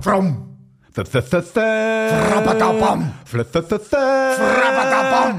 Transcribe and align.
From. 0.00 0.56
Frappadabam. 0.94 3.12
Frappadabam. 3.26 5.38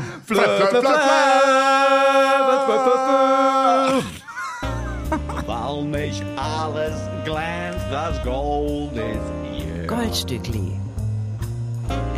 Weil 5.47 5.83
nicht 5.85 6.23
alles 6.37 6.93
glänzt, 7.25 7.87
das 7.91 8.23
Gold 8.23 8.93
ist 8.93 9.31
hier. 9.51 9.87
Goldstückli. 9.87 10.73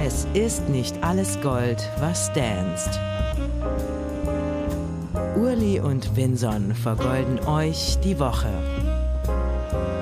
Es 0.05 0.27
ist 0.33 0.67
nicht 0.67 1.01
alles 1.01 1.39
Gold, 1.41 1.89
was 2.01 2.29
danst. 2.33 2.99
Urli 5.35 5.79
und 5.79 6.15
Vinson 6.17 6.75
vergolden 6.75 7.39
euch 7.47 7.97
die 8.03 8.19
Woche. 8.19 8.49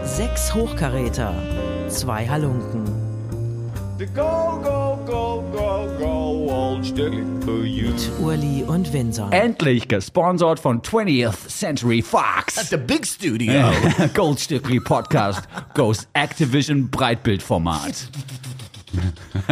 Sechs 0.04 0.54
Hochkaräter, 0.56 1.34
zwei 1.88 2.28
Halunken. 2.28 2.84
The 4.00 4.08
go, 4.08 4.60
go, 4.64 5.00
go, 5.06 5.44
go, 5.52 5.88
go, 6.00 6.52
old 6.52 6.84
Stückli 6.86 7.23
für 7.42 7.64
you. 7.64 7.90
Urli 8.20 8.64
und 8.64 8.92
Vinson. 8.92 9.32
Endlich 9.32 9.88
gesponsert 9.88 10.60
von 10.60 10.82
20th 10.82 11.48
Century 11.48 12.02
Fox. 12.02 12.70
The 12.70 12.78
big 12.78 13.06
studio. 13.06 13.72
Goldstückli 14.16 14.80
Podcast 14.80 15.44
goes 15.76 16.08
Activision 16.14 16.90
Breitbildformat. 16.90 18.09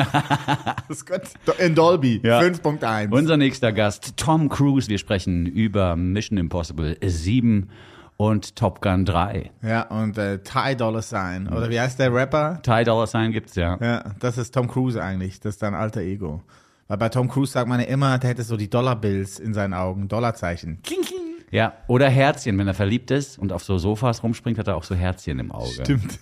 Das 0.88 0.98
ist 0.98 1.06
gut. 1.06 1.22
In 1.60 1.76
Dolby. 1.76 2.22
Ja. 2.24 2.40
5.1. 2.40 3.12
Unser 3.12 3.38
nächster 3.38 3.72
Gast, 3.72 4.14
Tom 4.18 4.50
Cruise. 4.50 4.88
Wir 4.90 4.98
sprechen 4.98 5.46
über 5.46 5.96
Mission 5.96 6.38
Impossible 6.38 6.98
7 7.04 7.70
und 8.18 8.56
Top 8.56 8.82
Gun 8.82 9.06
3. 9.06 9.52
Ja, 9.62 9.84
und 9.84 10.18
äh, 10.18 10.40
Ty 10.40 10.76
Dollar 10.76 11.02
Sign. 11.02 11.48
Oder 11.48 11.70
wie 11.70 11.80
heißt 11.80 12.00
der 12.00 12.14
Rapper? 12.14 12.60
Ty 12.64 12.84
Dollar 12.84 13.08
Sign 13.08 13.32
gibt's 13.32 13.56
ja. 13.56 13.78
Ja, 13.82 14.04
das 14.20 14.38
ist 14.38 14.54
Tom 14.54 14.68
Cruise 14.68 15.02
eigentlich. 15.02 15.40
Das 15.40 15.56
ist 15.56 15.62
dein 15.62 15.76
alter 15.76 16.02
Ego. 16.02 16.42
Weil 16.88 16.98
bei 16.98 17.10
Tom 17.10 17.28
Cruise 17.28 17.52
sagt 17.52 17.68
man 17.68 17.80
ja 17.80 17.86
immer, 17.88 18.18
der 18.18 18.32
hätte 18.32 18.44
so 18.44 18.58
die 18.58 18.70
Dollarbills 18.70 19.40
in 19.40 19.54
seinen 19.54 19.74
Augen. 19.74 20.08
Dollarzeichen. 20.08 20.82
King, 20.84 21.02
king. 21.02 21.18
Ja, 21.52 21.74
oder 21.88 22.10
Herzchen, 22.10 22.58
wenn 22.58 22.68
er 22.68 22.74
verliebt 22.74 23.12
ist 23.12 23.38
und 23.38 23.54
auf 23.54 23.64
so 23.64 23.78
Sofas 23.78 24.24
rumspringt, 24.24 24.58
hat 24.58 24.68
er 24.68 24.76
auch 24.76 24.84
so 24.84 24.96
Herzchen 24.96 25.40
im 25.40 25.52
Auge. 25.52 25.84
Stimmt. 25.84 26.20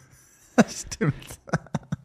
Stimmt. 0.67 1.13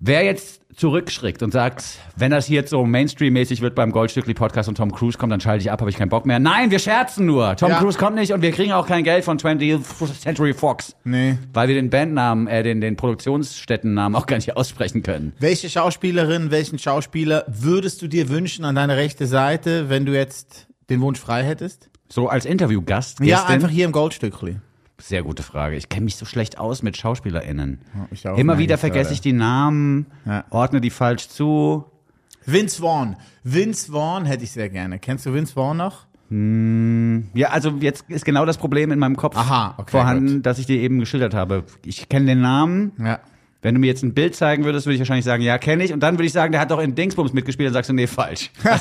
Wer 0.03 0.25
jetzt 0.25 0.63
zurückschrickt 0.75 1.43
und 1.43 1.53
sagt, 1.53 1.85
wenn 2.17 2.31
das 2.31 2.47
hier 2.47 2.57
jetzt 2.61 2.71
so 2.71 2.87
Mainstream-mäßig 2.87 3.61
wird 3.61 3.75
beim 3.75 3.93
Goldstückli 3.93 4.33
Podcast 4.33 4.67
und 4.67 4.77
Tom 4.77 4.93
Cruise 4.93 5.19
kommt, 5.19 5.31
dann 5.31 5.43
schalte 5.43 5.61
ich 5.61 5.71
ab, 5.71 5.81
habe 5.81 5.91
ich 5.91 5.97
keinen 5.97 6.09
Bock 6.09 6.25
mehr. 6.25 6.39
Nein, 6.39 6.71
wir 6.71 6.79
scherzen 6.79 7.27
nur. 7.27 7.55
Tom 7.57 7.69
Ja. 7.69 7.79
Cruise 7.81 7.99
kommt 7.99 8.17
nicht 8.17 8.33
und 8.33 8.41
wir 8.41 8.51
kriegen 8.53 8.73
auch 8.73 8.87
kein 8.87 9.05
Geld 9.05 9.25
von 9.25 9.39
20th 9.39 9.83
Century 10.21 10.55
Fox. 10.55 10.97
Nee. 11.05 11.37
Weil 11.53 11.69
wir 11.69 11.75
den 11.75 11.91
Bandnamen, 11.91 12.47
äh, 12.47 12.63
den, 12.63 12.81
den 12.81 12.97
Produktionsstättennamen 12.97 14.17
auch 14.17 14.25
gar 14.27 14.37
nicht 14.37 14.57
aussprechen 14.57 15.03
können. 15.03 15.35
Welche 15.39 15.69
Schauspielerin, 15.69 16.51
welchen 16.51 16.79
Schauspieler 16.79 17.45
würdest 17.47 18.01
du 18.01 18.09
dir 18.09 18.31
wünschen 18.31 18.65
an 18.65 18.77
deine 18.77 18.97
rechte 18.97 19.27
Seite, 19.27 19.91
wenn 19.91 20.07
du 20.07 20.15
jetzt 20.15 20.67
den 20.89 21.03
Wunsch 21.03 21.19
frei 21.21 21.43
hättest? 21.45 21.91
So 22.09 22.29
als 22.29 22.47
Interviewgast. 22.47 23.21
Ja, 23.21 23.45
einfach 23.45 23.69
hier 23.69 23.85
im 23.85 23.93
Goldstückli. 23.93 24.57
Sehr 25.01 25.23
gute 25.23 25.43
Frage. 25.43 25.77
Ich 25.77 25.89
kenne 25.89 26.05
mich 26.05 26.17
so 26.17 26.25
schlecht 26.27 26.59
aus 26.59 26.83
mit 26.83 26.97
SchauspielerInnen. 26.97 27.81
ich 28.11 28.29
auch 28.29 28.37
Immer 28.39 28.59
wieder 28.59 28.79
vergesse 28.79 29.05
gerade. 29.05 29.15
ich 29.15 29.21
die 29.21 29.33
Namen, 29.33 30.07
Ja. 30.27 30.45
ordne 30.51 30.81
die 30.81 30.91
falsch 30.91 31.29
zu. 31.29 31.85
Vince 32.47 32.81
Vaughn. 32.81 33.17
Vince 33.45 33.91
Vaughn 33.93 34.25
hätte 34.25 34.45
ich 34.45 34.51
sehr 34.53 34.69
gerne. 34.71 34.99
Kennst 34.99 35.27
du 35.27 35.35
Vince 35.35 35.53
Vaughn 35.55 35.77
noch? 35.77 36.07
Ja, 37.35 37.49
also 37.51 37.71
jetzt 37.81 38.05
ist 38.09 38.25
genau 38.25 38.47
das 38.47 38.57
Problem 38.57 38.93
in 38.93 38.99
meinem 39.01 39.17
Kopf 39.17 39.37
Aha, 39.37 39.75
okay, 39.79 39.91
vorhanden, 39.91 40.35
gut. 40.35 40.47
dass 40.47 40.59
ich 40.61 40.67
dir 40.67 40.81
eben 40.81 41.01
geschildert 41.01 41.35
habe. 41.35 41.65
Ich 41.85 42.09
kenne 42.09 42.27
den 42.27 42.41
Namen. 42.41 42.93
Ja. 42.99 43.19
Wenn 43.63 43.75
du 43.75 43.81
mir 43.81 43.89
jetzt 43.89 44.03
ein 44.05 44.15
Bild 44.15 44.35
zeigen 44.37 44.65
würdest, 44.65 44.87
würde 44.87 44.95
ich 44.95 45.01
wahrscheinlich 45.01 45.25
sagen, 45.27 45.43
ja, 45.43 45.59
kenne 45.59 45.85
ich. 45.85 45.93
Und 45.93 46.01
dann 46.03 46.15
würde 46.15 46.25
ich 46.25 46.33
sagen, 46.33 46.53
der 46.53 46.63
hat 46.63 46.71
doch 46.71 46.79
in 46.81 46.95
Dingsbums 46.95 47.35
mitgespielt. 47.35 47.67
Dann 47.67 47.75
sagst 47.75 47.91
du, 47.91 47.95
nee, 47.95 48.07
falsch. 48.07 48.51
Dann, 48.63 48.81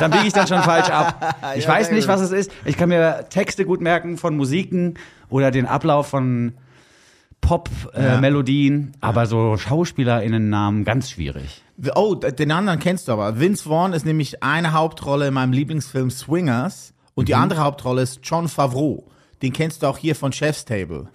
dann 0.00 0.10
biege 0.12 0.26
ich 0.28 0.32
dann 0.32 0.46
schon 0.46 0.62
falsch 0.62 0.88
ab. 0.88 1.36
Ich 1.56 1.64
Ja, 1.64 1.70
weiß 1.70 1.90
nicht, 1.90 2.08
was 2.08 2.20
es 2.22 2.30
ist. 2.30 2.50
Ich 2.64 2.76
kann 2.78 2.88
mir 2.88 3.26
Texte 3.28 3.66
gut 3.66 3.82
merken 3.82 4.16
von 4.16 4.34
Musiken 4.36 4.94
oder 5.28 5.50
den 5.50 5.66
Ablauf 5.66 6.06
von 6.08 6.54
Pop-Melodien. 7.40 8.92
aber 9.00 9.26
so 9.26 9.56
SchauspielerInnen-Namen 9.56 10.84
ganz 10.84 11.10
schwierig. 11.10 11.62
Oh, 11.94 12.14
den 12.14 12.50
anderen 12.52 12.78
kennst 12.78 13.08
du 13.08 13.12
aber. 13.12 13.38
Vince 13.40 13.64
Vaughn 13.68 13.92
ist 13.92 14.06
nämlich 14.06 14.42
eine 14.42 14.72
Hauptrolle 14.72 15.28
in 15.28 15.34
meinem 15.34 15.52
Lieblingsfilm 15.52 16.10
Swingers 16.10 16.94
und 17.14 17.24
Mhm. 17.24 17.26
die 17.26 17.34
andere 17.34 17.60
Hauptrolle 17.62 18.02
ist 18.02 18.20
John 18.22 18.48
Favreau. 18.48 19.06
Den 19.42 19.52
kennst 19.52 19.82
du 19.82 19.86
auch 19.88 19.98
hier 19.98 20.14
von 20.14 20.32
Chef's 20.32 20.64
Table. 20.64 21.08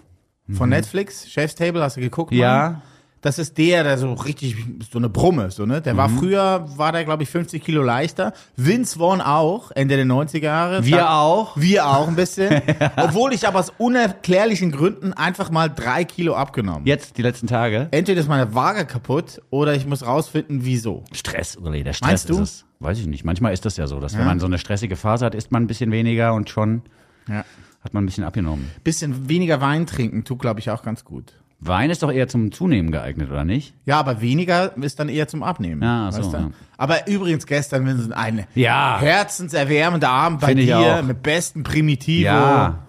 Von 0.51 0.69
Netflix, 0.69 1.29
Chef's 1.29 1.53
Table, 1.53 1.81
hast 1.83 1.97
du 1.97 2.01
geguckt? 2.01 2.31
Mann? 2.31 2.37
Mhm. 2.39 2.41
Ja. 2.41 2.81
Das 3.21 3.37
ist 3.37 3.57
der, 3.57 3.83
der 3.83 3.97
so 3.97 4.13
richtig, 4.13 4.55
so 4.91 4.97
eine 4.97 5.09
Brumme, 5.09 5.51
so, 5.51 5.65
ne? 5.65 5.81
Der 5.81 5.97
war 5.97 6.07
Mhm. 6.07 6.19
früher, 6.19 6.65
war 6.77 6.93
der, 6.93 7.03
glaube 7.03 7.23
ich, 7.23 7.29
50 7.29 7.61
Kilo 7.61 7.83
leichter. 7.83 8.31
Vince 8.55 8.97
Vaughn 8.97 9.19
auch, 9.19 9.71
Ende 9.71 9.97
der 9.97 10.05
90er 10.05 10.45
Jahre. 10.45 10.85
Wir 10.85 10.97
Dann- 10.97 11.07
auch. 11.07 11.57
Wir 11.57 11.85
auch 11.85 12.07
ein 12.07 12.15
bisschen. 12.15 12.61
Obwohl 12.95 13.33
ich 13.33 13.45
aber 13.45 13.59
aus 13.59 13.73
unerklärlichen 13.77 14.71
Gründen 14.71 15.11
einfach 15.13 15.51
mal 15.51 15.67
drei 15.69 16.05
Kilo 16.05 16.33
abgenommen. 16.35 16.85
Jetzt, 16.87 17.17
die 17.17 17.21
letzten 17.21 17.47
Tage. 17.47 17.89
Entweder 17.91 18.21
ist 18.21 18.29
meine 18.29 18.55
Waage 18.55 18.85
kaputt 18.85 19.41
oder 19.49 19.75
ich 19.75 19.85
muss 19.85 20.05
rausfinden, 20.05 20.59
wieso. 20.63 21.03
Stress, 21.11 21.57
Uli, 21.57 21.83
der 21.83 21.93
Stress 21.93 22.07
Meinst 22.09 22.29
du? 22.29 22.33
ist 22.35 22.39
es. 22.39 22.65
Weiß 22.79 22.99
ich 22.99 23.07
nicht. 23.07 23.25
Manchmal 23.25 23.51
ist 23.51 23.65
das 23.65 23.75
ja 23.75 23.87
so, 23.87 23.99
dass 23.99 24.13
Ja. 24.13 24.19
wenn 24.19 24.27
man 24.27 24.39
so 24.39 24.45
eine 24.45 24.57
stressige 24.57 24.95
Phase 24.95 25.25
hat, 25.25 25.35
isst 25.35 25.51
man 25.51 25.63
ein 25.63 25.67
bisschen 25.67 25.91
weniger 25.91 26.33
und 26.33 26.49
schon 26.49 26.83
Ja. 27.27 27.43
hat 27.83 27.93
man 27.93 28.03
ein 28.03 28.05
bisschen 28.05 28.23
abgenommen. 28.23 28.71
Bisschen 28.85 29.27
weniger 29.27 29.59
Wein 29.59 29.85
trinken 29.85 30.23
tut, 30.23 30.39
glaube 30.39 30.61
ich, 30.61 30.71
auch 30.71 30.83
ganz 30.83 31.03
gut. 31.03 31.33
Wein 31.61 31.89
ist 31.89 32.03
doch 32.03 32.11
eher 32.11 32.27
zum 32.29 32.51
Zunehmen 32.53 32.89
geeignet, 32.91 33.29
oder 33.29 33.43
nicht? 33.43 33.73
Ja, 33.85 33.99
aber 33.99 34.21
weniger 34.21 34.75
ist 34.77 34.99
dann 34.99 35.09
eher 35.09 35.27
zum 35.27 35.43
Abnehmen. 35.43 35.81
Ja, 35.83 36.09
so, 36.11 36.19
weißt 36.19 36.33
du? 36.33 36.37
ja. 36.37 36.51
Aber 36.77 37.07
übrigens 37.07 37.45
gestern 37.45 37.85
Vincent, 37.85 38.13
ein 38.13 38.45
Ja. 38.55 38.97
herzenserwärmender 39.01 40.09
Abend 40.09 40.39
bei 40.39 40.47
Finde 40.47 40.63
ich 40.63 40.69
dir 40.69 41.03
mit 41.03 41.21
besten 41.21 41.63
Primitivo. 41.63 42.25
Ja. 42.25 42.79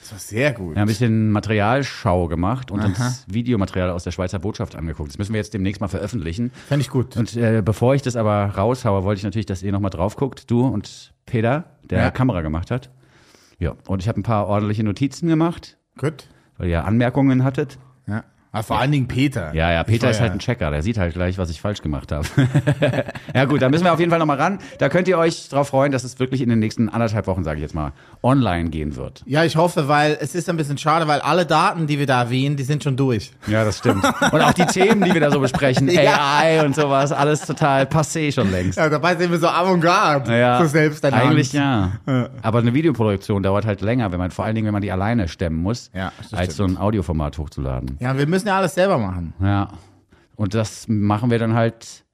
Das 0.00 0.12
war 0.12 0.18
sehr 0.18 0.52
gut. 0.52 0.74
Wir 0.74 0.80
haben 0.80 0.86
ein 0.86 0.88
bisschen 0.88 1.30
Materialschau 1.30 2.28
gemacht 2.28 2.70
und 2.70 2.80
uns 2.84 3.24
Videomaterial 3.26 3.88
aus 3.90 4.04
der 4.04 4.10
Schweizer 4.10 4.38
Botschaft 4.38 4.74
angeguckt. 4.76 5.10
Das 5.10 5.16
müssen 5.18 5.32
wir 5.32 5.38
jetzt 5.40 5.54
demnächst 5.54 5.80
mal 5.80 5.88
veröffentlichen. 5.88 6.50
Fände 6.68 6.82
ich 6.82 6.90
gut. 6.90 7.16
Und 7.16 7.34
äh, 7.36 7.62
bevor 7.64 7.94
ich 7.94 8.02
das 8.02 8.14
aber 8.16 8.46
raushaue, 8.54 9.04
wollte 9.04 9.18
ich 9.20 9.24
natürlich, 9.24 9.46
dass 9.46 9.62
ihr 9.62 9.72
nochmal 9.72 9.90
drauf 9.90 10.16
guckt, 10.16 10.50
du 10.50 10.66
und 10.66 11.14
Peter, 11.24 11.64
der 11.88 11.98
Ja. 12.02 12.10
Kamera 12.10 12.42
gemacht 12.42 12.70
hat. 12.70 12.90
Ja, 13.58 13.76
und 13.86 14.02
ich 14.02 14.08
habe 14.08 14.20
ein 14.20 14.24
paar 14.24 14.46
ordentliche 14.46 14.84
Notizen 14.84 15.26
gemacht, 15.28 15.78
Gut. 15.96 16.28
weil 16.58 16.68
ihr 16.68 16.84
Anmerkungen 16.84 17.42
hattet. 17.44 17.78
Ja. 18.54 18.58
Aber 18.60 18.62
vor 18.62 18.78
allen 18.78 18.92
Dingen 18.92 19.08
Peter. 19.08 19.54
Ja, 19.54 19.72
ja, 19.72 19.82
Peter 19.84 20.10
ist 20.10 20.20
halt 20.20 20.32
ein 20.32 20.38
Checker, 20.38 20.70
der 20.70 20.82
sieht 20.82 20.96
halt 20.98 21.14
gleich, 21.14 21.38
was 21.38 21.50
ich 21.50 21.60
falsch 21.60 21.82
gemacht 21.82 22.12
habe. 22.12 22.26
ja 23.34 23.44
gut, 23.44 23.62
da 23.62 23.68
müssen 23.68 23.84
wir 23.84 23.92
auf 23.92 23.98
jeden 23.98 24.10
Fall 24.10 24.18
nochmal 24.18 24.40
ran. 24.40 24.58
Da 24.78 24.88
könnt 24.88 25.08
ihr 25.08 25.18
euch 25.18 25.48
drauf 25.48 25.68
freuen, 25.68 25.92
dass 25.92 26.04
es 26.04 26.18
wirklich 26.20 26.40
in 26.40 26.48
den 26.48 26.58
nächsten 26.58 26.88
anderthalb 26.88 27.26
Wochen, 27.26 27.44
sage 27.44 27.56
ich 27.56 27.62
jetzt 27.62 27.74
mal, 27.74 27.92
online 28.22 28.70
gehen 28.70 28.96
wird. 28.96 29.22
Ja, 29.26 29.44
ich 29.44 29.56
hoffe, 29.56 29.88
weil 29.88 30.16
es 30.20 30.34
ist 30.34 30.48
ein 30.48 30.56
bisschen 30.56 30.78
schade, 30.78 31.08
weil 31.08 31.20
alle 31.20 31.46
Daten, 31.46 31.86
die 31.86 31.98
wir 31.98 32.06
da 32.06 32.22
erwähnen, 32.22 32.56
die 32.56 32.62
sind 32.62 32.82
schon 32.82 32.96
durch. 32.96 33.32
Ja, 33.46 33.64
das 33.64 33.78
stimmt. 33.78 34.04
Und 34.32 34.40
auch 34.40 34.52
die 34.52 34.66
Themen, 34.66 35.02
die 35.02 35.12
wir 35.12 35.20
da 35.20 35.30
so 35.30 35.40
besprechen, 35.40 35.88
Ja. 35.94 36.38
AI 36.40 36.64
und 36.64 36.74
sowas, 36.74 37.12
alles 37.12 37.42
total 37.42 37.84
passé 37.84 38.32
schon 38.32 38.50
längst. 38.50 38.78
Ja, 38.78 38.88
dabei 38.88 39.16
sind 39.16 39.30
wir 39.30 39.38
so 39.38 39.48
avantgarde. 39.48 40.36
Ja, 40.38 40.60
So 40.60 40.66
selbst 40.66 41.04
eigentlich 41.04 41.52
ja. 41.52 41.92
Aber 42.42 42.58
eine 42.58 42.74
Videoproduktion 42.74 43.42
dauert 43.42 43.66
halt 43.66 43.80
länger, 43.80 44.12
wenn 44.12 44.18
man 44.18 44.30
vor 44.30 44.44
allen 44.44 44.54
Dingen, 44.54 44.66
wenn 44.66 44.72
man 44.72 44.82
die 44.82 44.92
alleine 44.92 45.28
stemmen 45.28 45.62
muss, 45.62 45.90
Ja, 45.94 46.12
als 46.32 46.56
so 46.56 46.64
ein 46.64 46.76
Audioformat 46.76 47.38
hochzuladen. 47.38 47.96
Ja, 48.00 48.16
wir 48.18 48.26
müssen 48.26 48.43
ja 48.46 48.56
alles 48.58 48.74
selber 48.74 48.98
machen. 48.98 49.34
Ja. 49.40 49.68
Und 50.36 50.54
das 50.54 50.86
machen 50.88 51.30
wir 51.30 51.38
dann 51.38 51.54
halt 51.54 52.04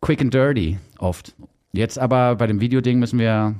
quick 0.00 0.20
and 0.20 0.32
dirty 0.32 0.78
oft. 0.98 1.34
Jetzt 1.72 1.98
aber 1.98 2.36
bei 2.36 2.46
dem 2.46 2.60
Videoding 2.60 2.98
müssen 2.98 3.18
wir 3.18 3.54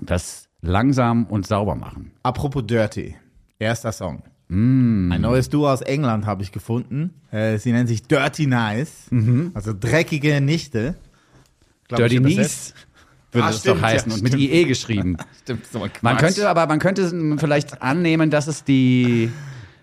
das 0.00 0.48
langsam 0.60 1.24
und 1.26 1.46
sauber 1.46 1.74
machen. 1.74 2.12
Apropos 2.22 2.64
Dirty. 2.66 3.16
Erster 3.58 3.92
Song. 3.92 4.22
Mm. 4.48 5.10
Ein 5.10 5.22
neues 5.22 5.48
Duo 5.48 5.70
aus 5.70 5.80
England 5.80 6.26
habe 6.26 6.42
ich 6.42 6.52
gefunden. 6.52 7.14
Äh, 7.30 7.58
sie 7.58 7.72
nennen 7.72 7.86
sich 7.86 8.02
Dirty 8.02 8.46
Nice. 8.46 9.06
Also 9.54 9.72
dreckige 9.78 10.40
Nichte. 10.40 10.96
Glaub 11.88 11.98
Dirty. 11.98 12.20
Niece 12.20 12.74
würde 13.32 13.46
Ah, 13.46 13.50
es 13.50 13.60
stimmt, 13.60 13.78
doch 13.78 13.82
heißen 13.82 14.10
ja, 14.10 14.16
und 14.16 14.22
mit. 14.22 14.34
IE 14.34 14.64
geschrieben. 14.64 15.16
Stimmt, 15.42 15.66
so 15.66 15.82
ein 15.82 15.90
Man 16.00 16.16
könnte 16.16 16.48
aber, 16.48 16.66
man 16.66 16.78
könnte 16.78 17.36
vielleicht 17.38 17.82
annehmen, 17.82 18.30
dass 18.30 18.46
es 18.46 18.64
die, 18.64 19.30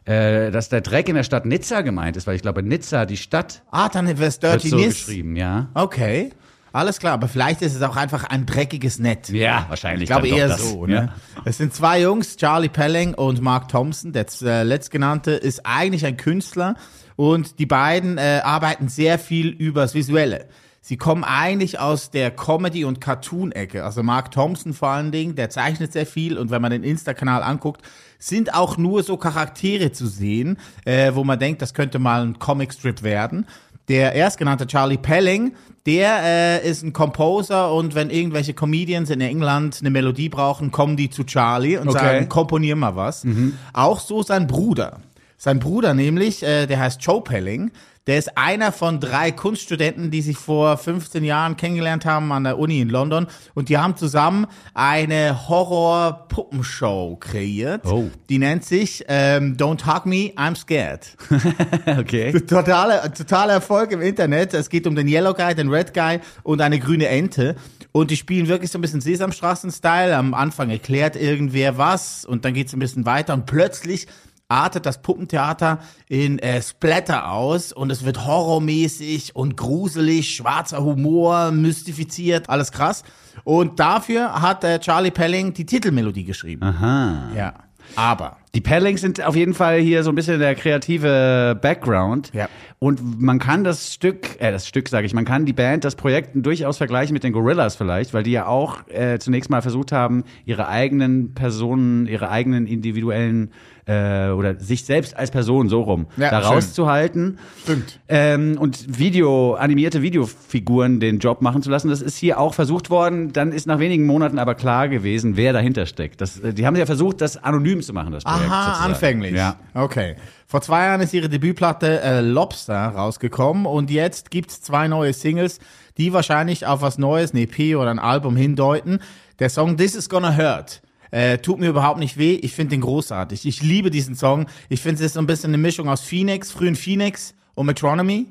äh, 0.06 0.52
dass 0.52 0.70
der 0.70 0.82
Dreck 0.82 1.08
in 1.10 1.16
der 1.16 1.24
Stadt 1.24 1.46
Nizza 1.46 1.82
gemeint 1.82 2.18
ist, 2.18 2.28
weil 2.28 2.36
ich 2.36 2.42
glaube, 2.42 2.64
Nizza, 2.64 3.06
die 3.06 3.18
Stadt, 3.18 3.64
Ah, 3.72 3.90
dann 3.90 4.18
wird 4.18 4.44
Dirty 4.44 4.70
so 4.70 4.78
Nice. 4.78 4.88
geschrieben, 5.06 5.36
ja. 5.36 5.70
Okay. 5.74 6.32
Alles 6.76 6.98
klar, 6.98 7.14
aber 7.14 7.28
vielleicht 7.28 7.62
ist 7.62 7.76
es 7.76 7.84
auch 7.84 7.96
einfach 7.96 8.24
ein 8.24 8.48
dreckiges 8.48 8.98
Netz. 8.98 9.30
Ja, 9.30 9.68
wahrscheinlich. 9.70 10.04
Ich 10.04 10.10
glaube 10.10 10.28
eher 10.28 10.48
das. 10.48 10.72
so. 10.72 10.88
Ne? 10.88 10.94
Ja. 10.96 11.42
Es 11.46 11.60
sind 11.60 11.72
zwei 11.72 12.02
Jungs, 12.02 12.36
Charlie 12.36 12.68
Pelling 12.68 13.14
und 13.14 13.42
Mark 13.42 13.70
Thompson. 13.70 14.12
Der 14.12 14.26
äh, 14.42 14.64
letztgenannte 14.64 15.32
ist 15.34 15.68
eigentlich 15.68 16.04
ein 16.04 16.18
Künstler 16.18 16.74
und 17.16 17.60
die 17.60 17.68
beiden 17.68 18.18
äh, 18.18 18.42
arbeiten 18.44 18.88
sehr 18.90 19.20
viel 19.20 19.50
übers 19.50 19.94
Visuelle. 19.94 20.48
Sie 20.82 20.98
kommen 20.98 21.24
eigentlich 21.24 21.80
aus 21.80 22.10
der 22.10 22.32
Comedy- 22.32 22.84
und 22.86 23.00
Cartoon-Ecke. 23.00 23.86
Also 23.86 24.02
Mark 24.02 24.32
Thompson 24.32 24.74
vor 24.74 24.90
allen 24.90 25.12
Dingen, 25.12 25.36
der 25.36 25.50
zeichnet 25.52 25.94
sehr 25.94 26.08
viel 26.08 26.38
und 26.40 26.50
wenn 26.50 26.62
man 26.62 26.72
den 26.72 26.84
Insta-Kanal 26.84 27.44
anguckt, 27.44 27.82
sind 28.28 28.54
auch 28.54 28.78
nur 28.78 29.04
so 29.04 29.18
Charaktere 29.18 29.92
zu 29.92 30.08
sehen, 30.08 30.58
äh, 30.86 31.12
wo 31.14 31.24
man 31.24 31.40
denkt, 31.40 31.62
das 31.62 31.74
könnte 31.74 32.00
mal 32.00 32.22
ein 32.26 32.40
Comicstrip 32.40 33.04
werden. 33.04 33.46
Der 33.90 34.14
erstgenannte 34.16 34.66
Charlie 34.66 34.98
Pelling, 34.98 35.56
der 35.86 36.22
äh, 36.24 36.70
ist 36.70 36.84
ein 36.84 36.94
Composer 36.94 37.74
und 37.74 37.96
wenn 37.96 38.10
irgendwelche 38.10 38.54
Comedians 38.54 39.10
in 39.10 39.20
England 39.20 39.80
eine 39.82 39.90
Melodie 39.90 40.30
brauchen, 40.30 40.72
kommen 40.72 40.96
die 40.96 41.10
zu 41.10 41.26
Charlie 41.26 41.76
und 41.78 41.90
Okay. 41.90 42.00
sagen, 42.00 42.30
komponier 42.30 42.78
mal 42.78 42.96
was. 42.96 43.26
Auch 43.74 44.00
so 44.00 44.24
sein 44.24 44.48
Bruder. 44.48 45.02
Sein 45.38 45.60
Bruder 45.60 45.94
nämlich, 45.94 46.44
äh, 46.44 46.66
der 46.66 46.80
heißt 46.80 47.02
Joe 47.04 47.22
Pelling, 47.22 47.72
der 48.08 48.18
ist 48.18 48.38
einer 48.38 48.72
von 48.72 49.00
drei 49.00 49.32
Kunststudenten, 49.32 50.12
die 50.12 50.22
sich 50.22 50.38
vor 50.38 50.78
15 50.78 51.24
Jahren 51.24 51.56
kennengelernt 51.56 52.06
haben 52.06 52.32
an 52.34 52.44
der 52.44 52.60
Uni 52.60 52.82
in 52.82 52.90
London 52.90 53.28
und 53.54 53.70
die 53.70 53.78
haben 53.78 53.96
zusammen 53.96 54.46
eine 54.74 55.48
Horror-Puppenshow 55.48 57.16
kreiert. 57.20 57.86
Oh. 57.86 58.10
Die 58.30 58.40
nennt 58.40 58.66
sich 58.66 59.06
ähm, 59.08 59.56
Don't 59.56 59.86
Hug 59.86 60.06
Me, 60.06 60.34
I'm 60.36 60.56
Scared. 60.56 61.16
Okay. 61.86 62.32
Totale, 62.48 63.12
totaler 63.14 63.54
Erfolg 63.54 63.92
im 63.92 64.02
Internet. 64.02 64.54
Es 64.54 64.70
geht 64.70 64.88
um 64.88 64.96
den 64.96 65.08
Yellow 65.08 65.34
Guy, 65.34 65.54
den 65.54 65.70
Red 65.70 65.94
Guy 65.94 66.20
und 66.44 66.62
eine 66.62 66.80
grüne 66.80 67.08
Ente. 67.08 67.56
Und 67.92 68.10
die 68.10 68.18
spielen 68.18 68.48
wirklich 68.48 68.72
so 68.72 68.78
ein 68.78 68.82
bisschen 68.82 69.02
Sesamstraßen-Style. 69.02 70.16
Am 70.16 70.34
Anfang 70.34 70.70
erklärt 70.70 71.16
irgendwer 71.16 71.78
was 71.78 72.26
und 72.26 72.46
dann 72.46 72.54
geht's 72.54 72.74
ein 72.74 72.80
bisschen 72.80 73.06
weiter 73.06 73.34
und 73.34 73.46
plötzlich 73.46 74.08
artet 74.54 74.86
das 74.86 75.02
Puppentheater 75.02 75.80
in 76.08 76.38
äh, 76.38 76.62
Splatter 76.62 77.32
aus 77.32 77.74
und 77.74 77.92
es 77.92 78.06
wird 78.06 78.26
horrormäßig 78.26 79.36
und 79.36 79.58
gruselig, 79.58 80.36
schwarzer 80.36 80.84
Humor, 80.84 81.52
mystifiziert, 81.52 82.50
alles 82.50 82.72
krass. 82.72 83.04
Und 83.44 83.80
dafür 83.80 84.42
hat 84.42 84.64
äh, 84.64 84.80
Charlie 84.80 85.12
Pelling 85.12 85.54
die 85.54 85.66
Titelmelodie 85.66 86.24
geschrieben. 86.24 86.64
Aha. 86.64 87.30
Ja. 87.36 87.54
Aber 87.96 88.38
Die 88.56 88.62
Pellings 88.62 89.02
sind 89.02 89.24
auf 89.24 89.36
jeden 89.36 89.54
Fall 89.54 89.80
hier 89.80 90.04
so 90.04 90.12
ein 90.12 90.16
bisschen 90.16 90.40
der 90.40 90.56
kreative 90.56 91.58
Background. 91.62 92.32
Ja. 92.34 92.48
Und 92.80 93.20
man 93.20 93.40
kann 93.40 93.64
das 93.64 93.94
Stück, 93.94 94.40
äh, 94.40 94.52
das 94.52 94.68
Stück 94.68 94.90
sage 94.90 95.06
ich, 95.06 95.14
man 95.14 95.26
kann 95.26 95.46
die 95.46 95.54
Band, 95.54 95.84
das 95.84 95.96
Projekt 95.96 96.32
durchaus 96.36 96.78
vergleichen 96.78 97.14
mit 97.14 97.24
den 97.24 97.34
Gorillas 97.34 97.76
vielleicht, 97.76 98.14
weil 98.14 98.24
die 98.24 98.32
ja 98.32 98.46
auch 98.46 98.88
äh, 98.90 99.18
zunächst 99.20 99.50
mal 99.50 99.62
versucht 99.62 99.92
haben, 99.92 100.24
ihre 100.46 100.68
eigenen 100.68 101.34
Personen, 101.34 102.06
ihre 102.06 102.30
eigenen 102.30 102.68
individuellen 102.68 103.52
äh, 103.86 104.30
oder 104.30 104.60
sich 104.60 104.86
selbst 104.86 105.16
als 105.18 105.32
Person 105.32 105.70
so 105.70 105.82
rum 105.82 106.08
Ja, 106.18 106.30
da 106.32 106.42
schön. 106.42 106.52
rauszuhalten. 106.54 107.40
Stimmt. 107.64 108.00
Ähm, 108.08 108.58
und 108.60 109.00
Video, 109.00 109.56
animierte 109.56 110.02
Videofiguren 110.02 111.00
den 111.00 111.20
Job 111.20 111.42
machen 111.42 111.62
zu 111.62 111.70
lassen. 111.70 111.90
Das 111.90 112.02
ist 112.02 112.18
hier 112.18 112.40
auch 112.40 112.54
versucht 112.54 112.90
worden. 112.90 113.34
Dann 113.34 113.52
ist 113.52 113.68
nach 113.68 113.80
wenigen 113.80 114.06
Monaten 114.06 114.40
aber 114.40 114.56
klar 114.56 114.88
gewesen, 114.90 115.36
wer 115.38 115.54
dahinter 115.54 115.86
steckt. 115.86 116.22
Das, 116.22 116.40
äh, 116.40 116.54
die 116.54 116.66
haben 116.66 116.76
ja 116.76 116.86
versucht, 116.86 117.22
das 117.22 117.36
anonym 117.38 117.82
zu 117.82 117.94
machen, 117.94 118.12
das 118.14 118.24
Projekt. 118.24 118.50
Aha, 118.50 118.66
sozusagen. 118.66 118.92
anfänglich. 118.94 119.34
Ja. 119.36 119.56
Okay. 119.74 120.16
Vor 120.48 120.62
zwei 120.62 120.86
Jahren 120.86 121.02
ist 121.02 121.14
ihre 121.16 121.30
Debütplatte 121.30 122.00
äh, 122.02 122.22
Lobster 122.22 122.90
rausgekommen 122.90 123.66
und 123.66 123.90
jetzt 123.90 124.30
gibt's 124.30 124.62
zwei 124.62 124.88
neue 124.88 125.12
Singles, 125.14 125.58
die 125.98 126.14
wahrscheinlich 126.14 126.68
auf 126.68 126.82
was 126.84 127.00
Neues, 127.00 127.34
ein 127.34 127.38
EP 127.38 127.76
oder 127.76 127.90
ein 127.90 127.98
Album 127.98 128.36
hindeuten. 128.36 129.00
Der 129.40 129.50
Song 129.50 129.78
This 129.78 129.96
Is 129.96 130.10
Gonna 130.10 130.38
Hurt. 130.38 130.83
Äh, 131.14 131.38
tut 131.38 131.60
mir 131.60 131.70
überhaupt 131.70 132.00
nicht 132.00 132.18
weh. 132.18 132.34
Ich 132.42 132.54
finde 132.54 132.72
den 132.72 132.82
großartig. 132.82 133.46
Ich 133.46 133.62
liebe 133.62 133.92
diesen 133.92 134.16
Song. 134.16 134.48
Ich 134.68 134.82
finde, 134.82 134.96
es 134.96 135.02
ist 135.08 135.14
so 135.14 135.20
ein 135.20 135.28
bisschen 135.28 135.52
eine 135.52 135.60
Mischung 135.60 135.88
aus 135.88 136.02
Phoenix, 136.02 136.52
frühen 136.52 136.76
Phoenix 136.76 137.36
und 137.54 137.68
Metronomy. 137.68 138.26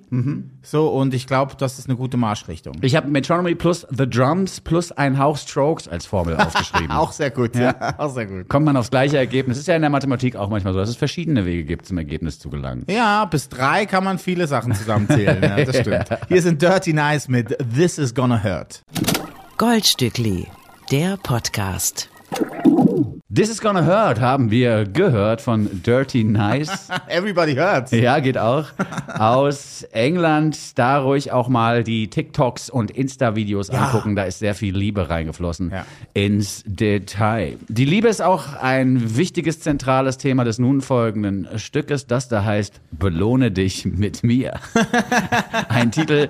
So, 0.62 0.88
und 0.88 1.14
ich 1.14 1.28
glaube, 1.28 1.54
das 1.56 1.78
ist 1.78 1.88
eine 1.88 1.96
gute 1.96 2.16
Marschrichtung. 2.16 2.74
Ich 2.80 2.96
habe 2.96 3.06
Metronomy 3.06 3.54
plus 3.54 3.86
The 3.96 4.10
Drums 4.10 4.60
plus 4.60 4.90
ein 4.90 5.16
Hauch 5.16 5.36
Strokes 5.38 5.86
als 5.86 6.06
Formel 6.06 6.36
aufgeschrieben. 6.38 6.90
Auch 6.90 7.12
sehr 7.12 7.30
gut, 7.30 7.54
ja. 7.54 7.94
Auch 7.98 8.12
sehr 8.12 8.26
gut. 8.26 8.48
Kommt 8.48 8.66
man 8.66 8.76
aufs 8.76 8.90
gleiche 8.90 9.16
Ergebnis. 9.16 9.58
Ist 9.58 9.68
ja 9.68 9.76
in 9.76 9.82
der 9.82 9.90
Mathematik 9.90 10.34
auch 10.34 10.48
manchmal 10.48 10.72
so, 10.72 10.80
dass 10.80 10.88
es 10.88 10.96
verschiedene 10.96 11.46
Wege 11.46 11.62
gibt, 11.62 11.86
zum 11.86 11.98
Ergebnis 11.98 12.40
zu 12.40 12.50
gelangen. 12.50 12.84
Ja, 12.90 13.26
bis 13.26 13.48
drei 13.48 13.86
kann 13.86 14.02
man 14.02 14.18
viele 14.18 14.48
Sachen 14.48 14.74
zusammenzählen. 14.74 15.40
Ja, 15.40 15.64
das 15.64 15.76
stimmt. 15.80 16.06
Hier 16.26 16.42
sind 16.42 16.60
Dirty 16.60 16.92
Nice 16.94 17.28
mit 17.28 17.56
This 17.76 17.98
Is 17.98 18.12
Gonna 18.12 18.42
Hurt. 18.42 18.82
Goldstückli, 19.56 20.48
der 20.90 21.16
Podcast. 21.22 22.08
This 23.34 23.48
is 23.48 23.62
Gonna 23.62 23.86
Hurt 23.86 24.20
haben 24.20 24.50
wir 24.50 24.84
gehört 24.84 25.40
von 25.40 25.82
Dirty 25.82 26.22
Nice. 26.22 26.88
Everybody 27.08 27.54
hurts. 27.54 27.90
Ja, 27.90 28.18
geht 28.20 28.36
auch. 28.36 28.66
Aus 29.08 29.84
England. 29.92 30.78
Da 30.78 30.98
ruhig 30.98 31.32
auch 31.32 31.48
mal 31.48 31.82
die 31.82 32.08
TikToks 32.08 32.68
und 32.68 32.90
Insta-Videos 32.90 33.70
angucken. 33.70 34.16
Da 34.16 34.24
ist 34.24 34.38
sehr 34.40 34.54
viel 34.54 34.76
Liebe 34.76 35.08
reingeflossen 35.08 35.70
Ja. 35.70 35.86
ins 36.12 36.62
Detail. 36.66 37.56
Die 37.68 37.86
Liebe 37.86 38.08
ist 38.08 38.20
auch 38.20 38.52
ein 38.60 39.16
wichtiges, 39.16 39.60
zentrales 39.60 40.18
Thema 40.18 40.44
des 40.44 40.58
nun 40.58 40.82
folgenden 40.82 41.48
Stückes, 41.56 42.06
das 42.06 42.28
da 42.28 42.44
heißt 42.44 42.82
Belohne 42.90 43.50
dich 43.50 43.86
mit 43.86 44.22
mir. 44.22 44.60
ein 45.70 45.90
Titel, 45.90 46.28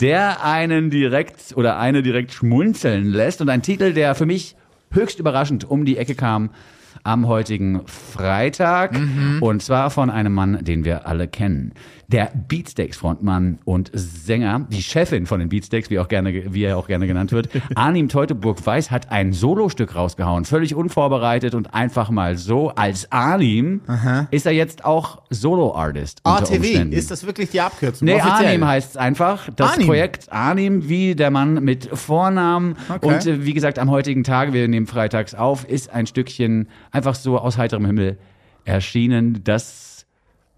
der 0.00 0.42
einen 0.42 0.88
direkt 0.88 1.54
oder 1.56 1.78
eine 1.78 2.02
direkt 2.02 2.32
schmunzeln 2.32 3.04
lässt 3.04 3.42
und 3.42 3.50
ein 3.50 3.60
Titel, 3.60 3.92
der 3.92 4.14
für 4.14 4.24
mich 4.24 4.56
höchst 4.90 5.18
überraschend 5.18 5.68
um 5.68 5.84
die 5.84 5.96
Ecke 5.96 6.14
kam 6.14 6.50
am 7.04 7.26
heutigen 7.26 7.82
Freitag. 7.86 8.98
Und 9.40 9.62
zwar 9.62 9.90
von 9.90 10.10
einem 10.10 10.34
Mann, 10.34 10.64
den 10.64 10.84
wir 10.84 11.06
alle 11.06 11.28
kennen. 11.28 11.72
Der 12.10 12.32
Beatsteaks-Frontmann 12.48 13.58
und 13.66 13.90
Sänger, 13.92 14.66
die 14.70 14.82
Chefin 14.82 15.26
von 15.26 15.40
den 15.40 15.50
Beatsteaks, 15.50 15.90
wie, 15.90 15.98
auch 15.98 16.08
gerne, 16.08 16.54
wie 16.54 16.62
er 16.62 16.78
auch 16.78 16.86
gerne 16.86 17.06
genannt 17.06 17.32
wird, 17.32 17.50
Arnim 17.74 18.08
Teutoburg-Weiß 18.08 18.90
hat 18.90 19.10
ein 19.12 19.34
Solostück 19.34 19.94
rausgehauen, 19.94 20.46
völlig 20.46 20.74
unvorbereitet 20.74 21.54
und 21.54 21.74
einfach 21.74 22.08
mal 22.08 22.38
so. 22.38 22.70
Als 22.70 23.12
Arnim 23.12 23.82
ist 24.30 24.46
er 24.46 24.52
jetzt 24.52 24.86
auch 24.86 25.20
Solo-Artist. 25.28 26.20
ATW, 26.24 26.88
ist 26.90 27.10
das 27.10 27.26
wirklich 27.26 27.50
die 27.50 27.60
Abkürzung? 27.60 28.06
Nee, 28.06 28.14
Offiziell? 28.14 28.46
Arnim 28.46 28.66
heißt 28.66 28.90
es 28.92 28.96
einfach. 28.96 29.50
Das 29.54 29.72
Arnim. 29.72 29.86
Projekt 29.86 30.32
Arnim, 30.32 30.88
wie 30.88 31.14
der 31.14 31.30
Mann 31.30 31.62
mit 31.62 31.90
Vornamen. 31.92 32.76
Okay. 32.88 33.06
Und 33.06 33.26
äh, 33.26 33.44
wie 33.44 33.52
gesagt, 33.52 33.78
am 33.78 33.90
heutigen 33.90 34.24
Tage, 34.24 34.54
wir 34.54 34.66
nehmen 34.66 34.86
freitags 34.86 35.34
auf, 35.34 35.68
ist 35.68 35.92
ein 35.92 36.06
Stückchen 36.06 36.68
einfach 36.90 37.14
so 37.14 37.38
aus 37.38 37.58
heiterem 37.58 37.84
Himmel 37.84 38.16
erschienen, 38.64 39.40
das 39.44 39.87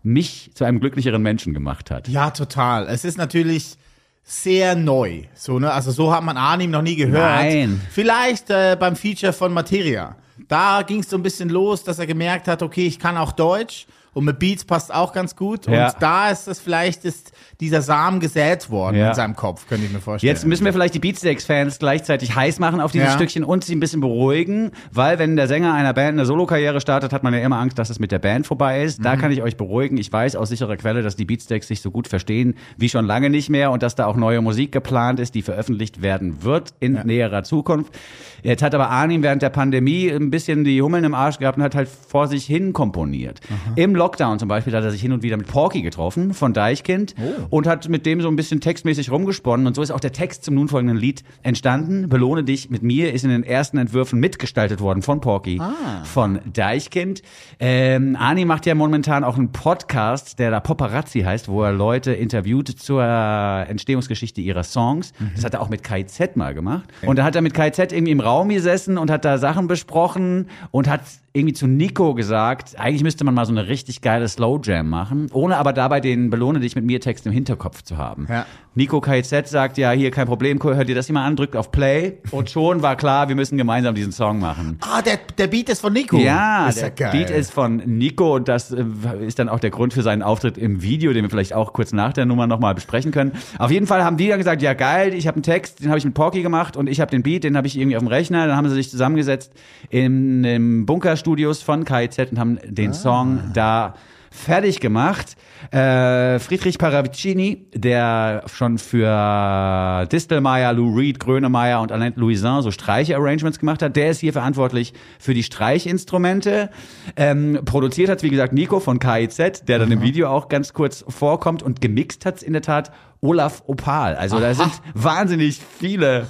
mich 0.02 0.50
zu 0.54 0.64
einem 0.64 0.80
glücklicheren 0.80 1.22
Menschen 1.22 1.54
gemacht 1.54 1.90
hat. 1.90 2.08
Ja, 2.08 2.30
total. 2.30 2.86
Es 2.88 3.04
ist 3.04 3.18
natürlich 3.18 3.76
sehr 4.22 4.76
neu. 4.76 5.24
So, 5.34 5.58
ne? 5.58 5.72
Also 5.72 5.90
so 5.90 6.12
hat 6.12 6.22
man 6.22 6.36
Arnim 6.36 6.70
noch 6.70 6.82
nie 6.82 6.96
gehört. 6.96 7.42
Nein. 7.42 7.80
Vielleicht 7.90 8.50
äh, 8.50 8.76
beim 8.78 8.96
Feature 8.96 9.32
von 9.32 9.52
Materia. 9.52 10.16
Da 10.48 10.82
ging 10.82 11.00
es 11.00 11.10
so 11.10 11.16
ein 11.16 11.22
bisschen 11.22 11.48
los, 11.48 11.84
dass 11.84 11.98
er 11.98 12.06
gemerkt 12.06 12.48
hat, 12.48 12.62
okay, 12.62 12.86
ich 12.86 12.98
kann 12.98 13.16
auch 13.16 13.32
Deutsch 13.32 13.86
und 14.12 14.24
mit 14.24 14.38
Beats 14.38 14.64
passt 14.64 14.92
auch 14.92 15.12
ganz 15.12 15.36
gut. 15.36 15.66
Ja. 15.66 15.86
Und 15.88 15.96
da 16.00 16.30
ist 16.30 16.46
das 16.46 16.60
vielleicht 16.60 17.04
ist 17.04 17.32
dieser 17.60 17.82
Samen 17.82 18.20
gesät 18.20 18.70
worden 18.70 18.96
Ja. 18.96 19.10
in 19.10 19.14
seinem 19.14 19.36
Kopf, 19.36 19.66
könnte 19.68 19.86
ich 19.86 19.92
mir 19.92 20.00
vorstellen. 20.00 20.32
Jetzt 20.34 20.46
müssen 20.46 20.64
wir 20.64 20.72
vielleicht 20.72 20.94
die 20.94 20.98
Beatsteaks-Fans 20.98 21.78
gleichzeitig 21.78 22.34
heiß 22.34 22.58
machen 22.58 22.80
auf 22.80 22.92
dieses 22.92 23.08
Ja. 23.08 23.14
Stückchen 23.14 23.44
und 23.44 23.64
sie 23.64 23.74
ein 23.74 23.80
bisschen 23.80 24.00
beruhigen, 24.00 24.72
weil 24.92 25.18
wenn 25.18 25.36
der 25.36 25.46
Sänger 25.48 25.74
einer 25.74 25.92
Band 25.92 26.18
eine 26.18 26.26
Solokarriere 26.26 26.80
startet, 26.80 27.12
hat 27.12 27.22
man 27.22 27.34
ja 27.34 27.40
immer 27.40 27.58
Angst, 27.58 27.78
dass 27.78 27.90
es 27.90 27.98
mit 27.98 28.12
der 28.12 28.18
Band 28.18 28.46
vorbei 28.46 28.82
ist. 28.82 28.98
Mhm. 28.98 29.04
Da 29.04 29.16
kann 29.16 29.30
ich 29.32 29.42
euch 29.42 29.56
beruhigen. 29.56 29.96
Ich 29.98 30.12
weiß 30.12 30.36
aus 30.36 30.48
sicherer 30.48 30.76
Quelle, 30.76 31.02
dass 31.02 31.16
die 31.16 31.24
Beatsteaks 31.24 31.68
sich 31.68 31.80
so 31.80 31.90
gut 31.90 32.08
verstehen 32.08 32.54
wie 32.76 32.88
schon 32.88 33.04
lange 33.06 33.30
nicht 33.30 33.50
mehr 33.50 33.70
und 33.70 33.82
dass 33.82 33.94
da 33.94 34.06
auch 34.06 34.16
neue 34.16 34.40
Musik 34.40 34.72
geplant 34.72 35.20
ist, 35.20 35.34
die 35.34 35.42
veröffentlicht 35.42 36.02
werden 36.02 36.42
wird 36.42 36.74
in 36.80 36.94
näherer 37.04 37.42
Zukunft. 37.42 37.92
Jetzt 38.42 38.62
hat 38.62 38.74
aber 38.74 38.90
Arnim 38.90 39.22
während 39.22 39.42
der 39.42 39.50
Pandemie 39.50 40.10
ein 40.10 40.30
bisschen 40.30 40.64
die 40.64 40.80
Hummeln 40.80 41.04
im 41.04 41.14
Arsch 41.14 41.38
gehabt 41.38 41.58
und 41.58 41.64
hat 41.64 41.74
halt 41.74 41.88
vor 41.88 42.28
sich 42.28 42.46
hin 42.46 42.72
komponiert. 42.72 43.40
Im 43.76 43.94
Lockdown 43.94 44.38
zum 44.38 44.48
Beispiel 44.48 44.74
hat 44.74 44.84
er 44.84 44.90
sich 44.90 45.02
hin 45.02 45.12
und 45.12 45.22
wieder 45.22 45.36
mit 45.36 45.46
Porky 45.46 45.82
getroffen 45.82 46.34
von 46.34 46.52
Deichkind 46.52 47.14
und 47.50 47.66
hat 47.66 47.88
mit 47.88 48.06
dem 48.06 48.20
so 48.20 48.28
ein 48.28 48.36
bisschen 48.36 48.60
textmäßig 48.60 49.10
rumgesponnen 49.10 49.66
und 49.66 49.74
so 49.74 49.82
ist 49.82 49.90
auch 49.90 50.00
der 50.00 50.12
Text 50.12 50.44
zum 50.44 50.54
nun 50.54 50.68
folgenden 50.68 50.96
Lied 50.96 51.22
entstanden. 51.42 52.08
Belohne 52.08 52.44
dich 52.44 52.70
mit 52.70 52.82
mir 52.82 53.12
ist 53.12 53.24
in 53.24 53.30
den 53.30 53.44
ersten 53.44 53.78
Entwürfen 53.78 54.20
mitgestaltet 54.20 54.80
worden 54.80 55.02
von 55.02 55.20
Porky, 55.20 55.60
von 56.04 56.40
Deichkind. 56.52 57.22
Ähm, 57.58 58.16
Ani 58.18 58.44
macht 58.44 58.66
ja 58.66 58.74
momentan 58.74 59.24
auch 59.24 59.36
einen 59.36 59.52
Podcast, 59.52 60.38
der 60.38 60.50
da 60.50 60.60
Paparazzi 60.60 61.20
heißt, 61.20 61.48
wo 61.48 61.62
er 61.62 61.72
Leute 61.72 62.12
interviewt 62.12 62.68
zur 62.68 63.02
Entstehungsgeschichte 63.02 64.40
ihrer 64.40 64.62
Songs. 64.62 65.12
Das 65.34 65.44
hat 65.44 65.54
er 65.54 65.60
auch 65.60 65.68
mit 65.68 65.82
KZ 65.82 66.36
mal 66.36 66.54
gemacht. 66.54 66.84
Und 67.02 67.18
da 67.18 67.24
hat 67.24 67.36
er 67.36 67.42
mit 67.42 67.54
KZ 67.54 67.92
irgendwie 67.92 68.12
im 68.12 68.20
Raum 68.20 68.29
gesessen 68.48 68.98
und 68.98 69.10
hat 69.10 69.24
da 69.24 69.38
Sachen 69.38 69.66
besprochen 69.66 70.48
und 70.70 70.88
hat 70.88 71.02
irgendwie 71.32 71.52
zu 71.52 71.66
Nico 71.66 72.14
gesagt, 72.14 72.78
eigentlich 72.78 73.02
müsste 73.02 73.24
man 73.24 73.34
mal 73.34 73.44
so 73.46 73.52
eine 73.52 73.68
richtig 73.68 74.00
geile 74.00 74.28
Slow 74.28 74.60
Jam 74.62 74.88
machen, 74.88 75.28
ohne 75.32 75.58
aber 75.58 75.72
dabei 75.72 76.00
den 76.00 76.30
Belohne 76.30 76.60
dich 76.60 76.74
mit 76.74 76.84
mir 76.84 77.00
Text 77.00 77.26
im 77.26 77.32
Hinterkopf 77.32 77.82
zu 77.82 77.96
haben. 77.98 78.26
Ja. 78.28 78.46
Nico 78.76 79.00
KZ 79.00 79.48
sagt 79.48 79.78
ja, 79.78 79.90
hier 79.90 80.12
kein 80.12 80.28
Problem, 80.28 80.62
hört 80.62 80.88
ihr 80.88 80.94
das 80.94 81.08
mal 81.08 81.26
an, 81.26 81.34
drückt 81.34 81.56
auf 81.56 81.72
Play 81.72 82.18
und 82.30 82.50
schon 82.50 82.82
war 82.82 82.94
klar, 82.94 83.28
wir 83.28 83.34
müssen 83.34 83.58
gemeinsam 83.58 83.96
diesen 83.96 84.12
Song 84.12 84.38
machen. 84.38 84.78
Ah, 84.82 85.02
der, 85.02 85.18
der 85.38 85.48
Beat 85.48 85.68
ist 85.70 85.80
von 85.80 85.92
Nico. 85.92 86.16
Ja, 86.18 86.68
ist 86.68 86.76
ja 86.76 86.82
der 86.82 86.90
geil. 86.92 87.10
Beat 87.10 87.30
ist 87.30 87.50
von 87.52 87.78
Nico 87.78 88.36
und 88.36 88.46
das 88.46 88.70
äh, 88.70 88.84
ist 89.26 89.40
dann 89.40 89.48
auch 89.48 89.58
der 89.58 89.70
Grund 89.70 89.92
für 89.92 90.02
seinen 90.02 90.22
Auftritt 90.22 90.56
im 90.56 90.82
Video, 90.82 91.12
den 91.12 91.24
wir 91.24 91.30
vielleicht 91.30 91.52
auch 91.52 91.72
kurz 91.72 91.92
nach 91.92 92.12
der 92.12 92.26
Nummer 92.26 92.46
nochmal 92.46 92.76
besprechen 92.76 93.10
können. 93.10 93.32
Auf 93.58 93.72
jeden 93.72 93.88
Fall 93.88 94.04
haben 94.04 94.16
die 94.16 94.28
dann 94.28 94.38
gesagt, 94.38 94.62
ja 94.62 94.74
geil, 94.74 95.14
ich 95.14 95.26
habe 95.26 95.36
einen 95.36 95.42
Text, 95.42 95.82
den 95.82 95.88
habe 95.88 95.98
ich 95.98 96.04
mit 96.04 96.14
Porky 96.14 96.42
gemacht 96.42 96.76
und 96.76 96.88
ich 96.88 97.00
habe 97.00 97.10
den 97.10 97.24
Beat, 97.24 97.42
den 97.42 97.56
habe 97.56 97.66
ich 97.66 97.76
irgendwie 97.76 97.96
auf 97.96 98.02
dem 98.04 98.08
Rechner. 98.08 98.46
Dann 98.46 98.56
haben 98.56 98.68
sie 98.68 98.76
sich 98.76 98.88
zusammengesetzt 98.88 99.52
in 99.88 100.44
den 100.44 100.86
Bunkerstudios 100.86 101.60
von 101.60 101.84
KIZ 101.84 102.30
und 102.30 102.38
haben 102.38 102.60
den 102.68 102.94
Song 102.94 103.50
da 103.52 103.94
fertig 104.30 104.80
gemacht. 104.80 105.36
Äh, 105.72 106.38
Friedrich 106.38 106.78
Paravicini, 106.78 107.66
der 107.74 108.44
schon 108.46 108.78
für 108.78 110.06
Distelmeier, 110.10 110.72
Lou 110.72 110.96
Reed, 110.96 111.18
Grönemeyer 111.20 111.80
und 111.80 111.92
Annette 111.92 112.18
Louisin 112.18 112.62
so 112.62 112.70
Streiche-Arrangements 112.70 113.58
gemacht 113.58 113.82
hat, 113.82 113.96
der 113.96 114.10
ist 114.10 114.20
hier 114.20 114.32
verantwortlich 114.32 114.94
für 115.18 115.34
die 115.34 115.42
Streichinstrumente. 115.42 116.70
Ähm, 117.16 117.60
produziert 117.64 118.08
hat 118.08 118.22
wie 118.22 118.30
gesagt, 118.30 118.52
Nico 118.52 118.80
von 118.80 118.98
KIZ, 118.98 119.64
der 119.66 119.78
dann 119.78 119.90
im 119.90 120.02
Video 120.02 120.28
auch 120.28 120.48
ganz 120.48 120.72
kurz 120.72 121.04
vorkommt 121.08 121.62
und 121.62 121.80
gemixt 121.80 122.24
hat's 122.24 122.42
in 122.42 122.52
der 122.52 122.62
Tat 122.62 122.92
Olaf 123.20 123.62
Opal. 123.66 124.16
Also 124.16 124.38
da 124.38 124.54
sind 124.54 124.72
wahnsinnig 124.94 125.60
viele 125.78 126.26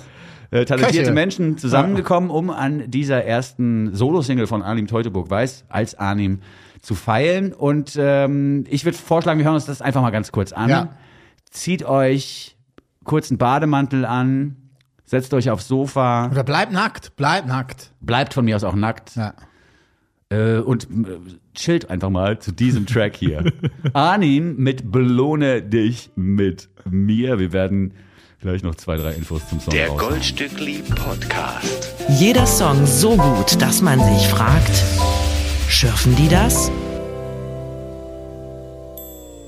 äh, 0.51 0.65
talentierte 0.65 0.99
Köche. 0.99 1.13
Menschen 1.13 1.59
zusammengekommen, 1.59 2.31
um 2.31 2.51
an 2.51 2.91
dieser 2.91 3.25
ersten 3.25 3.95
Solo-Single 3.95 4.47
von 4.47 4.63
Arnim 4.63 4.87
Teutoburg 4.87 5.31
Weiß 5.31 5.65
als 5.69 5.95
Arnim 5.99 6.41
zu 6.83 6.95
feilen. 6.95 7.53
Und 7.53 7.97
ähm, 7.99 8.65
ich 8.69 8.85
würde 8.85 8.97
vorschlagen, 8.99 9.39
wir 9.39 9.45
hören 9.45 9.55
uns 9.55 9.67
das 9.67 9.83
einfach 9.83 10.03
mal 10.03 10.11
ganz 10.11 10.33
kurz 10.33 10.53
an. 10.53 10.69
Ja. 10.71 10.89
Zieht 11.51 11.85
euch 11.85 12.57
kurz 13.05 13.31
einen 13.31 13.39
Bademantel 13.39 14.05
an, 14.05 14.57
setzt 15.05 15.35
euch 15.35 15.51
aufs 15.51 15.69
Sofa, 15.69 16.29
Oder 16.31 16.45
bleib 16.45 16.71
nackt, 16.73 17.13
bleib 17.17 17.47
nackt. 17.47 17.93
bleibt 18.01 18.35
von 18.35 18.45
mir 18.45 18.57
aus 18.57 18.65
auch 18.65 18.75
nackt 18.75 19.17
Ja. 19.17 19.35
äh, 20.31 20.59
und 20.59 20.85
äh, 20.85 21.19
chillt 21.55 21.91
einfach 21.91 22.11
mal 22.11 22.39
zu 22.39 22.53
diesem 22.53 22.87
Track 22.87 23.17
hier. 23.17 23.45
Arnim 23.93 24.57
mit 24.57 24.91
Belohne 24.93 25.63
dich 25.63 26.11
mit 26.15 26.69
mir. 26.89 27.39
Wir 27.39 27.53
werden 27.53 27.95
gleich 28.41 28.63
noch 28.63 28.75
zwei, 28.75 28.97
drei 28.97 29.13
Infos 29.13 29.49
zum 29.49 29.61
Song 29.61 29.73
Der 29.73 29.89
raushauen. 29.89 30.11
Goldstückli 30.11 30.83
Podcast. 30.95 31.95
Jeder 32.09 32.47
Song 32.47 32.87
so 32.87 33.17
gut, 33.17 33.61
dass 33.61 33.83
man 33.83 33.99
sich 33.99 34.29
fragt, 34.29 34.83
schürfen 35.69 36.17
die 36.17 36.29
das? 36.29 36.71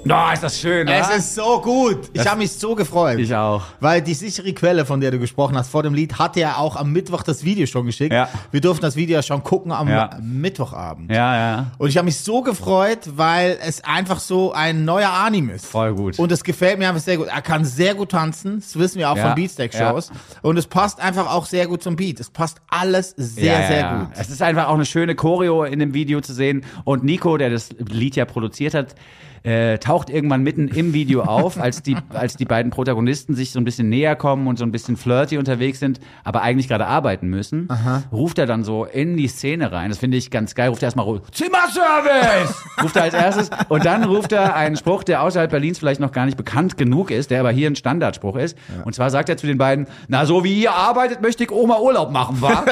Oh, 0.08 0.32
ist 0.32 0.42
das 0.42 0.58
schön, 0.58 0.88
Es 0.88 1.06
oder? 1.06 1.16
ist 1.16 1.34
so 1.36 1.60
gut. 1.60 2.10
Ich 2.12 2.26
habe 2.26 2.38
mich 2.38 2.50
so 2.50 2.74
gefreut. 2.74 3.20
Ich 3.20 3.32
auch. 3.34 3.62
Weil 3.78 4.02
die 4.02 4.14
sichere 4.14 4.52
Quelle, 4.52 4.84
von 4.84 5.00
der 5.00 5.12
du 5.12 5.18
gesprochen 5.20 5.56
hast, 5.56 5.68
vor 5.68 5.84
dem 5.84 5.94
Lied, 5.94 6.18
hatte 6.18 6.40
ja 6.40 6.56
auch 6.56 6.74
am 6.74 6.92
Mittwoch 6.92 7.22
das 7.22 7.44
Video 7.44 7.66
schon 7.66 7.86
geschickt. 7.86 8.12
Ja. 8.12 8.28
Wir 8.50 8.60
durften 8.60 8.82
das 8.82 8.96
Video 8.96 9.14
ja 9.16 9.22
schon 9.22 9.44
gucken 9.44 9.70
am 9.70 9.88
Ja. 9.88 10.18
Mittwochabend. 10.20 11.10
Ja, 11.10 11.36
ja. 11.36 11.66
Und 11.78 11.88
ich 11.88 11.96
habe 11.96 12.06
mich 12.06 12.18
so 12.18 12.42
gefreut, 12.42 12.98
weil 13.14 13.58
es 13.62 13.84
einfach 13.84 14.18
so 14.18 14.52
ein 14.52 14.84
neuer 14.84 15.10
Anim 15.10 15.50
ist. 15.50 15.66
Voll 15.66 15.94
gut. 15.94 16.18
Und 16.18 16.32
es 16.32 16.42
gefällt 16.42 16.80
mir 16.80 16.88
einfach 16.88 17.00
sehr 17.00 17.16
gut. 17.16 17.28
Er 17.28 17.42
kann 17.42 17.64
sehr 17.64 17.94
gut 17.94 18.10
tanzen, 18.10 18.56
das 18.56 18.76
wissen 18.76 18.98
wir 18.98 19.08
auch 19.08 19.16
Ja, 19.16 19.26
von 19.26 19.34
Beatsteak-Shows. 19.36 20.10
Und 20.42 20.56
es 20.56 20.66
passt 20.66 21.00
einfach 21.00 21.32
auch 21.32 21.46
sehr 21.46 21.68
gut 21.68 21.82
zum 21.82 21.94
Beat. 21.94 22.18
Es 22.18 22.30
passt 22.30 22.58
alles 22.68 23.14
sehr, 23.16 23.44
ja, 23.44 23.60
ja, 23.60 23.66
sehr 23.68 23.78
ja. 23.78 23.98
gut. 24.00 24.08
Es 24.16 24.30
ist 24.30 24.42
einfach 24.42 24.66
auch 24.66 24.74
eine 24.74 24.84
schöne 24.84 25.14
Choreo 25.14 25.62
in 25.62 25.78
dem 25.78 25.94
Video 25.94 26.20
zu 26.20 26.34
sehen. 26.34 26.64
Und 26.84 27.04
Nico, 27.04 27.36
der 27.36 27.50
das 27.50 27.70
Lied 27.78 28.16
ja 28.16 28.24
produziert 28.24 28.74
hat, 28.74 28.96
äh, 29.42 29.78
taucht 29.78 30.10
irgendwann 30.10 30.42
mitten 30.42 30.68
im 30.68 30.92
Video 30.92 31.22
auf, 31.22 31.60
als 31.60 31.82
die, 31.82 31.96
als 32.10 32.36
die 32.36 32.44
beiden 32.44 32.70
Protagonisten 32.70 33.34
sich 33.34 33.50
so 33.50 33.60
ein 33.60 33.64
bisschen 33.64 33.88
näher 33.88 34.16
kommen 34.16 34.46
und 34.46 34.58
so 34.58 34.64
ein 34.64 34.72
bisschen 34.72 34.96
flirty 34.96 35.38
unterwegs 35.38 35.80
sind, 35.80 36.00
aber 36.24 36.42
eigentlich 36.42 36.68
gerade 36.68 36.86
arbeiten 36.86 37.28
müssen, 37.28 37.68
ruft 38.12 38.38
er 38.38 38.46
dann 38.46 38.64
so 38.64 38.84
in 38.84 39.16
die 39.16 39.28
Szene 39.28 39.72
rein. 39.72 39.90
Das 39.90 39.98
finde 39.98 40.16
ich 40.16 40.30
ganz 40.30 40.54
geil. 40.54 40.68
Ruft 40.68 40.82
er 40.82 40.86
erstmal 40.86 41.20
Zimmerservice! 41.30 42.54
ruft 42.82 42.96
er 42.96 43.02
als 43.02 43.14
erstes. 43.14 43.50
Und 43.68 43.84
dann 43.84 44.04
ruft 44.04 44.32
er 44.32 44.54
einen 44.54 44.76
Spruch, 44.76 45.04
der 45.04 45.22
außerhalb 45.22 45.50
Berlins 45.50 45.78
vielleicht 45.78 46.00
noch 46.00 46.12
gar 46.12 46.26
nicht 46.26 46.36
bekannt 46.36 46.76
genug 46.76 47.10
ist, 47.10 47.30
der 47.30 47.40
aber 47.40 47.50
hier 47.50 47.68
ein 47.68 47.76
Standardspruch 47.76 48.36
ist. 48.36 48.56
Und 48.84 48.94
zwar 48.94 49.10
sagt 49.10 49.28
er 49.28 49.36
zu 49.36 49.46
den 49.46 49.58
beiden, 49.58 49.86
na, 50.08 50.26
so 50.26 50.44
wie 50.44 50.62
ihr 50.62 50.72
arbeitet, 50.72 51.22
möchte 51.22 51.44
ich 51.44 51.50
Oma 51.50 51.78
Urlaub 51.78 52.12
machen, 52.12 52.40
wa? 52.40 52.64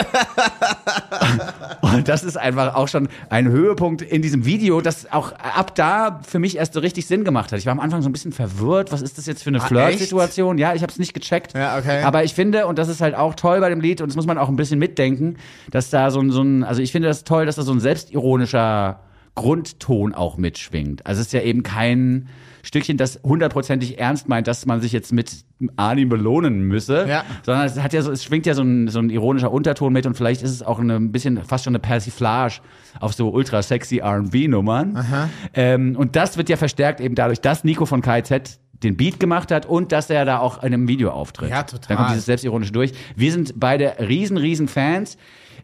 Und 1.81 2.09
das 2.09 2.23
ist 2.25 2.37
einfach 2.37 2.75
auch 2.75 2.89
schon 2.89 3.09
ein 3.29 3.49
Höhepunkt 3.49 4.03
in 4.03 4.23
diesem 4.23 4.45
Video, 4.45 4.81
das 4.81 5.11
auch 5.12 5.33
ab 5.33 5.75
da 5.75 6.21
für 6.27 6.39
mich 6.39 6.60
erst 6.61 6.75
so 6.75 6.81
richtig 6.81 7.07
Sinn 7.07 7.25
gemacht 7.25 7.50
hat. 7.50 7.59
Ich 7.59 7.67
war 7.67 7.73
am 7.73 7.81
Anfang 7.81 8.02
so 8.02 8.09
ein 8.09 8.12
bisschen 8.12 8.31
verwirrt. 8.33 8.93
Was 8.93 9.02
ist 9.02 9.19
das 9.19 9.26
jetzt 9.26 9.43
für 9.43 9.50
eine 9.50 9.61
Ah, 9.61 9.67
Flirt-Situation? 9.67 10.59
Ja, 10.59 10.75
ich 10.75 10.83
habe 10.83 10.93
es 10.93 10.99
nicht 10.99 11.14
gecheckt. 11.14 11.55
Ja, 11.55 11.76
okay. 11.79 12.02
Aber 12.02 12.23
ich 12.23 12.35
finde, 12.35 12.67
und 12.67 12.79
das 12.79 12.88
ist 12.88 13.00
halt 13.00 13.14
auch 13.17 13.35
toll 13.35 13.61
bei 13.61 13.69
dem 13.69 13.81
Lied, 13.81 14.00
und 14.00 14.09
das 14.09 14.17
muss 14.17 14.26
man 14.26 14.38
auch 14.38 14.49
ein 14.49 14.57
bisschen 14.57 14.79
mitdenken, 14.79 15.37
dass 15.71 15.90
da 15.90 16.11
so 16.11 16.21
ein, 16.21 16.31
so 16.31 16.43
ein 16.43 16.62
also 16.62 16.81
ich 16.83 16.93
finde 16.93 17.09
das 17.09 17.25
toll, 17.25 17.47
dass 17.47 17.57
da 17.57 17.62
so 17.62 17.73
ein 17.73 17.81
selbstironischer 17.81 19.00
Grundton 19.34 20.14
auch 20.14 20.37
mitschwingt. 20.37 21.06
Also 21.06 21.20
es 21.20 21.28
ist 21.28 21.32
ja 21.32 21.40
eben 21.42 21.62
kein 21.62 22.28
Stückchen, 22.62 22.99
das 22.99 23.20
hundertprozentig 23.22 23.99
ernst 23.99 24.28
meint, 24.28 24.46
dass 24.46 24.66
man 24.66 24.82
sich 24.82 24.92
jetzt 24.92 25.12
mit 25.12 25.44
Arnim 25.76 26.08
belohnen 26.10 26.62
müsse, 26.64 27.06
Ja. 27.08 27.25
sondern 27.44 27.64
es 27.66 27.80
hat 27.80 27.92
ja 27.94 28.02
so, 28.02 28.10
es 28.12 28.22
schwingt 28.22 28.44
ja 28.44 28.52
so 28.54 28.62
ein, 28.62 28.88
so 28.88 28.99
ein 28.99 29.08
ironischer 29.08 29.50
Unterton 29.50 29.92
mit 29.94 30.04
und 30.04 30.14
vielleicht 30.14 30.42
ist 30.42 30.50
es 30.50 30.62
auch 30.62 30.78
eine, 30.78 30.96
ein 30.96 31.10
bisschen 31.12 31.42
fast 31.42 31.64
schon 31.64 31.70
eine 31.70 31.78
Persiflage 31.78 32.60
auf 32.99 33.14
so 33.14 33.30
ultra 33.30 33.62
sexy 33.62 33.99
R&B-Nummern. 33.99 35.30
Ähm, 35.54 35.96
und 35.96 36.16
das 36.16 36.37
wird 36.37 36.49
ja 36.50 36.56
verstärkt 36.56 37.00
eben 37.00 37.14
dadurch, 37.14 37.40
dass 37.40 37.64
Nico 37.64 37.87
von 37.87 38.02
KZ 38.02 38.58
den 38.82 38.96
Beat 38.96 39.20
gemacht 39.20 39.50
hat 39.52 39.66
und 39.66 39.92
dass 39.92 40.08
er 40.10 40.25
da 40.25 40.38
auch 40.38 40.58
in 40.62 40.72
einem 40.72 40.88
Video 40.88 41.10
auftritt. 41.10 41.50
Ja, 41.50 41.62
total. 41.62 41.88
Dann 41.88 41.96
kommt 41.99 42.10
dieses 42.10 42.26
Selbstironische 42.26 42.72
durch. 42.72 42.92
Wir 43.16 43.32
sind 43.32 43.54
beide 43.60 43.94
riesen, 44.00 44.37
riesen 44.38 44.68
Fans. 44.68 45.16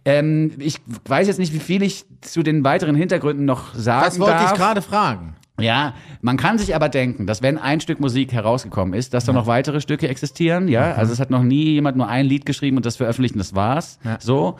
Ähm, 0.07 0.53
ich 0.59 0.81
weiß 1.07 1.27
jetzt 1.27 1.39
nicht, 1.39 1.53
wie 1.53 1.59
viel 1.59 1.83
ich 1.83 2.05
zu 2.23 2.43
den 2.43 2.65
weiteren 2.65 2.95
Hintergründen 2.95 3.45
noch 3.45 3.75
sagen 3.75 4.05
Das 4.05 4.19
wollte 4.19 4.33
darf. 4.35 4.53
ich 4.53 4.57
gerade 4.59 4.81
fragen. 4.81 5.37
Ja, 5.59 5.95
man 6.21 6.37
kann 6.37 6.59
sich 6.59 6.75
aber 6.75 6.89
denken, 6.89 7.27
dass 7.27 7.43
wenn 7.43 7.59
ein 7.59 7.81
Stück 7.81 7.99
Musik 7.99 8.33
herausgekommen 8.33 8.95
ist, 8.95 9.15
dass 9.15 9.25
da 9.25 9.33
noch 9.33 9.47
weitere 9.47 9.81
Stücke 9.81 10.07
existieren. 10.09 10.69
Ja, 10.69 10.93
also 10.93 11.13
es 11.13 11.19
hat 11.19 11.31
noch 11.31 11.43
nie 11.43 11.65
jemand 11.73 11.97
nur 11.97 12.09
ein 12.09 12.27
Lied 12.27 12.47
geschrieben 12.47 12.77
und 12.77 12.87
das 12.87 12.97
veröffentlicht 12.97 13.35
und 13.35 13.39
das 13.39 13.55
war's. 13.55 13.99
So. 14.21 14.57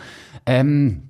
Ähm, 0.47 1.03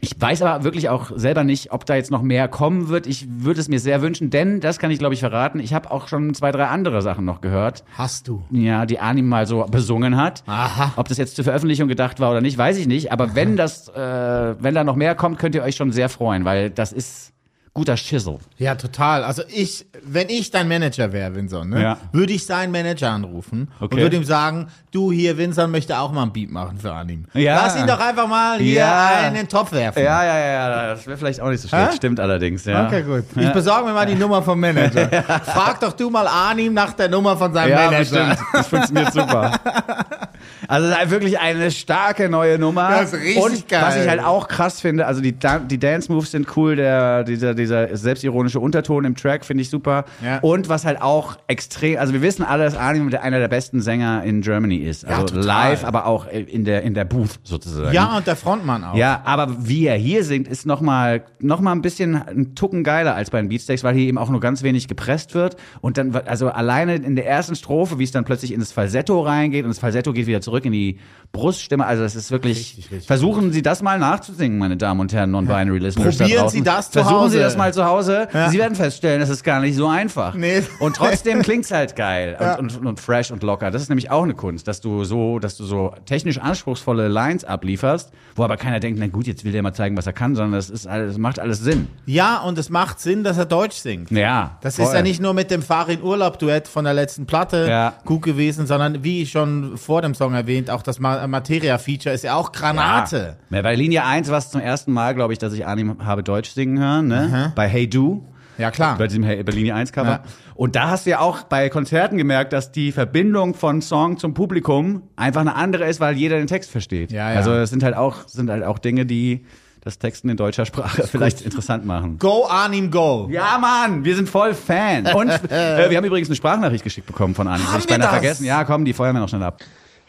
ich 0.00 0.18
weiß 0.18 0.42
aber 0.42 0.64
wirklich 0.64 0.88
auch 0.88 1.10
selber 1.14 1.44
nicht, 1.44 1.72
ob 1.72 1.84
da 1.86 1.94
jetzt 1.94 2.10
noch 2.10 2.22
mehr 2.22 2.48
kommen 2.48 2.88
wird. 2.88 3.06
Ich 3.06 3.26
würde 3.28 3.60
es 3.60 3.68
mir 3.68 3.80
sehr 3.80 4.02
wünschen, 4.02 4.30
denn 4.30 4.60
das 4.60 4.78
kann 4.78 4.90
ich 4.90 4.98
glaube 4.98 5.14
ich 5.14 5.20
verraten. 5.20 5.60
Ich 5.60 5.74
habe 5.74 5.90
auch 5.90 6.08
schon 6.08 6.34
zwei, 6.34 6.52
drei 6.52 6.66
andere 6.66 7.02
Sachen 7.02 7.24
noch 7.24 7.40
gehört. 7.40 7.84
Hast 7.94 8.28
du. 8.28 8.42
Ja, 8.50 8.86
die 8.86 8.98
Arnim 8.98 9.28
mal 9.28 9.46
so 9.46 9.64
besungen 9.70 10.16
hat. 10.16 10.42
Aha. 10.46 10.92
Ob 10.96 11.08
das 11.08 11.18
jetzt 11.18 11.36
zur 11.36 11.44
Veröffentlichung 11.44 11.88
gedacht 11.88 12.20
war 12.20 12.30
oder 12.30 12.40
nicht, 12.40 12.56
weiß 12.56 12.78
ich 12.78 12.86
nicht. 12.86 13.12
Aber 13.12 13.34
wenn 13.34 13.56
das, 13.60 13.88
äh, 13.88 14.54
wenn 14.58 14.74
da 14.74 14.84
noch 14.84 14.96
mehr 14.96 15.14
kommt, 15.14 15.38
könnt 15.38 15.54
ihr 15.54 15.62
euch 15.62 15.76
schon 15.76 15.92
sehr 15.92 16.08
freuen, 16.08 16.44
weil 16.44 16.70
das 16.70 16.92
ist 16.92 17.32
guter 17.72 17.96
Schissel. 17.96 18.38
Ja, 18.58 18.74
total. 18.74 19.22
Also 19.22 19.42
ich, 19.48 19.86
wenn 20.02 20.28
ich 20.28 20.50
dein 20.50 20.66
Manager 20.66 21.12
wäre, 21.12 21.34
Vincent, 21.34 21.70
ne, 21.70 21.80
Ja. 21.82 21.96
würde 22.12 22.32
ich 22.32 22.44
seinen 22.44 22.72
Manager 22.72 23.10
anrufen 23.10 23.70
und 23.78 23.86
Okay. 23.92 24.02
würde 24.02 24.16
ihm 24.16 24.24
sagen, 24.24 24.66
du 24.90 25.12
hier, 25.12 25.38
Vincent 25.38 25.70
möchte 25.70 25.96
auch 25.98 26.10
mal 26.10 26.24
ein 26.24 26.32
Beat 26.32 26.50
machen 26.50 26.78
für 26.78 26.92
Anim. 26.92 27.26
Ja. 27.32 27.62
Lass 27.62 27.76
ihn 27.78 27.86
doch 27.86 28.00
einfach 28.00 28.26
mal 28.26 28.58
hier 28.58 28.74
Ja. 28.80 29.06
einen 29.18 29.28
in 29.28 29.34
den 29.42 29.48
Topf 29.48 29.70
werfen. 29.72 30.02
Ja, 30.02 30.24
ja, 30.24 30.38
ja, 30.38 30.86
das 30.88 31.06
wäre 31.06 31.16
vielleicht 31.16 31.40
auch 31.40 31.48
nicht 31.48 31.60
so 31.60 31.68
schlecht. 31.68 31.92
Hä? 31.92 31.96
Stimmt 31.96 32.18
allerdings, 32.18 32.64
ja. 32.64 32.86
Okay, 32.86 33.02
gut. 33.02 33.24
Ich 33.36 33.52
besorge 33.52 33.86
mir 33.86 33.92
mal 33.94 34.06
die 34.06 34.14
Nummer 34.16 34.42
vom 34.42 34.58
Manager. 34.58 35.08
Frag 35.44 35.78
doch 35.80 35.92
du 35.92 36.10
mal 36.10 36.26
Anim 36.26 36.74
nach 36.74 36.92
der 36.94 37.08
Nummer 37.08 37.36
von 37.36 37.52
seinem 37.52 37.70
Ja, 37.70 37.76
Manager. 37.90 37.98
bestimmt. 38.26 38.38
Das 38.52 38.66
funktioniert 38.66 39.12
super. 39.12 39.52
Also 40.70 40.94
halt 40.94 41.10
wirklich 41.10 41.38
eine 41.40 41.70
starke 41.70 42.28
neue 42.28 42.58
Nummer. 42.58 42.88
Das 42.90 43.12
ist 43.12 43.20
richtig 43.20 43.42
Und 43.42 43.68
geil. 43.68 43.82
was 43.84 43.96
ich 43.96 44.08
halt 44.08 44.22
auch 44.24 44.46
krass 44.48 44.80
finde, 44.80 45.06
also 45.06 45.20
die, 45.20 45.36
Dan- 45.38 45.66
die 45.68 45.78
Dance 45.78 46.10
Moves 46.12 46.30
sind 46.30 46.56
cool, 46.56 46.76
der, 46.76 47.24
dieser, 47.24 47.54
dieser 47.54 47.96
selbstironische 47.96 48.60
Unterton 48.60 49.04
im 49.04 49.16
Track 49.16 49.44
finde 49.44 49.62
ich 49.62 49.70
super. 49.70 50.04
Ja. 50.24 50.38
Und 50.40 50.68
was 50.68 50.84
halt 50.84 51.02
auch 51.02 51.38
extrem, 51.48 51.98
also 51.98 52.12
wir 52.12 52.22
wissen 52.22 52.44
alle, 52.44 52.64
dass 52.64 52.76
Arnim 52.76 53.12
einer 53.20 53.40
der 53.40 53.48
besten 53.48 53.80
Sänger 53.80 54.22
in 54.24 54.42
Germany 54.42 54.76
ist. 54.76 55.04
Also 55.06 55.26
total. 55.26 55.44
live, 55.44 55.84
aber 55.84 56.06
auch 56.06 56.26
in 56.28 56.64
der, 56.64 56.82
in 56.82 56.94
der 56.94 57.04
Booth 57.04 57.40
sozusagen. 57.42 57.92
Ja, 57.92 58.16
und 58.16 58.26
der 58.28 58.36
Frontmann 58.36 58.84
auch. 58.84 58.94
Ja, 58.94 59.22
aber 59.24 59.48
wie 59.66 59.86
er 59.86 59.96
hier 59.96 60.22
singt, 60.24 60.46
ist 60.46 60.66
noch 60.66 60.80
mal, 60.80 61.22
noch 61.40 61.60
mal 61.60 61.72
ein 61.72 61.82
bisschen 61.82 62.14
ein 62.14 62.54
Tucken 62.54 62.84
geiler 62.84 63.16
als 63.16 63.30
bei 63.30 63.40
den 63.40 63.48
Beatsteaks, 63.48 63.82
weil 63.82 63.94
hier 63.96 64.06
eben 64.06 64.18
auch 64.18 64.30
nur 64.30 64.40
ganz 64.40 64.62
wenig 64.62 64.86
gepresst 64.86 65.34
wird. 65.34 65.56
Und 65.80 65.98
dann, 65.98 66.14
also 66.26 66.48
alleine 66.48 66.94
in 66.94 67.16
der 67.16 67.26
ersten 67.26 67.56
Strophe, 67.56 67.98
wie 67.98 68.04
es 68.04 68.12
dann 68.12 68.24
plötzlich 68.24 68.52
ins 68.52 68.70
Falsetto 68.70 69.20
reingeht 69.22 69.64
und 69.64 69.70
das 69.70 69.80
Falsetto 69.80 70.12
geht 70.12 70.28
wieder 70.28 70.40
zurück, 70.40 70.59
zurück 70.60 70.66
in 70.66 70.72
die 70.72 70.98
Bruststimme. 71.32 71.86
Also 71.86 72.02
das 72.02 72.16
ist 72.16 72.32
wirklich. 72.32 72.58
Richtig, 72.58 72.90
richtig 72.90 73.06
versuchen 73.06 73.52
Sie 73.52 73.62
das 73.62 73.82
mal 73.82 74.00
nachzusingen, 74.00 74.58
meine 74.58 74.76
Damen 74.76 74.98
und 74.98 75.12
Herren, 75.12 75.30
Non-Binary 75.30 75.78
Listeners. 75.78 76.18
Probieren. 76.18 76.48
Sie 76.48 76.62
das 76.62 76.90
zu 76.90 76.98
Versuchen 76.98 77.14
Hause. 77.20 77.30
Sie 77.30 77.38
das 77.38 77.56
mal 77.56 77.72
zu 77.72 77.84
Hause. 77.84 78.26
Sie 78.50 78.58
werden 78.58 78.74
feststellen, 78.74 79.20
das 79.20 79.28
ist 79.28 79.44
gar 79.44 79.60
nicht 79.60 79.76
so 79.76 79.86
einfach. 79.86 80.34
Nee. 80.34 80.62
Und 80.80 80.96
trotzdem 80.96 81.42
klingt's 81.42 81.70
halt 81.70 81.94
geil 81.94 82.36
Ja. 82.40 82.56
und, 82.58 82.76
und, 82.76 82.84
und 82.86 82.98
fresh 83.00 83.30
und 83.30 83.42
locker. 83.44 83.70
Das 83.70 83.80
ist 83.82 83.88
nämlich 83.90 84.10
auch 84.10 84.24
eine 84.24 84.34
Kunst, 84.34 84.66
dass 84.66 84.80
du 84.80 85.04
so, 85.04 85.38
dass 85.38 85.56
du 85.56 85.64
so 85.64 85.94
technisch 86.04 86.38
anspruchsvolle 86.38 87.06
Lines 87.06 87.44
ablieferst, 87.44 88.10
wo 88.34 88.42
aber 88.42 88.56
keiner 88.56 88.80
denkt, 88.80 88.98
na 88.98 89.06
gut, 89.06 89.26
jetzt 89.28 89.44
will 89.44 89.52
der 89.52 89.62
mal 89.62 89.72
zeigen, 89.72 89.96
was 89.96 90.06
er 90.06 90.12
kann, 90.12 90.34
sondern 90.34 90.52
das 90.54 90.68
ist 90.68 90.86
alles, 90.88 91.12
das 91.12 91.18
macht 91.18 91.38
alles 91.38 91.60
Sinn. 91.60 91.86
Ja, 92.06 92.38
und 92.40 92.58
es 92.58 92.70
macht 92.70 92.98
Sinn, 92.98 93.22
dass 93.22 93.38
er 93.38 93.46
Deutsch 93.46 93.76
singt. 93.76 94.10
Ja. 94.10 94.58
Das 94.62 94.76
voll. 94.76 94.86
ist 94.86 94.94
ja 94.94 95.02
nicht 95.02 95.20
nur 95.20 95.32
mit 95.34 95.50
dem 95.52 95.62
Farin 95.62 96.02
Urlaub 96.02 96.38
Duett 96.40 96.66
von 96.66 96.84
der 96.84 96.94
letzten 96.94 97.26
Platte 97.26 97.66
Ja. 97.68 97.94
gut 98.04 98.22
gewesen, 98.22 98.66
sondern 98.66 99.04
wie 99.04 99.26
schon 99.26 99.76
vor 99.76 100.02
dem 100.02 100.14
Song 100.14 100.34
erwähnt, 100.34 100.49
auch 100.70 100.82
das 100.82 100.98
Ma 100.98 101.26
Materia 101.26 101.78
Feature 101.78 102.14
ist 102.14 102.24
ja 102.24 102.34
auch 102.34 102.52
Granate. 102.52 103.36
Ja, 103.50 103.62
bei 103.62 103.74
Linie 103.74 104.04
1 104.04 104.30
war 104.30 104.38
es 104.38 104.50
zum 104.50 104.60
ersten 104.60 104.92
Mal, 104.92 105.14
glaube 105.14 105.32
ich, 105.32 105.38
dass 105.38 105.52
ich 105.52 105.66
Arnim 105.66 106.04
habe 106.04 106.22
Deutsch 106.22 106.50
singen 106.50 106.78
hören, 106.78 107.08
ne? 107.08 107.52
Bei 107.54 107.68
Hey 107.68 107.88
Du. 107.88 108.24
Ja, 108.58 108.70
klar. 108.70 108.98
Bei 108.98 109.06
diesem 109.06 109.22
hey, 109.24 109.42
bei 109.42 109.52
Linie 109.52 109.74
1 109.74 109.90
Cover. 109.92 110.10
Ja. 110.10 110.22
Und 110.54 110.76
da 110.76 110.90
hast 110.90 111.06
du 111.06 111.10
ja 111.10 111.20
auch 111.20 111.44
bei 111.44 111.70
Konzerten 111.70 112.18
gemerkt, 112.18 112.52
dass 112.52 112.72
die 112.72 112.92
Verbindung 112.92 113.54
von 113.54 113.80
Song 113.80 114.18
zum 114.18 114.34
Publikum 114.34 115.02
einfach 115.16 115.40
eine 115.40 115.54
andere 115.54 115.86
ist, 115.86 115.98
weil 115.98 116.14
jeder 116.16 116.36
den 116.36 116.46
Text 116.46 116.70
versteht. 116.70 117.10
Ja, 117.10 117.30
ja. 117.32 117.38
Also 117.38 117.54
es 117.54 117.70
sind 117.70 117.82
halt 117.82 117.96
auch, 117.96 118.28
sind 118.28 118.50
halt 118.50 118.62
auch 118.64 118.78
Dinge, 118.78 119.06
die 119.06 119.46
das 119.80 119.98
Texten 119.98 120.28
in 120.28 120.36
deutscher 120.36 120.66
Sprache 120.66 121.06
vielleicht 121.06 121.40
interessant 121.40 121.86
machen. 121.86 122.18
Go 122.18 122.46
Arnim 122.46 122.90
Go. 122.90 123.28
Ja, 123.30 123.56
Mann, 123.58 124.04
wir 124.04 124.14
sind 124.14 124.28
voll 124.28 124.52
Fan. 124.52 125.06
Und 125.06 125.30
äh, 125.50 125.88
wir 125.88 125.96
haben 125.96 126.04
übrigens 126.04 126.28
eine 126.28 126.36
Sprachnachricht 126.36 126.84
geschickt 126.84 127.06
bekommen 127.06 127.34
von 127.34 127.48
Arnim. 127.48 127.64
Haben 127.64 127.72
Hab 127.72 127.80
ich 127.80 127.86
beinahe 127.86 128.08
das? 128.08 128.10
vergessen. 128.10 128.44
Ja, 128.44 128.64
komm, 128.64 128.84
die 128.84 128.92
feuern 128.92 129.16
wir 129.16 129.20
noch 129.20 129.28
schnell 129.28 129.42
ab. 129.42 129.62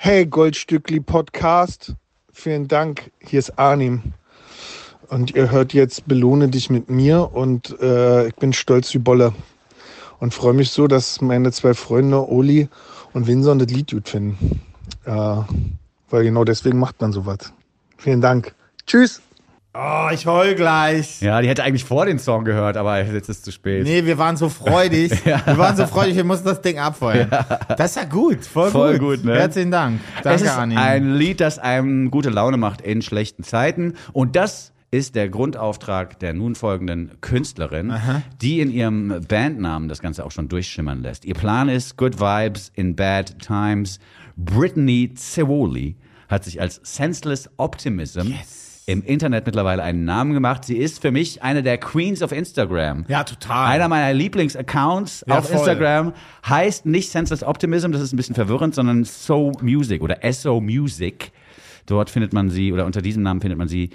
Hey 0.03 0.25
Goldstückli 0.25 0.99
Podcast, 0.99 1.93
vielen 2.33 2.67
Dank. 2.67 3.11
Hier 3.19 3.37
ist 3.37 3.59
Arnim. 3.59 4.01
Und 5.09 5.35
ihr 5.35 5.51
hört 5.51 5.73
jetzt 5.73 6.07
Belohne 6.07 6.47
dich 6.47 6.71
mit 6.71 6.89
mir 6.89 7.31
und 7.35 7.79
äh, 7.79 8.29
ich 8.29 8.35
bin 8.37 8.51
stolz 8.51 8.91
wie 8.95 8.97
Bolle. 8.97 9.31
Und 10.17 10.33
freue 10.33 10.53
mich 10.53 10.71
so, 10.71 10.87
dass 10.87 11.21
meine 11.21 11.51
zwei 11.51 11.75
Freunde 11.75 12.27
Oli 12.27 12.67
und 13.13 13.27
Winson 13.27 13.59
das 13.59 13.67
Lied 13.67 13.91
gut 13.91 14.09
finden. 14.09 14.61
Äh, 15.05 15.11
weil 16.09 16.23
genau 16.23 16.45
deswegen 16.45 16.79
macht 16.79 16.99
man 16.99 17.13
sowas. 17.13 17.53
Vielen 17.97 18.21
Dank. 18.21 18.55
Tschüss. 18.87 19.21
Oh, 19.73 20.09
ich 20.11 20.25
heul 20.25 20.55
gleich. 20.55 21.21
Ja, 21.21 21.39
die 21.41 21.47
hätte 21.47 21.63
eigentlich 21.63 21.85
vor 21.85 22.05
den 22.05 22.19
Song 22.19 22.43
gehört, 22.43 22.75
aber 22.75 22.99
jetzt 23.05 23.29
ist 23.29 23.29
es 23.29 23.41
zu 23.41 23.51
spät. 23.53 23.83
Nee, 23.85 24.03
wir 24.05 24.17
waren 24.17 24.35
so 24.35 24.49
freudig. 24.49 25.11
Wir 25.25 25.57
waren 25.57 25.77
so 25.77 25.87
freudig, 25.87 26.17
wir 26.17 26.25
mussten 26.25 26.45
das 26.45 26.59
Ding 26.61 26.77
abfeuern. 26.77 27.29
Das 27.77 27.91
ist 27.91 27.95
ja 27.95 28.03
gut. 28.03 28.43
Voll, 28.43 28.69
Voll 28.69 28.99
gut. 28.99 29.19
gut, 29.19 29.25
ne? 29.25 29.35
Herzlichen 29.39 29.71
Dank. 29.71 30.01
es 30.17 30.23
Danke, 30.23 30.43
ist 30.43 30.49
Arnim. 30.51 30.77
ein 30.77 31.13
Lied, 31.15 31.39
das 31.39 31.57
einem 31.57 32.11
gute 32.11 32.29
Laune 32.29 32.57
macht 32.57 32.81
in 32.81 33.01
schlechten 33.01 33.43
Zeiten. 33.43 33.93
Und 34.11 34.35
das 34.35 34.73
ist 34.91 35.15
der 35.15 35.29
Grundauftrag 35.29 36.19
der 36.19 36.33
nun 36.33 36.55
folgenden 36.55 37.11
Künstlerin, 37.21 37.93
die 38.41 38.59
in 38.59 38.71
ihrem 38.71 39.21
Bandnamen 39.25 39.87
das 39.87 40.01
Ganze 40.01 40.25
auch 40.25 40.31
schon 40.31 40.49
durchschimmern 40.49 41.01
lässt. 41.01 41.23
Ihr 41.23 41.35
Plan 41.35 41.69
ist 41.69 41.95
Good 41.95 42.19
Vibes 42.19 42.73
in 42.75 42.97
Bad 42.97 43.39
Times. 43.39 43.99
Brittany 44.35 45.13
Cevoli 45.15 45.95
hat 46.27 46.43
sich 46.43 46.59
als 46.59 46.81
Senseless 46.83 47.49
Optimism 47.55 48.33
im 48.91 49.03
Internet 49.03 49.45
mittlerweile 49.45 49.83
einen 49.83 50.05
Namen 50.05 50.33
gemacht. 50.33 50.65
Sie 50.65 50.77
ist 50.77 51.01
für 51.01 51.11
mich 51.11 51.41
eine 51.41 51.63
der 51.63 51.77
Queens 51.77 52.21
of 52.21 52.31
Instagram. 52.31 53.05
Ja, 53.07 53.23
total. 53.23 53.67
Einer 53.67 53.87
meiner 53.87 54.13
Lieblingsaccounts 54.13 55.25
Ja, 55.27 55.39
auf 55.39 55.47
voll. 55.47 55.57
Instagram 55.57 56.13
heißt 56.47 56.85
nicht 56.85 57.09
Senseless 57.09 57.43
Optimism, 57.43 57.91
das 57.91 58.01
ist 58.01 58.13
ein 58.13 58.17
bisschen 58.17 58.35
verwirrend, 58.35 58.75
sondern 58.75 59.03
So 59.03 59.51
Music 59.61 60.01
oder 60.01 60.17
SO 60.31 60.61
Music. 60.61 61.31
Dort 61.85 62.09
findet 62.09 62.33
man 62.33 62.49
sie, 62.49 62.71
oder 62.71 62.85
unter 62.85 63.01
diesem 63.01 63.23
Namen 63.23 63.41
findet 63.41 63.57
man 63.57 63.67
sie 63.67 63.89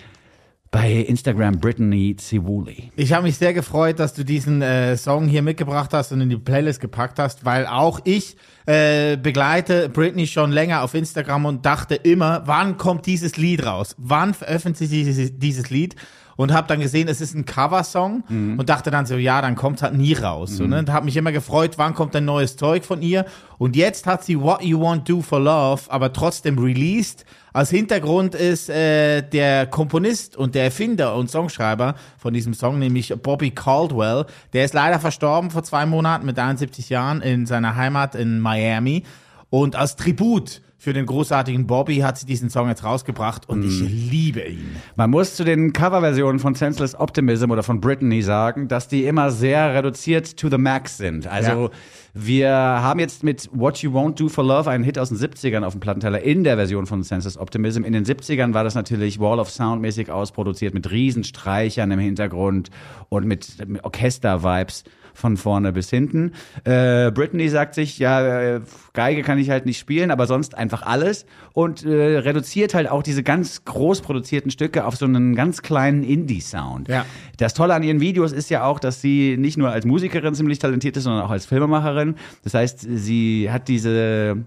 bei 0.71 0.93
Instagram 0.93 1.61
Brittany 1.61 2.17
Civuli. 2.19 2.91
Ich 2.97 3.13
habe 3.13 3.23
mich 3.23 3.37
sehr 3.37 3.55
gefreut, 3.55 3.99
dass 3.99 4.15
du 4.15 4.25
diesen 4.25 4.61
äh, 4.63 4.97
Song 4.97 5.29
hier 5.29 5.43
mitgebracht 5.43 5.93
hast 5.93 6.13
und 6.13 6.21
in 6.21 6.29
die 6.29 6.37
Playlist 6.37 6.81
gepackt 6.81 7.19
hast, 7.19 7.45
weil 7.45 7.67
auch 7.67 8.01
ich 8.05 8.37
äh, 8.67 9.17
begleite 9.17 9.89
Britney 9.89 10.27
schon 10.27 10.51
länger 10.51 10.83
auf 10.83 10.95
Instagram 10.95 11.47
und 11.47 11.65
dachte 11.65 11.95
immer, 11.95 12.43
wann 12.47 12.77
kommt 12.77 13.07
dieses 13.07 13.37
Lied 13.37 13.65
raus? 13.65 13.95
Wann 13.97 14.35
veröffentlicht 14.35 14.91
sie 14.91 15.05
dieses, 15.05 15.39
dieses 15.39 15.71
Lied? 15.71 15.97
Und 16.39 16.53
habe 16.53 16.69
dann 16.69 16.81
gesehen, 16.81 17.09
es 17.09 17.23
ist 17.23 17.35
ein 17.35 17.47
Coversong 17.47 18.23
und 18.59 18.69
dachte 18.69 18.91
dann 18.91 19.07
so, 19.07 19.17
ja, 19.17 19.41
dann 19.41 19.55
kommt 19.55 19.81
halt 19.81 19.95
nie 19.95 20.13
raus. 20.13 20.51
So, 20.51 20.65
ne? 20.67 20.81
Und 20.81 20.93
habe 20.93 21.07
mich 21.07 21.17
immer 21.17 21.33
gefreut, 21.33 21.79
wann 21.79 21.95
kommt 21.95 22.15
ein 22.15 22.27
neues 22.27 22.59
Zeug 22.59 22.85
von 22.85 23.01
ihr? 23.01 23.25
Und 23.57 23.75
jetzt 23.75 24.07
hat 24.07 24.23
sie 24.23 24.39
What 24.39 24.63
You 24.63 24.83
Want 24.83 25.09
Do 25.09 25.23
for 25.23 25.41
Love, 25.41 25.85
aber 25.89 26.13
trotzdem 26.13 26.59
released. 26.59 27.25
Als 27.57 27.71
Hintergrund 27.71 28.35
ist 28.35 28.69
äh, 28.69 29.23
der 29.23 29.65
Komponist 29.65 30.37
und 30.37 30.55
der 30.55 30.65
Erfinder 30.65 31.17
und 31.17 31.31
Songschreiber 31.31 31.95
von 32.19 32.35
diesem 32.35 32.53
Song, 32.53 32.79
nämlich 32.79 33.15
Bobby 33.23 33.51
Caldwell. 33.51 34.27
Der 34.53 34.67
ist 34.67 34.75
leider 34.75 35.01
verstorben 35.01 35.51
vor 35.51 35.63
zwei 35.63 35.87
Monaten 35.87 36.27
mit 36.27 36.39
71 36.39 36.91
Jahren 36.91 37.23
in 37.23 37.47
seiner 37.47 37.75
Heimat 37.75 38.15
in 38.15 38.41
Miami. 38.41 39.05
Und 39.49 39.75
als 39.75 39.97
Tribut 39.97 40.61
für 40.87 40.93
den 40.93 41.07
großartigen 41.07 41.67
Bobby 41.67 41.97
hat 41.97 42.17
sie 42.17 42.27
diesen 42.27 42.49
Song 42.49 42.69
jetzt 42.69 42.85
rausgebracht 42.85 43.49
und 43.49 43.65
ich 43.65 43.81
liebe 43.81 44.43
ihn. 44.43 44.77
Man 44.95 45.11
muss 45.11 45.35
zu 45.35 45.43
den 45.43 45.73
Coverversionen 45.73 46.39
von 46.39 46.55
Senseless 46.55 46.95
Optimism 46.95 47.51
oder 47.51 47.65
von 47.65 47.81
Brittany 47.81 48.23
sagen, 48.23 48.69
dass 48.69 48.87
die 48.87 49.05
immer 49.05 49.33
sehr 49.33 49.75
reduziert 49.75 50.37
to 50.37 50.49
the 50.49 50.59
max 50.59 50.97
sind. 50.97 51.27
Also 51.27 51.51
Ja. 51.51 51.71
wir 52.15 52.51
haben 52.53 53.01
jetzt 53.01 53.25
mit 53.25 53.51
What 53.53 53.79
You 53.79 53.91
Won't 53.91 54.15
Do 54.15 54.29
for 54.29 54.45
Love 54.45 54.71
einen 54.71 54.85
Hit 54.85 54.97
aus 54.97 55.09
den 55.09 55.19
70ern 55.19 55.65
auf 55.65 55.73
dem 55.73 55.81
Plattenteller 55.81 56.23
in 56.23 56.45
der 56.45 56.55
Version 56.55 56.87
von 56.87 57.03
Senseless 57.03 57.37
Optimism. 57.37 57.83
In 57.83 57.93
den 57.93 58.05
70ern 58.05 58.55
war 58.55 58.63
das 58.63 58.77
natürlich 58.77 59.19
Wall 59.19 59.41
of 59.41 59.51
Sound 59.51 59.83
mäßig 59.83 60.13
ausproduziert 60.13 60.73
mit 60.73 60.89
Riesenstreichern 60.93 61.91
im 61.91 61.99
Hintergrund 61.99 62.71
und 63.09 63.27
mit, 63.27 63.67
mit 63.67 63.83
Orchester-Vibes 63.83 64.85
von 65.17 65.37
vorne 65.37 65.73
bis 65.73 65.91
hinten. 65.91 66.33
Äh, 66.65 67.11
Brittany 67.11 67.49
sagt 67.49 67.75
sich, 67.75 67.99
ja, 67.99 68.61
Geige 68.93 69.23
kann 69.23 69.39
ich 69.39 69.51
halt 69.51 69.67
nicht 69.67 69.79
spielen, 69.79 70.11
aber 70.11 70.27
sonst 70.27 70.57
einfach 70.57 70.83
alles 70.83 71.27
und 71.53 71.85
äh, 71.85 72.19
reduziert 72.19 72.75
halt 72.75 72.91
auch 72.91 73.03
diese 73.03 73.23
ganz 73.23 73.65
groß 73.65 74.03
produzierten 74.03 74.51
Stücke 74.51 74.85
auf 74.85 74.97
so 74.97 75.07
einen 75.07 75.35
ganz 75.35 75.63
kleinen 75.63 76.03
Indie-Sound. 76.03 76.89
Ja. 76.89 77.05
Das 77.39 77.55
Tolle 77.55 77.75
an 77.75 77.83
ihren 77.83 78.01
Videos 78.01 78.33
ist 78.33 78.51
ja 78.51 78.65
auch, 78.65 78.79
dass 78.79 79.01
sie 79.01 79.37
nicht 79.39 79.57
nur 79.57 79.71
als 79.71 79.85
Musikerin 79.87 80.35
ziemlich 80.35 80.59
talentiert 80.59 80.97
ist, 80.97 81.05
sondern 81.05 81.23
auch 81.23 81.31
als 81.31 81.47
Filmemacherin. 81.47 82.17
Das 82.45 82.55
heißt, 82.55 82.87
sie 82.89 83.51
hat 83.51 83.69
diese 83.69 84.39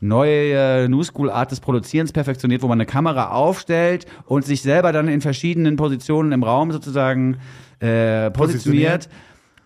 neue 0.00 0.88
New 0.88 1.02
School 1.02 1.30
Art 1.30 1.50
des 1.50 1.60
Produzierens 1.60 2.12
perfektioniert, 2.12 2.62
wo 2.62 2.68
man 2.68 2.76
eine 2.76 2.86
Kamera 2.86 3.30
aufstellt 3.32 4.06
und 4.26 4.44
sich 4.44 4.62
selber 4.62 4.92
dann 4.92 5.08
in 5.08 5.20
verschiedenen 5.20 5.76
Positionen 5.76 6.32
im 6.32 6.42
Raum 6.42 6.72
sozusagen 6.72 7.36
äh, 7.80 8.30
positioniert. 8.30 8.32
Positioniert. 8.34 9.08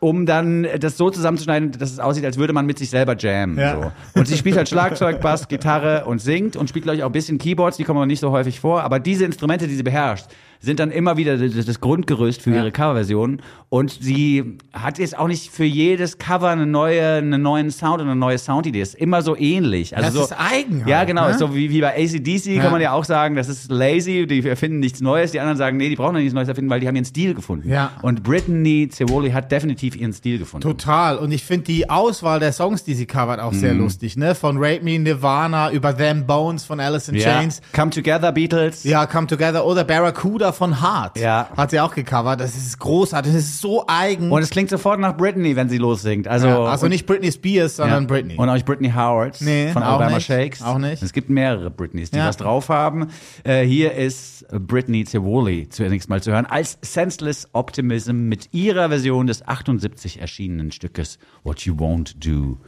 Um 0.04 0.26
dann 0.26 0.66
das 0.80 0.98
so 0.98 1.08
zusammenzuschneiden, 1.08 1.72
dass 1.78 1.90
es 1.90 1.98
aussieht, 1.98 2.26
als 2.26 2.36
würde 2.36 2.52
man 2.52 2.66
mit 2.66 2.78
sich 2.78 2.90
selber 2.90 3.16
jammen. 3.16 3.58
Ja. 3.58 3.92
So. 4.12 4.20
Und 4.20 4.28
sie 4.28 4.36
spielt 4.36 4.54
halt 4.54 4.68
Schlagzeug, 4.68 5.22
Bass, 5.22 5.48
Gitarre 5.48 6.04
und 6.04 6.18
singt 6.20 6.56
und 6.56 6.68
spielt, 6.68 6.82
glaube 6.82 6.96
ich, 6.96 7.04
auch 7.04 7.08
ein 7.08 7.12
bisschen 7.12 7.38
Keyboards, 7.38 7.78
die 7.78 7.84
kommen 7.84 7.96
aber 7.96 8.06
nicht 8.06 8.20
so 8.20 8.30
häufig 8.30 8.60
vor. 8.60 8.82
Aber 8.82 9.00
diese 9.00 9.24
Instrumente, 9.24 9.66
die 9.66 9.74
sie 9.74 9.82
beherrscht, 9.82 10.26
sind 10.64 10.80
dann 10.80 10.90
immer 10.90 11.16
wieder 11.16 11.36
das 11.36 11.66
das 11.66 11.80
Grundgerüst 11.80 12.42
für 12.42 12.50
ihre 12.54 12.72
Coverversionen. 12.72 13.40
Und 13.68 13.90
sie 14.00 14.58
hat 14.72 14.98
jetzt 14.98 15.18
auch 15.18 15.26
nicht 15.26 15.50
für 15.50 15.64
jedes 15.64 16.18
Cover 16.18 16.48
eine 16.48 16.66
neue, 16.66 17.14
einen 17.16 17.42
neuen 17.42 17.70
Sound 17.70 18.00
und 18.00 18.06
eine 18.08 18.14
neue 18.16 18.38
Soundidee. 18.38 18.80
Ist 18.80 18.94
immer 18.94 19.22
so 19.22 19.36
ähnlich. 19.36 19.96
Also 19.96 20.06
Das 20.06 20.14
so, 20.28 20.34
ist 20.34 20.40
eigen 20.40 20.80
halt, 20.80 20.88
Ja, 20.88 21.04
genau. 21.04 21.28
ne? 21.28 21.34
So 21.38 21.54
wie, 21.54 21.70
wie 21.70 21.80
bei 21.80 21.94
ACDC 21.96 22.46
Ja. 22.56 22.62
kann 22.62 22.72
man 22.72 22.80
ja 22.80 22.92
auch 22.92 23.04
sagen, 23.04 23.34
das 23.34 23.48
ist 23.48 23.70
lazy, 23.70 24.26
die 24.26 24.46
erfinden 24.48 24.78
nichts 24.78 25.00
Neues. 25.00 25.32
Die 25.32 25.40
anderen 25.40 25.58
sagen, 25.58 25.76
nee, 25.76 25.88
die 25.88 25.96
brauchen 25.96 26.14
ja 26.14 26.20
nichts 26.20 26.34
Neues 26.34 26.48
erfinden, 26.48 26.70
weil 26.70 26.80
die 26.80 26.86
haben 26.88 26.94
ihren 26.96 27.04
Stil 27.04 27.34
gefunden. 27.34 27.68
Ja. 27.68 27.90
Und 28.02 28.22
Brittany 28.22 28.88
Cevoli 28.92 29.30
hat 29.30 29.50
definitiv 29.50 29.96
ihren 29.96 30.12
Stil 30.12 30.38
gefunden. 30.38 30.62
Total. 30.68 31.16
Und 31.18 31.32
ich 31.32 31.44
finde 31.44 31.64
die 31.64 31.90
Auswahl 31.90 32.38
der 32.40 32.52
Songs, 32.52 32.84
die 32.84 32.94
sie 32.94 33.06
covert, 33.06 33.40
auch 33.40 33.52
Mhm. 33.52 33.58
sehr 33.58 33.74
lustig. 33.74 34.16
Ne? 34.16 34.34
Von 34.34 34.56
Rape 34.58 34.82
Me 34.84 34.98
Nirvana 34.98 35.72
über 35.72 35.96
Them 35.96 36.26
Bones 36.26 36.64
von 36.64 36.78
Alice 36.80 37.08
in 37.08 37.16
Ja. 37.16 37.24
Chains. 37.40 37.60
Come 37.74 37.90
Together 37.90 38.30
Beatles. 38.32 38.84
Ja, 38.84 39.06
Come 39.06 39.26
Together 39.26 39.66
oder 39.66 39.82
Barracuda 39.84 40.52
von 40.54 40.80
Heart. 40.82 41.18
Ja. 41.18 41.48
Hat 41.56 41.70
sie 41.70 41.80
auch 41.80 41.94
gecovert. 41.94 42.40
Das 42.40 42.54
ist 42.56 42.78
großartig. 42.78 43.32
Das 43.32 43.42
ist 43.42 43.60
so 43.60 43.84
eigen. 43.86 44.30
Und 44.30 44.42
es 44.42 44.50
klingt 44.50 44.70
sofort 44.70 45.00
nach 45.00 45.16
Britney, 45.16 45.56
wenn 45.56 45.68
sie 45.68 45.78
lossingt. 45.78 46.28
Also, 46.28 46.46
ja, 46.46 46.62
also 46.64 46.88
nicht 46.88 47.06
Britney 47.06 47.30
Spears, 47.32 47.76
sondern 47.76 48.02
Ja. 48.04 48.06
Britney. 48.08 48.36
Und 48.36 48.48
auch 48.48 48.54
nicht 48.54 48.66
Britney 48.66 48.90
Howard 48.90 49.40
Nee, 49.40 49.70
von 49.72 49.82
auch 49.82 49.88
Alabama 49.98 50.16
nicht. 50.16 50.26
Shakes. 50.26 50.62
Auch 50.62 50.78
nicht. 50.78 51.02
Es 51.02 51.12
gibt 51.12 51.30
mehrere 51.30 51.70
Britneys, 51.70 52.10
die 52.10 52.18
Ja. 52.18 52.28
was 52.28 52.36
drauf 52.36 52.68
haben. 52.68 53.08
Äh, 53.44 53.64
hier 53.64 53.92
ist 53.94 54.46
Britney 54.50 55.04
Cevoli 55.04 55.68
zunächst 55.68 56.08
mal 56.08 56.22
zu 56.22 56.32
hören 56.32 56.46
als 56.46 56.78
Senseless 56.82 57.48
Optimism 57.52 58.28
mit 58.28 58.48
ihrer 58.52 58.88
Version 58.88 59.26
des 59.26 59.46
78 59.46 60.20
erschienenen 60.20 60.72
Stückes 60.72 61.18
What 61.42 61.60
You 61.62 61.74
Won't 61.74 62.14
Do 62.18 62.58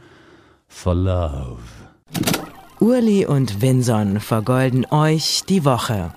for 0.67 0.95
Love. 0.95 1.57
Urli 2.79 3.25
und 3.25 3.61
Vinson 3.61 4.19
vergolden 4.19 4.85
euch 4.91 5.41
die 5.49 5.65
Woche. 5.65 6.13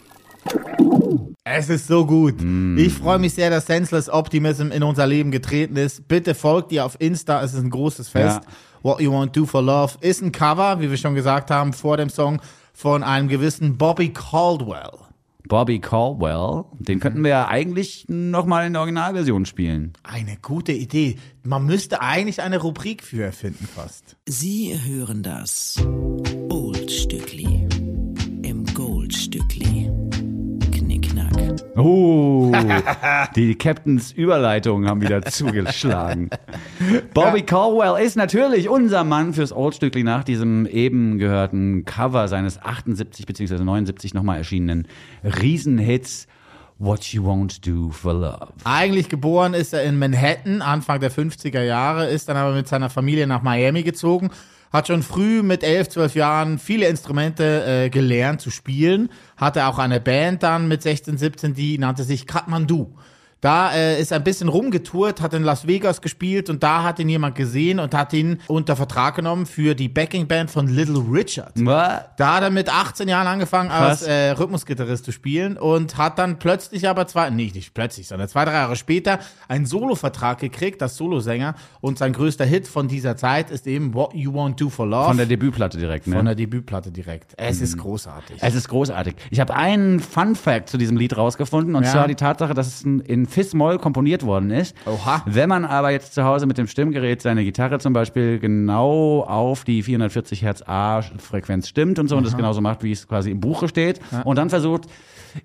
Es 1.45 1.71
ist 1.71 1.87
so 1.87 2.05
gut. 2.05 2.35
Mm. 2.41 2.77
Ich 2.77 2.93
freue 2.93 3.19
mich 3.19 3.35
sehr, 3.35 3.49
dass 3.49 3.67
Senseless 3.67 4.11
Optimism 4.11 4.71
in 4.73 4.83
unser 4.83 5.07
Leben 5.07 5.31
getreten 5.31 5.77
ist. 5.77 6.07
Bitte 6.07 6.35
folgt 6.35 6.71
ihr 6.73 6.85
auf 6.85 6.97
Insta. 7.01 7.43
Es 7.43 7.55
ist 7.55 7.61
ein 7.61 7.71
großes 7.71 8.11
Fest. 8.11 8.43
Ja. 8.45 8.53
What 8.83 9.01
You 9.01 9.13
Want 9.13 9.37
Do 9.37 9.47
for 9.47 9.63
Love 9.63 9.95
ist 10.01 10.23
ein 10.23 10.33
Cover, 10.33 10.81
wie 10.81 10.91
wir 10.91 10.97
schon 10.97 11.15
gesagt 11.15 11.51
haben 11.51 11.73
vor 11.73 11.97
dem 11.97 12.11
Song, 12.11 12.41
von 12.73 13.03
einem 13.03 13.29
gewissen 13.29 13.79
Bobby 13.79 14.11
Caldwell. 14.13 15.11
Bobby 15.49 15.81
Caldwell, 15.81 16.65
den 16.79 17.01
könnten 17.01 17.25
wir 17.25 17.31
ja 17.31 17.49
eigentlich 17.49 18.05
nochmal 18.09 18.67
in 18.67 18.75
der 18.75 18.81
Originalversion 18.83 19.47
spielen. 19.47 19.95
Eine 20.03 20.37
gute 20.41 20.73
Idee. 20.73 21.17
Man 21.43 21.67
müsste 21.67 22.01
eigentlich 22.01 22.41
eine 22.41 22.59
Rubrik 22.59 23.03
für 23.03 23.25
erfinden 23.25 23.67
fast. 23.67 24.17
Sie 24.27 24.79
hören 24.85 25.23
das 25.23 25.77
Oldstückli 26.49 27.45
im 27.45 27.60
Oh, 31.81 32.53
die 33.37 33.55
Captains 33.57 34.13
Überleitungen 34.13 34.89
haben 34.89 35.01
wieder 35.01 35.23
zugeschlagen. 35.23 36.31
Bobby 37.15 37.43
Caldwell 37.43 38.05
ist 38.05 38.17
natürlich 38.17 38.69
unser 38.69 39.05
Mann 39.05 39.33
fürs 39.33 39.53
Oldstückli 39.53 40.03
nach 40.03 40.25
diesem 40.25 40.67
eben 40.67 41.19
gehörten 41.19 41.85
Cover 41.85 42.29
seines 42.29 42.63
78 42.63 43.27
bzw. 43.27 43.63
79 43.65 44.15
nochmal 44.15 44.39
erschienenen 44.39 44.87
Riesenhits 45.25 46.27
What 46.79 47.05
You 47.13 47.25
Won't 47.25 47.61
Do 47.67 47.91
for 47.91 48.15
Love. 48.15 48.53
Eigentlich 48.65 49.09
geboren 49.09 49.55
ist 49.55 49.75
er 49.75 49.85
in 49.85 49.99
Manhattan, 49.99 50.63
Anfang 50.63 51.01
der 51.01 51.13
50er 51.13 51.63
Jahre, 51.63 52.09
ist 52.09 52.29
dann 52.29 52.37
aber 52.37 52.55
mit 52.55 52.69
seiner 52.69 52.89
Familie 52.89 53.27
nach 53.27 53.43
Miami 53.43 53.83
gezogen, 53.83 54.31
hat 54.71 54.87
schon 54.87 55.03
früh 55.03 55.43
mit 55.43 55.63
11, 55.63 55.91
12 55.91 56.15
Jahren 56.15 56.59
viele 56.59 56.87
Instrumente 56.87 57.65
äh, 57.65 57.91
gelernt 57.91 58.41
zu 58.41 58.51
spielen, 58.51 59.11
hatte 59.37 59.67
auch 59.67 59.79
eine 59.79 60.01
Band 60.01 60.43
dann 60.43 60.69
mit 60.69 60.83
16, 60.83 61.19
17, 61.19 61.55
die 61.55 61.79
nannte 61.79 62.05
sich 62.05 62.27
Kathmandu. 62.27 62.95
Da 63.41 63.73
äh, 63.73 63.99
ist 64.01 64.11
er 64.13 64.19
ein 64.19 64.25
bisschen 64.25 64.49
rumgetourt, 64.49 65.23
hat 65.23 65.33
in 65.33 65.43
Las 65.45 65.67
Vegas 65.67 66.03
gespielt 66.03 66.51
und 66.51 66.63
da 66.63 66.83
hat 66.83 66.99
ihn 66.99 67.09
jemand 67.09 67.35
gesehen 67.37 67.79
und 67.79 67.95
hat 67.95 68.13
ihn 68.13 68.39
unter 68.49 68.77
Vertrag 68.77 69.15
genommen 69.15 69.47
für 69.47 69.75
die 69.75 69.89
Backingband 69.89 70.51
von 70.51 70.69
Little 70.69 71.03
Richard. 71.11 71.53
Was? 71.57 72.03
Da 72.19 72.37
hat 72.37 72.43
er 72.43 72.51
mit 72.51 72.69
18 72.69 73.09
Jahren 73.09 73.27
angefangen 73.27 73.71
als 73.71 74.03
äh, 74.03 74.31
Rhythmusgitarrist 74.33 75.07
zu 75.07 75.13
spielen 75.13 75.57
und 75.57 75.97
hat 75.97 76.19
dann 76.19 76.39
plötzlich 76.39 76.87
aber 76.87 77.07
zwei, 77.07 77.31
nee, 77.31 77.51
nicht 77.55 77.73
plötzlich, 77.73 78.09
sondern 78.09 78.29
zwei, 78.29 78.45
drei 78.45 78.53
Jahre 78.53 78.77
später 78.77 79.21
einen 79.49 79.65
Solovertrag 79.65 80.39
gekriegt, 80.39 80.83
als 80.83 80.97
Solosänger 80.97 81.55
und 81.81 81.97
sein 81.97 82.13
größter 82.13 82.45
Hit 82.45 82.69
von 82.69 82.89
dieser 82.89 83.17
Zeit 83.17 83.51
ist 83.51 83.67
eben 83.67 83.95
What 83.95 84.13
You 84.13 84.35
Want 84.35 84.61
Do 84.61 84.69
for 84.69 84.87
Love. 84.87 85.07
Von 85.07 85.17
der 85.17 85.27
Debütplatte 85.27 85.79
direkt, 85.79 86.07
ne? 86.07 86.17
Von 86.17 86.27
der 86.27 86.35
Debütplatte 86.35 86.93
direkt. 86.93 87.33
Es 87.39 87.63
ist 87.63 87.79
großartig. 87.79 88.37
Es 88.41 88.55
ist 88.55 88.69
großartig. 88.69 89.15
Ich 89.31 89.41
habe 89.41 89.55
einen 89.55 90.01
Fun 90.01 90.35
Fact 90.37 90.69
zu 90.69 90.77
diesem 90.77 90.99
Lied 90.99 91.17
rausgefunden 91.17 91.75
und 91.75 91.85
Ja. 91.85 91.93
zwar 91.93 92.07
die 92.09 92.17
Tatsache, 92.17 92.53
dass 92.53 92.67
es 92.67 92.83
in 92.83 93.30
Fis-Moll 93.31 93.79
komponiert 93.79 94.25
worden 94.25 94.51
ist. 94.51 94.77
Oha. 94.87 95.23
Wenn 95.27 95.49
man 95.49 95.65
aber 95.65 95.91
jetzt 95.91 96.15
zu 96.15 96.25
Hause 96.25 96.47
mit 96.47 96.59
dem 96.59 96.67
Stimmgerät 96.67 97.23
seine 97.23 97.45
Gitarre 97.45 97.79
zum 97.79 97.93
Beispiel 97.93 98.39
genau 98.39 99.23
auf 99.23 99.65
die 99.65 99.83
440 99.83 100.43
Hertz 100.43 100.63
A-Frequenz 100.67 101.69
stimmt 101.69 101.99
und 101.99 102.09
so 102.09 102.17
und 102.17 102.27
das 102.27 102.37
genauso 102.37 102.61
macht, 102.61 102.83
wie 102.83 102.93
es 102.93 103.09
quasi 103.09 103.31
im 103.31 103.41
Buche 103.41 103.69
steht 103.69 104.01
und 104.25 104.37
dann 104.37 104.51
versucht 104.51 104.89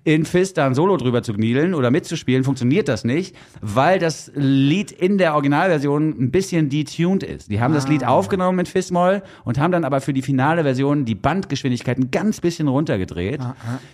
in 0.04 0.24
Fis 0.24 0.52
da 0.52 0.66
ein 0.66 0.74
Solo 0.74 0.96
drüber 0.96 1.22
zu 1.22 1.32
kniedeln 1.32 1.74
oder 1.74 1.90
mitzuspielen, 1.90 2.44
funktioniert 2.44 2.88
das 2.88 3.04
nicht, 3.04 3.36
weil 3.60 3.98
das 3.98 4.30
Lied 4.34 4.90
in 4.90 5.18
der 5.18 5.34
Originalversion 5.34 6.10
ein 6.20 6.30
bisschen 6.30 6.68
detuned 6.68 7.22
ist. 7.22 7.50
Die 7.50 7.60
haben 7.60 7.74
das 7.74 7.88
Lied 7.88 8.04
aufgenommen 8.04 8.56
mit 8.56 8.68
Fis-Moll 8.68 9.22
und 9.44 9.58
haben 9.58 9.72
dann 9.72 9.84
aber 9.84 10.00
für 10.00 10.12
die 10.12 10.22
finale 10.22 10.62
Version 10.62 11.04
die 11.04 11.14
Bandgeschwindigkeit 11.14 11.98
ein 11.98 12.10
ganz 12.10 12.40
bisschen 12.40 12.68
runtergedreht. 12.68 13.40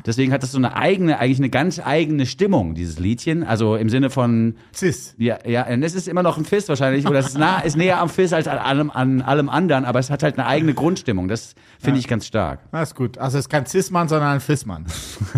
Deswegen 0.06 0.32
hat 0.32 0.42
das 0.42 0.52
so 0.52 0.58
eine 0.58 0.76
eigene, 0.76 1.18
eigentlich 1.18 1.38
eine 1.38 1.50
ganz 1.50 1.80
eigene 1.84 2.26
Stimmung, 2.26 2.74
dieses 2.74 2.98
Liedchen. 2.98 3.44
Also 3.44 3.76
im 3.76 3.88
Sinne 3.88 4.10
von, 4.10 4.56
Cis. 4.74 5.14
ja, 5.18 5.38
ja, 5.46 5.66
und 5.66 5.82
es 5.82 5.94
ist 5.94 6.08
immer 6.08 6.22
noch 6.22 6.38
ein 6.38 6.44
Fizz 6.44 6.68
wahrscheinlich, 6.68 7.06
oder 7.06 7.18
es 7.18 7.28
ist, 7.28 7.38
nah, 7.38 7.60
ist 7.60 7.76
näher 7.76 8.00
am 8.00 8.08
Fizz 8.08 8.32
als 8.32 8.48
an 8.48 8.58
allem, 8.58 8.90
an 8.90 9.22
allem 9.22 9.48
anderen, 9.48 9.84
aber 9.84 9.98
es 9.98 10.10
hat 10.10 10.22
halt 10.22 10.38
eine 10.38 10.46
eigene 10.46 10.74
Grundstimmung. 10.74 11.28
Das 11.28 11.54
finde 11.78 11.98
ich 11.98 12.08
ganz 12.08 12.26
stark. 12.26 12.60
Das 12.72 12.90
ist 12.90 12.94
gut. 12.94 13.18
Also 13.18 13.38
es 13.38 13.46
ist 13.46 13.48
kein 13.48 13.66
Cis-Mann, 13.66 14.08
sondern 14.08 14.34
ein 14.34 14.40
Fis-Mann. 14.40 14.86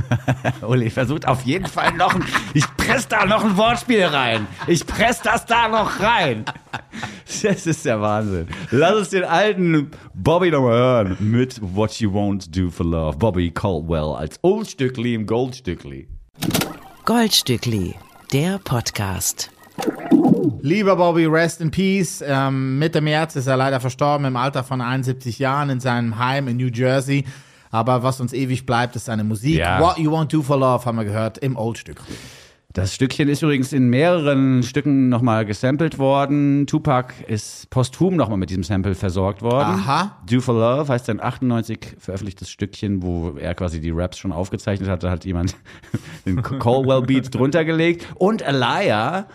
Uli 0.62 0.90
versucht 0.90 1.26
auf 1.26 1.42
jeden 1.42 1.66
Fall 1.66 1.92
noch 1.92 2.14
ein, 2.14 2.24
ich 2.52 2.64
press 2.76 3.08
da 3.08 3.24
noch 3.24 3.44
ein 3.44 3.56
Wortspiel 3.56 4.04
rein. 4.04 4.46
Ich 4.66 4.86
press 4.86 5.20
das 5.22 5.46
da 5.46 5.68
noch 5.68 6.00
rein. 6.00 6.44
Das 7.42 7.66
ist 7.66 7.84
der 7.84 8.00
Wahnsinn. 8.00 8.48
Lass 8.70 8.94
uns 8.94 9.10
den 9.10 9.24
alten 9.24 9.90
Bobby 10.14 10.50
nochmal 10.50 10.78
hören 10.78 11.16
mit 11.20 11.60
What 11.60 12.00
You 12.00 12.10
Won't 12.10 12.50
Do 12.50 12.70
for 12.70 12.86
Love. 12.86 13.16
Bobby 13.16 13.50
Caldwell 13.50 14.14
als 14.16 14.38
Oldstückli 14.42 15.14
im 15.14 15.26
Goldstückli. 15.26 16.08
Goldstückli, 17.04 17.94
der 18.32 18.58
Podcast. 18.58 19.50
Lieber 20.60 20.96
Bobby, 20.96 21.26
rest 21.26 21.60
in 21.60 21.70
peace. 21.70 22.22
Ähm, 22.26 22.78
Mitte 22.78 23.00
März 23.00 23.36
ist 23.36 23.46
er 23.46 23.56
leider 23.56 23.80
verstorben 23.80 24.26
im 24.26 24.36
Alter 24.36 24.64
von 24.64 24.80
71 24.80 25.38
Jahren 25.38 25.68
in 25.70 25.80
seinem 25.80 26.18
Heim 26.18 26.48
in 26.48 26.56
New 26.56 26.68
Jersey. 26.68 27.24
Aber 27.74 28.04
was 28.04 28.20
uns 28.20 28.32
ewig 28.32 28.66
bleibt, 28.66 28.94
ist 28.94 29.06
seine 29.06 29.24
Musik. 29.24 29.56
Ja. 29.56 29.80
What 29.80 29.98
You 29.98 30.12
Want 30.12 30.32
Do 30.32 30.42
for 30.42 30.56
Love 30.56 30.84
haben 30.84 30.96
wir 30.96 31.04
gehört 31.04 31.38
im 31.38 31.56
Oldstück. 31.56 32.00
Das 32.72 32.94
Stückchen 32.94 33.28
ist 33.28 33.42
übrigens 33.42 33.72
in 33.72 33.88
mehreren 33.88 34.62
Stücken 34.62 35.08
nochmal 35.08 35.44
gesampelt 35.44 35.98
worden. 35.98 36.68
Tupac 36.68 37.14
ist 37.26 37.68
posthum 37.70 38.14
nochmal 38.14 38.38
mit 38.38 38.50
diesem 38.50 38.62
Sample 38.62 38.94
versorgt 38.94 39.42
worden. 39.42 39.80
Aha. 39.80 40.18
Do 40.24 40.40
for 40.40 40.54
Love 40.54 40.92
heißt 40.92 41.10
ein 41.10 41.20
98 41.20 41.96
veröffentlichtes 41.98 42.48
Stückchen, 42.48 43.02
wo 43.02 43.30
er 43.40 43.56
quasi 43.56 43.80
die 43.80 43.90
Raps 43.90 44.18
schon 44.18 44.30
aufgezeichnet 44.30 44.88
hatte, 44.88 45.10
hat 45.10 45.24
jemand 45.24 45.56
den 46.26 46.42
Caldwell 46.42 47.02
Beat 47.02 47.34
drunter 47.34 47.64
gelegt. 47.64 48.06
Und 48.14 48.44
Alaya 48.44 49.26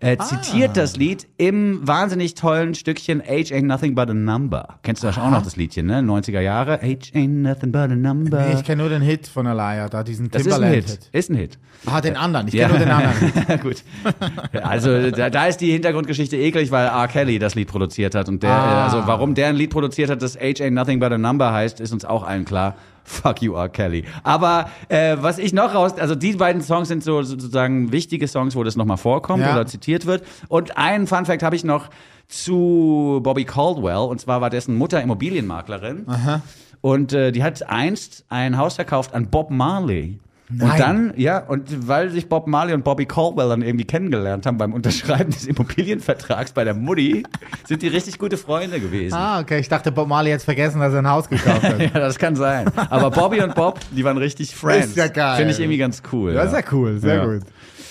äh, 0.00 0.16
zitiert 0.18 0.76
das 0.76 0.96
Lied 0.96 1.26
im 1.36 1.86
wahnsinnig 1.86 2.34
tollen 2.34 2.74
Stückchen 2.74 3.20
Age 3.20 3.52
Ain't 3.52 3.66
Nothing 3.66 3.94
But 3.94 4.10
a 4.10 4.14
Number. 4.14 4.78
Kennst 4.82 5.02
du 5.02 5.06
das 5.08 5.18
auch 5.18 5.30
noch, 5.30 5.42
das 5.42 5.56
Liedchen, 5.56 5.86
ne? 5.86 5.98
90er 6.00 6.40
Jahre. 6.40 6.80
Age 6.82 7.12
Ain't 7.14 7.28
Nothing 7.42 7.72
But 7.72 7.80
a 7.82 7.96
Number. 7.96 8.46
Nee, 8.46 8.54
ich 8.54 8.64
kenne 8.64 8.82
nur 8.82 8.90
den 8.90 9.02
Hit 9.02 9.26
von 9.26 9.46
Alaya, 9.46 9.88
da 9.88 10.02
diesen 10.02 10.30
das 10.30 10.46
ist 10.46 10.52
ein 10.52 10.72
Hit. 10.72 11.10
Ist 11.12 11.30
ein 11.30 11.36
Hit. 11.36 11.58
Ah, 11.86 12.00
den 12.00 12.16
anderen. 12.16 12.48
Ich 12.48 12.54
kenne 12.54 12.68
nur 12.70 12.78
den 12.78 12.90
anderen. 12.90 13.60
Gut. 13.60 13.82
Also 14.62 15.10
da, 15.10 15.30
da 15.30 15.46
ist 15.46 15.58
die 15.60 15.72
Hintergrundgeschichte 15.72 16.36
eklig, 16.36 16.70
weil 16.70 16.86
R. 16.86 17.08
Kelly 17.08 17.38
das 17.38 17.54
Lied 17.54 17.68
produziert 17.68 18.14
hat. 18.14 18.28
Und 18.28 18.42
der, 18.42 18.50
Ah. 18.50 18.84
also 18.84 19.06
warum 19.06 19.34
der 19.34 19.48
ein 19.48 19.56
Lied 19.56 19.70
produziert 19.70 20.10
hat, 20.10 20.22
das 20.22 20.36
Age 20.36 20.60
Ain't 20.60 20.70
Nothing 20.70 21.00
But 21.00 21.12
a 21.12 21.18
Number 21.18 21.52
heißt, 21.52 21.80
ist 21.80 21.92
uns 21.92 22.04
auch 22.04 22.24
allen 22.26 22.44
klar. 22.44 22.76
Fuck 23.08 23.40
you, 23.42 23.54
R. 23.54 23.70
Kelly. 23.70 24.04
Aber 24.22 24.68
äh, 24.90 25.16
was 25.18 25.38
ich 25.38 25.54
noch 25.54 25.74
raus, 25.74 25.92
also 25.98 26.14
die 26.14 26.34
beiden 26.34 26.60
Songs 26.60 26.88
sind 26.88 27.02
so 27.02 27.22
sozusagen 27.22 27.90
wichtige 27.90 28.28
Songs, 28.28 28.54
wo 28.54 28.62
das 28.64 28.76
nochmal 28.76 28.98
vorkommt 28.98 29.42
Ja. 29.42 29.54
oder 29.54 29.66
zitiert 29.66 30.04
wird. 30.04 30.22
Und 30.48 30.76
einen 30.76 31.06
Fun 31.06 31.24
Fact 31.24 31.42
habe 31.42 31.56
ich 31.56 31.64
noch 31.64 31.88
zu 32.28 33.20
Bobby 33.22 33.44
Caldwell. 33.44 33.96
Und 34.08 34.20
zwar 34.20 34.40
war 34.42 34.50
dessen 34.50 34.76
Mutter 34.76 35.00
Immobilienmaklerin. 35.02 36.06
Und 36.82 37.12
äh, 37.14 37.32
die 37.32 37.42
hat 37.42 37.62
einst 37.68 38.24
ein 38.28 38.58
Haus 38.58 38.74
verkauft 38.74 39.14
an 39.14 39.28
Bob 39.30 39.50
Marley. 39.50 40.18
Und 40.50 40.58
Nein. 40.58 40.78
dann, 40.78 41.12
ja, 41.16 41.38
und 41.46 41.88
weil 41.88 42.08
sich 42.08 42.28
Bob 42.28 42.46
Marley 42.46 42.72
und 42.72 42.82
Bobby 42.82 43.04
Caldwell 43.04 43.50
dann 43.50 43.60
irgendwie 43.60 43.84
kennengelernt 43.84 44.46
haben 44.46 44.56
beim 44.56 44.72
Unterschreiben 44.72 45.30
des 45.30 45.44
Immobilienvertrags 45.46 46.52
bei 46.52 46.64
der 46.64 46.72
Mutti, 46.74 47.22
sind 47.66 47.82
die 47.82 47.88
richtig 47.88 48.18
gute 48.18 48.38
Freunde 48.38 48.80
gewesen. 48.80 49.14
Ah, 49.14 49.40
okay. 49.40 49.58
Ich 49.60 49.68
dachte, 49.68 49.92
Bob 49.92 50.08
Marley 50.08 50.30
jetzt 50.30 50.44
vergessen, 50.44 50.80
dass 50.80 50.92
er 50.94 51.00
ein 51.00 51.10
Haus 51.10 51.28
gekauft 51.28 51.62
hat. 51.62 51.78
Ja, 51.80 51.88
das 52.00 52.18
kann 52.18 52.34
sein. 52.34 52.70
Aber 52.90 53.10
Bobby 53.10 53.40
und 53.42 53.54
Bob, 53.54 53.78
die 53.94 54.04
waren 54.04 54.16
richtig 54.16 54.54
Friends. 54.54 54.88
Ist 54.88 54.96
ja 54.96 55.08
geil. 55.08 55.36
Finde 55.36 55.52
ich 55.52 55.60
irgendwie 55.60 55.78
ganz 55.78 56.02
cool. 56.12 56.32
Das 56.32 56.46
ist 56.52 56.58
ja 56.58 56.64
cool, 56.72 56.98
sehr 56.98 57.16
Ja. 57.16 57.24
gut. 57.26 57.42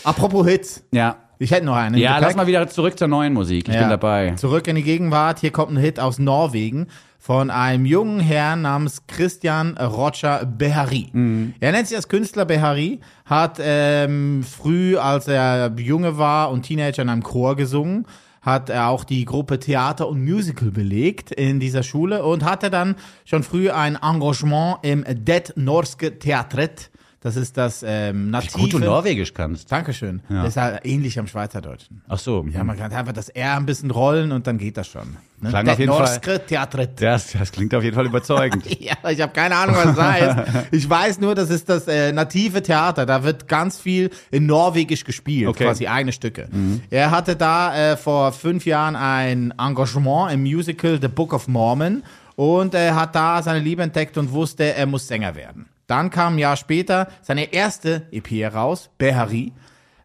Apropos 0.04 0.48
Hits. 0.48 0.84
Ja. 0.92 1.18
Ich 1.40 1.52
hätte 1.52 1.66
noch 1.68 1.76
einen. 1.76 1.96
Ja, 1.98 2.14
Gepäck. 2.16 2.24
lass 2.30 2.36
mal 2.36 2.48
wieder 2.48 2.68
zurück 2.68 2.98
zur 2.98 3.08
neuen 3.08 3.34
Musik. 3.34 3.68
Ich 3.68 3.76
Ja. 3.76 3.82
bin 3.82 3.90
dabei. 3.90 4.32
Zurück 4.38 4.68
in 4.68 4.76
die 4.76 4.82
Gegenwart. 4.84 5.38
Hier 5.40 5.52
kommt 5.52 5.72
ein 5.72 5.78
Hit 5.78 6.00
aus 6.00 6.18
Norwegen 6.18 6.88
von 7.28 7.50
einem 7.50 7.86
jungen 7.86 8.22
Herrn 8.22 8.62
namens 8.62 9.06
Christian 9.06 9.78
Roger 9.78 10.46
Behari. 10.46 11.10
Mhm. 11.12 11.56
Er 11.60 11.74
nennt 11.74 11.90
sich 11.90 11.98
als 11.98 12.08
Künstler 12.08 12.46
Behari, 12.46 13.02
hat 13.26 13.58
ähm, 13.60 14.46
früh, 14.50 14.96
als 14.96 15.28
er 15.28 15.74
Junge 15.78 16.18
war 16.18 16.52
und 16.52 16.62
Teenager 16.62 17.02
in 17.02 17.10
einem 17.10 17.24
Chor 17.24 17.58
gesungen, 17.58 18.06
hat 18.42 18.70
er 18.70 18.88
auch 18.88 19.04
die 19.04 19.26
Gruppe 19.26 19.60
Theater 19.60 20.08
und 20.08 20.24
Musical 20.24 20.72
belegt 20.72 21.32
in 21.32 21.60
dieser 21.60 21.84
Schule 21.84 22.24
und 22.24 22.46
hatte 22.46 22.70
dann 22.70 22.96
schon 23.26 23.44
früh 23.44 23.72
ein 23.72 23.98
Engagement 24.02 24.78
im 24.84 25.04
Det 25.06 25.52
Norske 25.58 26.20
Teatret. 26.20 26.92
Das 27.20 27.36
ist 27.36 27.58
das 27.58 27.84
ähm, 27.86 28.30
native... 28.30 28.58
Gut 28.58 28.72
du 28.72 28.80
Norwegisch 28.80 29.34
kannst. 29.34 29.70
Dankeschön. 29.70 30.22
Ja. 30.30 30.44
Das 30.44 30.52
ist 30.52 30.58
halt 30.58 30.86
ähnlich 30.86 31.20
am 31.20 31.28
Schweizerdeutschen. 31.28 32.04
Ach 32.08 32.20
so. 32.20 32.46
Ja, 32.54 32.64
man 32.64 32.78
kann 32.78 32.94
einfach 32.94 33.12
das 33.12 33.28
R 33.28 33.58
ein 33.58 33.66
bisschen 33.66 33.92
rollen 33.92 34.32
und 34.32 34.48
dann 34.48 34.58
geht 34.58 34.78
das 34.78 34.88
schon. 34.88 35.18
Ne? 35.40 35.50
Klang 35.50 35.66
Det 35.66 35.72
auf 35.74 35.80
jeden 35.80 35.92
Fall- 35.94 36.40
Teatret. 36.48 37.00
Das, 37.02 37.32
das 37.34 37.52
klingt 37.52 37.74
auf 37.76 37.84
jeden 37.84 37.96
Fall 37.96 38.06
überzeugend. 38.08 38.66
Ja, 38.80 38.96
ich 39.10 39.22
habe 39.22 39.34
keine 39.34 39.56
Ahnung, 39.56 39.76
was 39.76 39.96
das 39.96 39.98
heißt. 40.04 40.68
Ich 40.72 40.90
weiß 40.90 41.20
nur, 41.20 41.36
das 41.36 41.50
ist 41.52 41.70
das 41.70 41.88
äh, 41.88 42.12
native 42.12 42.64
Theater. 42.64 43.06
Da 43.06 43.24
wird 43.24 43.48
ganz 43.48 43.80
viel 43.80 44.10
in 44.32 44.46
Norwegisch 44.48 45.04
gespielt, 45.04 45.50
Okay. 45.50 45.64
Mhm. 45.66 45.68
quasi 45.68 45.88
eigene 45.88 46.12
Stücke. 46.12 46.48
Er 46.90 47.12
hatte 47.12 47.36
da 47.36 47.92
äh, 47.94 47.98
vor 47.98 48.32
fünf 48.32 48.66
Jahren 48.66 48.96
ein 48.96 49.54
Engagement 49.60 50.32
im 50.34 50.42
Musical 50.42 50.98
The 51.00 51.08
Book 51.08 51.34
of 51.34 51.48
Mormon 51.48 52.04
und 52.36 52.74
er 52.74 52.96
hat 52.96 53.16
da 53.16 53.42
seine 53.44 53.60
Liebe 53.60 53.84
entdeckt 53.84 54.18
und 54.18 54.32
wusste, 54.32 54.74
er 54.76 54.86
muss 54.88 55.08
Sänger 55.08 55.36
werden. 55.36 55.68
Dann 55.88 56.10
kam 56.10 56.36
ein 56.36 56.40
Jahr 56.40 56.58
später 56.58 57.08
seine 57.22 57.54
erste 57.54 58.04
EP 58.12 58.30
heraus, 58.32 58.90
Behari. 58.98 59.54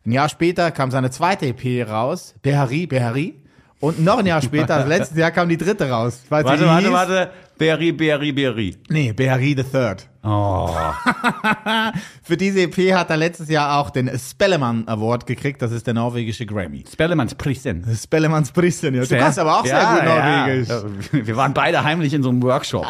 Ein 0.05 0.13
Jahr 0.13 0.29
später 0.29 0.71
kam 0.73 0.91
seine 0.91 1.11
zweite 1.11 1.47
EP 1.47 1.89
raus, 1.89 2.35
Behari, 2.43 2.87
Behari. 2.87 3.35
Und 3.83 3.99
noch 3.99 4.19
ein 4.19 4.27
Jahr 4.27 4.41
später, 4.41 4.87
letztes 4.87 5.19
Jahr 5.19 5.33
kam 5.33 5.49
die 5.49 5.57
dritte 5.57 5.91
raus. 5.91 6.21
Weiß 6.29 6.45
warte, 6.45 6.67
warte, 6.67 6.93
warte. 6.93 7.31
Berry, 7.59 7.91
Berry, 7.91 8.31
Berry. 8.31 8.77
Nee, 8.89 9.13
Behari 9.13 9.57
the 9.57 9.65
Third. 9.65 10.07
Oh, 10.25 10.71
Für 12.23 12.37
diese 12.37 12.63
EP 12.63 12.95
hat 12.95 13.11
er 13.11 13.17
letztes 13.17 13.49
Jahr 13.49 13.81
auch 13.81 13.91
den 13.91 14.09
Spellemann 14.17 14.87
Award 14.87 15.27
gekriegt. 15.27 15.61
Das 15.61 15.73
ist 15.73 15.89
der 15.89 15.95
norwegische 15.95 16.47
Grammy. 16.47 16.85
Spellemanns 16.91 17.35
Prisen. 17.35 17.85
Spellemanns 18.01 18.53
Prisen, 18.53 18.95
ja. 18.95 19.05
Du 19.05 19.17
kannst 19.19 19.41
aber 19.41 19.59
auch 19.59 19.67
sehr 19.67 19.81
gut 19.81 20.05
Norwegisch. 20.05 20.69
Ja. 20.69 21.27
Wir 21.27 21.37
waren 21.37 21.53
beide 21.53 21.83
heimlich 21.83 22.15
in 22.15 22.23
so 22.23 22.29
einem 22.29 22.41
Workshop. 22.41 22.87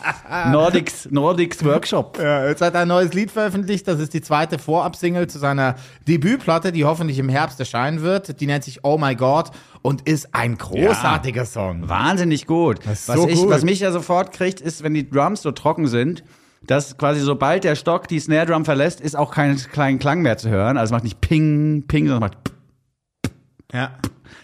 Nordics, 0.52 1.08
Nordics 1.10 1.64
Workshop. 1.64 2.18
Ja, 2.22 2.46
jetzt 2.46 2.62
hat 2.62 2.74
er 2.74 2.82
ein 2.82 2.88
neues 2.88 3.12
Lied 3.12 3.32
veröffentlicht. 3.32 3.88
Das 3.88 3.98
ist 3.98 4.14
die 4.14 4.20
zweite 4.20 4.60
Vorabsingle 4.60 5.26
zu 5.26 5.40
seiner 5.40 5.74
Debütplatte, 6.06 6.70
die 6.70 6.84
hoffentlich 6.84 7.18
im 7.18 7.28
Herbst 7.28 7.58
erscheinen 7.58 8.02
wird. 8.02 8.40
Die 8.40 8.46
nennt 8.46 8.62
sich 8.62 8.84
Oh 8.84 8.96
My 8.96 9.16
God 9.16 9.50
und 9.82 10.02
ist 10.02 10.34
ein 10.34 10.56
großartiger 10.56 11.46
Song. 11.46 11.88
Wahnsinnig 11.88 12.46
gut. 12.46 12.78
was, 12.86 13.06
so 13.06 13.28
ich, 13.28 13.40
gut. 13.40 13.50
was 13.50 13.64
mich 13.64 13.80
ja 13.80 13.90
sofort 13.90 14.32
kriegt, 14.32 14.60
ist, 14.60 14.84
wenn 14.84 14.94
die 14.94 15.08
Drums 15.08 15.42
so 15.42 15.50
trocken 15.50 15.88
sind, 15.88 16.22
dass 16.66 16.98
quasi 16.98 17.20
sobald 17.20 17.64
der 17.64 17.76
Stock 17.76 18.08
die 18.08 18.18
Snare 18.18 18.46
Drum 18.46 18.64
verlässt, 18.64 19.00
ist 19.00 19.16
auch 19.16 19.30
kein 19.32 19.56
kleinen 19.56 19.98
Klang 19.98 20.22
mehr 20.22 20.36
zu 20.36 20.48
hören. 20.48 20.76
Also 20.76 20.90
es 20.90 20.92
macht 20.92 21.04
nicht 21.04 21.20
Ping, 21.20 21.84
Ping, 21.86 22.08
sondern 22.08 22.30
es 22.30 22.36
macht 22.36 23.32
Ja. 23.72 23.92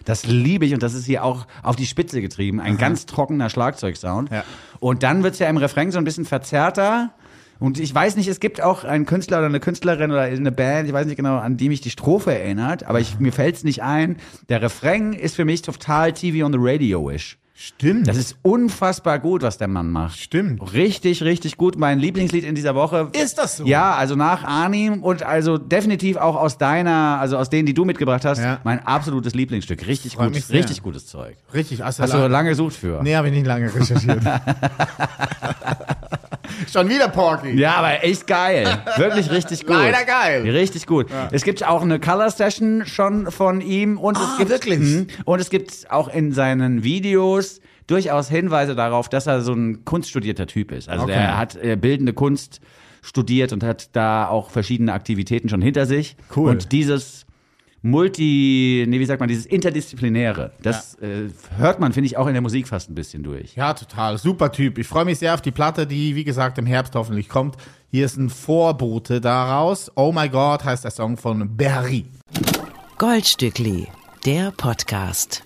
Das 0.04 0.26
liebe 0.26 0.66
ich 0.66 0.74
und 0.74 0.82
das 0.82 0.94
ist 0.94 1.06
hier 1.06 1.22
auch 1.22 1.46
auf 1.62 1.76
die 1.76 1.86
Spitze 1.86 2.20
getrieben. 2.20 2.60
Ein 2.60 2.76
ganz 2.76 3.06
trockener 3.06 3.50
Schlagzeugsound. 3.50 4.30
Ja. 4.30 4.44
Und 4.80 5.02
dann 5.04 5.22
wird's 5.22 5.38
ja 5.38 5.48
im 5.48 5.56
Refrain 5.56 5.92
so 5.92 5.98
ein 5.98 6.04
bisschen 6.04 6.24
verzerrter. 6.24 7.12
Und 7.60 7.78
ich 7.78 7.94
weiß 7.94 8.16
nicht, 8.16 8.26
es 8.26 8.40
gibt 8.40 8.60
auch 8.60 8.82
einen 8.82 9.06
Künstler 9.06 9.38
oder 9.38 9.46
eine 9.46 9.60
Künstlerin 9.60 10.10
oder 10.10 10.22
eine 10.22 10.50
Band, 10.50 10.88
ich 10.88 10.92
weiß 10.92 11.06
nicht 11.06 11.14
genau, 11.14 11.36
an 11.36 11.56
die 11.56 11.68
mich 11.68 11.80
die 11.80 11.90
Strophe 11.90 12.36
erinnert, 12.36 12.82
aber 12.82 12.98
ich, 12.98 13.20
mir 13.20 13.32
fällt's 13.32 13.62
nicht 13.62 13.84
ein. 13.84 14.16
Der 14.48 14.60
Refrain 14.62 15.12
ist 15.12 15.36
für 15.36 15.44
mich 15.44 15.62
total 15.62 16.12
TV 16.12 16.44
on 16.44 16.52
the 16.52 16.58
Radio-ish. 16.60 17.38
Stimmt. 17.54 18.08
Das 18.08 18.16
ist 18.16 18.36
unfassbar 18.42 19.18
gut, 19.18 19.42
was 19.42 19.58
der 19.58 19.68
Mann 19.68 19.90
macht. 19.90 20.18
Stimmt. 20.18 20.72
Richtig, 20.72 21.22
richtig 21.22 21.56
gut. 21.56 21.76
Mein 21.76 21.98
Lieblingslied 21.98 22.44
in 22.44 22.54
dieser 22.54 22.74
Woche. 22.74 23.10
Ist 23.12 23.38
das 23.38 23.58
so? 23.58 23.66
Ja, 23.66 23.94
also 23.94 24.16
nach 24.16 24.42
Arnim 24.42 25.02
und 25.02 25.22
also 25.22 25.58
definitiv 25.58 26.16
auch 26.16 26.34
aus 26.36 26.56
deiner, 26.58 27.18
also 27.20 27.36
aus 27.36 27.50
denen, 27.50 27.66
die 27.66 27.74
du 27.74 27.84
mitgebracht 27.84 28.24
hast, 28.24 28.38
Ja. 28.40 28.58
mein 28.64 28.84
absolutes 28.86 29.34
Lieblingsstück. 29.34 29.86
Richtig 29.86 30.16
gut, 30.16 30.34
sehr. 30.34 30.58
richtig 30.58 30.82
gutes 30.82 31.06
Zeug. 31.06 31.36
Richtig, 31.52 31.78
du, 31.78 31.84
Hast 31.84 31.98
du 32.00 32.04
lange, 32.04 32.28
lange 32.28 32.48
gesucht 32.50 32.74
für? 32.74 33.02
Nee, 33.02 33.14
habe 33.16 33.28
ich 33.28 33.34
nicht 33.34 33.46
lange 33.46 33.72
recherchiert. 33.72 34.22
Schon 36.72 36.88
wieder 36.88 37.08
Porky. 37.08 37.52
Ja, 37.58 37.74
aber 37.76 38.04
echt 38.04 38.26
geil. 38.26 38.66
Wirklich 38.96 39.30
richtig 39.30 39.60
gut. 39.66 39.76
Leider 39.76 40.04
geil. 40.04 40.42
Richtig 40.48 40.86
gut. 40.86 41.06
Es 41.30 41.42
gibt 41.44 41.66
auch 41.66 41.82
eine 41.82 42.00
Color 42.00 42.30
Session 42.30 42.84
schon 42.86 43.30
von 43.30 43.60
ihm 43.60 43.98
und 43.98 44.16
Ah, 44.16 44.28
es 44.32 44.38
gibt 44.38 44.50
wirklich? 44.50 44.78
Mhm. 44.78 45.06
und 45.24 45.40
es 45.40 45.50
gibt 45.50 45.90
auch 45.90 46.08
in 46.12 46.32
seinen 46.32 46.82
Videos 46.84 47.60
durchaus 47.86 48.28
Hinweise 48.28 48.74
darauf, 48.74 49.08
dass 49.08 49.26
er 49.26 49.40
so 49.40 49.52
ein 49.52 49.84
kunststudierter 49.84 50.46
Typ 50.46 50.72
ist. 50.72 50.88
Also 50.88 51.04
Okay. 51.04 51.12
der 51.12 51.36
hat 51.38 51.56
äh, 51.56 51.76
bildende 51.76 52.12
Kunst 52.12 52.60
studiert 53.02 53.52
und 53.52 53.64
hat 53.64 53.94
da 53.96 54.28
auch 54.28 54.50
verschiedene 54.50 54.92
Aktivitäten 54.92 55.48
schon 55.48 55.60
hinter 55.60 55.86
sich. 55.86 56.16
Cool. 56.36 56.50
Und 56.50 56.70
dieses 56.72 57.26
Multi, 57.84 58.84
nee, 58.88 59.00
wie 59.00 59.04
sagt 59.04 59.18
man, 59.18 59.28
dieses 59.28 59.44
Interdisziplinäre, 59.44 60.52
das 60.62 60.94
äh, 61.00 61.28
hört 61.56 61.80
man, 61.80 61.92
finde 61.92 62.06
ich, 62.06 62.16
auch 62.16 62.28
in 62.28 62.32
der 62.32 62.40
Musik 62.40 62.68
fast 62.68 62.88
ein 62.88 62.94
bisschen 62.94 63.24
durch. 63.24 63.56
Ja, 63.56 63.74
total. 63.74 64.18
Super 64.18 64.52
Typ. 64.52 64.78
Ich 64.78 64.86
freue 64.86 65.04
mich 65.04 65.18
sehr 65.18 65.34
auf 65.34 65.42
die 65.42 65.50
Platte, 65.50 65.84
die, 65.84 66.14
wie 66.14 66.22
gesagt, 66.22 66.58
im 66.58 66.66
Herbst 66.66 66.94
hoffentlich 66.94 67.28
kommt. 67.28 67.56
Hier 67.90 68.06
ist 68.06 68.16
ein 68.16 68.30
Vorbote 68.30 69.20
daraus. 69.20 69.90
Oh 69.96 70.12
My 70.12 70.28
God 70.28 70.64
heißt 70.64 70.84
der 70.84 70.92
Song 70.92 71.16
von 71.16 71.56
Berry. 71.56 72.06
Goldstückli, 72.98 73.88
der 74.24 74.52
Podcast. 74.52 75.42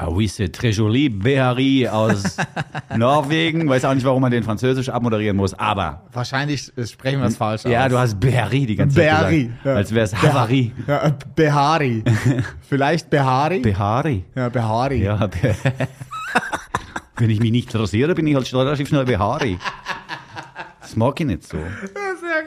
Ah 0.00 0.08
oui, 0.10 0.28
c'est 0.28 0.48
très 0.48 0.70
joli. 0.70 1.08
Behari 1.08 1.88
aus 1.88 2.36
Norwegen. 2.96 3.68
Weiß 3.68 3.84
auch 3.84 3.94
nicht, 3.94 4.04
warum 4.06 4.22
man 4.22 4.30
den 4.30 4.44
Französisch 4.44 4.88
abmoderieren 4.88 5.36
muss, 5.36 5.54
aber. 5.54 6.02
Wahrscheinlich 6.12 6.70
sprechen 6.84 7.18
wir 7.20 7.26
es 7.26 7.36
falsch 7.36 7.66
aus. 7.66 7.72
Ja, 7.72 7.88
du 7.88 7.98
hast 7.98 8.20
Behari 8.20 8.64
die 8.64 8.76
ganze 8.76 8.94
Zeit 8.94 9.06
Behari. 9.06 9.50
Ja. 9.64 9.74
Als 9.74 9.92
wäre 9.92 10.04
es 10.04 10.14
Havari. 10.14 10.72
Ja, 10.86 11.16
Behari. 11.34 12.04
Vielleicht 12.68 13.10
Behari? 13.10 13.58
Behari. 13.58 14.24
ja, 14.36 14.48
Behari. 14.48 15.02
Ja, 15.02 15.26
Be 15.26 15.56
Wenn 17.16 17.30
ich 17.30 17.40
mich 17.40 17.50
nicht 17.50 17.74
interessiere, 17.74 18.14
bin 18.14 18.28
ich 18.28 18.36
halt 18.36 18.54
relativ 18.54 18.88
schnell 18.88 19.04
Behari. 19.04 19.58
Das 20.80 20.94
mag 20.94 21.18
ich 21.20 21.26
nicht 21.26 21.44
so. 21.44 21.58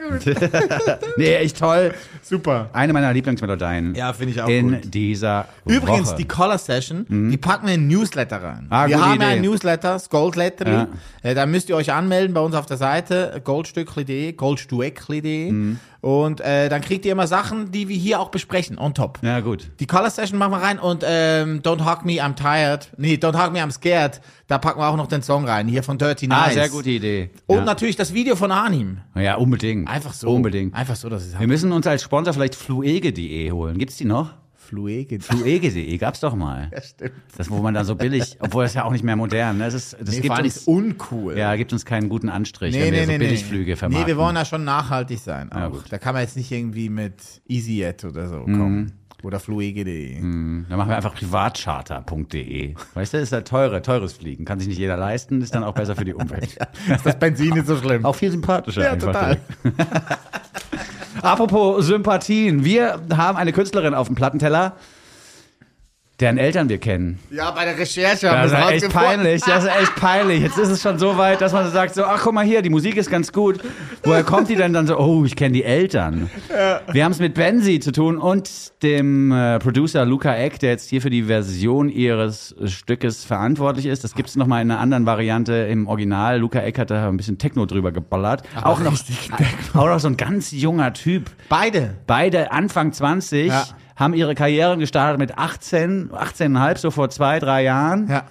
Gut. 0.08 0.24
Nee, 1.16 1.34
echt 1.36 1.58
toll. 1.58 1.92
Super. 2.22 2.70
Eine 2.72 2.92
meiner 2.92 3.12
Lieblingsmelodien. 3.12 3.94
Ja, 3.94 4.12
finde 4.12 4.32
ich 4.32 4.40
auch 4.40 4.48
In 4.48 4.72
gut. 4.80 4.94
dieser 4.94 5.46
Übrigens, 5.66 6.08
Woche. 6.08 6.16
die 6.16 6.26
Color 6.28 6.58
Session, 6.58 7.06
die 7.30 7.36
packen 7.36 7.66
wir 7.66 7.74
in 7.74 7.86
Newsletter 7.88 8.42
rein. 8.42 8.66
Ah, 8.70 8.88
wir 8.88 9.00
haben 9.00 9.20
ja 9.20 9.28
Idee. 9.28 9.36
ein 9.36 9.42
Newsletter, 9.42 9.92
das 9.94 10.08
Goldletter. 10.08 10.70
Ja. 10.70 10.88
Äh, 11.22 11.34
da 11.34 11.46
müsst 11.46 11.68
ihr 11.68 11.76
euch 11.76 11.92
anmelden 11.92 12.34
bei 12.34 12.40
uns 12.40 12.54
auf 12.54 12.66
der 12.66 12.76
Seite 12.78 13.40
goldstückli.de, 13.44 14.32
goldstueckli.de. 14.32 15.52
Mhm. 15.52 15.78
Und 16.02 16.40
äh, 16.40 16.68
dann 16.68 16.80
kriegt 16.80 17.04
ihr 17.06 17.12
immer 17.12 17.28
Sachen, 17.28 17.70
die 17.70 17.88
wir 17.88 17.96
hier 17.96 18.18
auch 18.18 18.30
besprechen, 18.30 18.76
on 18.76 18.92
top. 18.92 19.20
Ja, 19.22 19.38
gut. 19.38 19.70
Die 19.78 19.86
Color 19.86 20.10
Session 20.10 20.36
machen 20.36 20.50
wir 20.50 20.56
rein 20.60 20.80
und 20.80 21.04
ähm, 21.06 21.62
Don't 21.62 21.84
Hug 21.88 22.04
Me, 22.04 22.14
I'm 22.14 22.34
Tired. 22.34 22.90
Nee, 22.98 23.14
Don't 23.14 23.40
Hug 23.40 23.52
Me, 23.52 23.60
I'm 23.62 23.70
Scared. 23.70 24.20
Da 24.48 24.58
packen 24.58 24.80
wir 24.80 24.88
auch 24.88 24.96
noch 24.96 25.06
den 25.06 25.22
Song 25.22 25.44
rein, 25.48 25.68
hier 25.68 25.84
von 25.84 25.98
Dirty 25.98 26.26
Ah, 26.28 26.46
Nice. 26.46 26.54
sehr 26.54 26.68
gute 26.70 26.90
Idee. 26.90 27.30
Und 27.46 27.58
ja. 27.58 27.64
natürlich 27.64 27.94
das 27.94 28.12
Video 28.12 28.34
von 28.34 28.50
Arnim. 28.50 28.98
ja, 29.14 29.36
unbedingt. 29.36 29.88
Einfach 29.88 30.12
so. 30.12 30.28
Unbedingt. 30.28 30.74
Einfach 30.74 30.96
so, 30.96 31.08
dass 31.08 31.24
es 31.24 31.38
Wir 31.38 31.46
müssen 31.46 31.70
uns 31.70 31.86
als 31.86 32.02
Sponsor 32.02 32.34
vielleicht 32.34 32.56
fluege.de 32.56 33.52
holen. 33.52 33.78
Gibt's 33.78 33.96
die 33.96 34.04
noch? 34.04 34.30
Fluege. 34.72 35.20
Fluege.de 35.20 35.98
gab's 35.98 36.20
doch 36.20 36.34
mal. 36.34 36.70
Ja, 36.72 36.80
stimmt. 36.80 37.12
Das, 37.36 37.50
wo 37.50 37.58
man 37.60 37.74
dann 37.74 37.84
so 37.84 37.94
billig, 37.94 38.38
obwohl 38.40 38.62
das 38.64 38.72
ja 38.72 38.84
auch 38.84 38.90
nicht 38.92 39.04
mehr 39.04 39.16
modern, 39.16 39.58
ne? 39.58 39.64
Das, 39.64 39.74
ist, 39.74 39.96
das 40.00 40.14
Nee, 40.14 40.20
gibt 40.22 40.38
uns, 40.38 40.56
ist 40.56 40.66
uncool. 40.66 41.36
ja, 41.36 41.54
gibt 41.56 41.74
uns 41.74 41.84
keinen 41.84 42.08
guten 42.08 42.30
Anstrich, 42.30 42.74
Nee, 42.74 42.84
wenn 42.84 42.92
wir 42.94 43.00
nee, 43.00 43.04
so 43.04 43.12
nee, 43.12 43.18
Billigflüge 43.18 43.76
vermarkten. 43.76 44.06
Nee, 44.06 44.16
wir 44.16 44.16
wollen 44.16 44.34
ja 44.34 44.46
schon 44.46 44.64
nachhaltig 44.64 45.18
sein. 45.18 45.50
Ja. 45.54 45.70
Da 45.90 45.98
kann 45.98 46.14
man 46.14 46.22
jetzt 46.22 46.38
nicht 46.38 46.50
irgendwie 46.50 46.88
mit 46.88 47.16
EasyJet 47.46 48.04
oder 48.06 48.28
so 48.28 48.36
Mhm. 48.46 48.58
kommen. 48.58 48.92
Oder 49.22 49.38
fluege.de. 49.40 50.20
Dann 50.20 50.66
machen 50.70 50.88
wir 50.88 50.96
einfach 50.96 51.14
privatcharter.de. 51.14 52.74
Weißt 52.94 53.12
du, 53.14 53.18
ist 53.18 53.30
ja 53.30 53.42
teure, 53.42 53.82
teures 53.82 54.14
Fliegen. 54.14 54.44
Kann 54.46 54.58
sich 54.58 54.66
nicht 54.68 54.78
jeder 54.78 54.96
leisten, 54.96 55.42
ist 55.42 55.54
dann 55.54 55.62
auch 55.64 55.74
besser 55.74 55.94
für 55.94 56.04
die 56.06 56.14
Umwelt. 56.14 56.56
Ist 56.88 57.04
das 57.06 57.18
Benzin 57.18 57.50
nicht 57.50 57.66
so 57.66 57.76
schlimm? 57.76 58.04
Auch 58.04 58.16
viel 58.16 58.30
sympathischer 58.32 58.82
Ja, 58.82 58.96
total. 58.96 59.38
Apropos 61.20 61.84
Sympathien. 61.84 62.64
Wir 62.64 63.00
haben 63.14 63.36
eine 63.36 63.52
Künstlerin 63.52 63.94
auf 63.94 64.06
dem 64.06 64.16
Plattenteller, 64.16 64.76
deren 66.22 66.38
Eltern 66.38 66.68
wir 66.68 66.78
kennen. 66.78 67.18
Ja, 67.30 67.50
bei 67.50 67.64
der 67.64 67.76
Recherche 67.76 68.30
haben 68.30 68.48
Das 68.48 68.52
wir 68.52 68.58
ist 68.76 68.76
es 68.76 68.82
echt 68.84 68.94
peinlich, 68.94 69.42
das 69.42 69.64
ist 69.64 69.70
echt 69.70 69.96
peinlich. 69.96 70.42
Jetzt 70.42 70.56
ist 70.58 70.68
es 70.68 70.80
schon 70.80 70.98
so 70.98 71.18
weit, 71.18 71.40
dass 71.40 71.52
man 71.52 71.64
so 71.66 71.70
sagt, 71.70 71.94
so, 71.94 72.04
ach 72.04 72.20
guck 72.22 72.32
mal 72.32 72.44
hier, 72.44 72.62
die 72.62 72.70
Musik 72.70 72.96
ist 72.96 73.10
ganz 73.10 73.32
gut. 73.32 73.60
Woher 74.04 74.22
kommt 74.22 74.48
die 74.48 74.56
denn 74.56 74.72
dann 74.72 74.86
so, 74.86 74.98
oh, 74.98 75.24
ich 75.24 75.36
kenne 75.36 75.52
die 75.52 75.64
Eltern. 75.64 76.30
Wir 76.92 77.04
haben 77.04 77.12
es 77.12 77.18
mit 77.18 77.34
Benzi 77.34 77.80
zu 77.80 77.92
tun 77.92 78.18
und 78.18 78.50
dem 78.82 79.32
äh, 79.32 79.58
Producer 79.58 80.04
Luca 80.04 80.34
Eck, 80.34 80.58
der 80.60 80.70
jetzt 80.70 80.88
hier 80.88 81.02
für 81.02 81.10
die 81.10 81.24
Version 81.24 81.88
ihres 81.88 82.54
Stückes 82.66 83.24
verantwortlich 83.24 83.86
ist. 83.86 84.04
Das 84.04 84.14
gibt 84.14 84.28
es 84.28 84.36
nochmal 84.36 84.62
in 84.62 84.70
einer 84.70 84.80
anderen 84.80 85.06
Variante 85.06 85.52
im 85.52 85.86
Original. 85.88 86.38
Luca 86.38 86.60
Eck 86.60 86.78
hat 86.78 86.90
da 86.90 87.08
ein 87.08 87.16
bisschen 87.16 87.38
Techno 87.38 87.66
drüber 87.66 87.92
geballert. 87.92 88.42
auch, 88.62 88.80
noch, 88.80 88.94
auch 89.74 89.86
noch 89.86 90.00
so 90.00 90.08
ein 90.08 90.16
ganz 90.16 90.52
junger 90.52 90.92
Typ. 90.92 91.30
Beide. 91.48 91.94
Beide 92.06 92.52
Anfang 92.52 92.92
20 92.92 93.48
Ja. 93.48 93.66
Haben 93.96 94.14
ihre 94.14 94.34
Karriere 94.34 94.76
gestartet 94.78 95.18
mit 95.18 95.38
18, 95.38 96.10
18,5, 96.10 96.78
so 96.78 96.90
vor 96.90 97.10
zwei, 97.10 97.38
drei 97.38 97.62
Jahren. 97.64 98.08
Ja. 98.08 98.24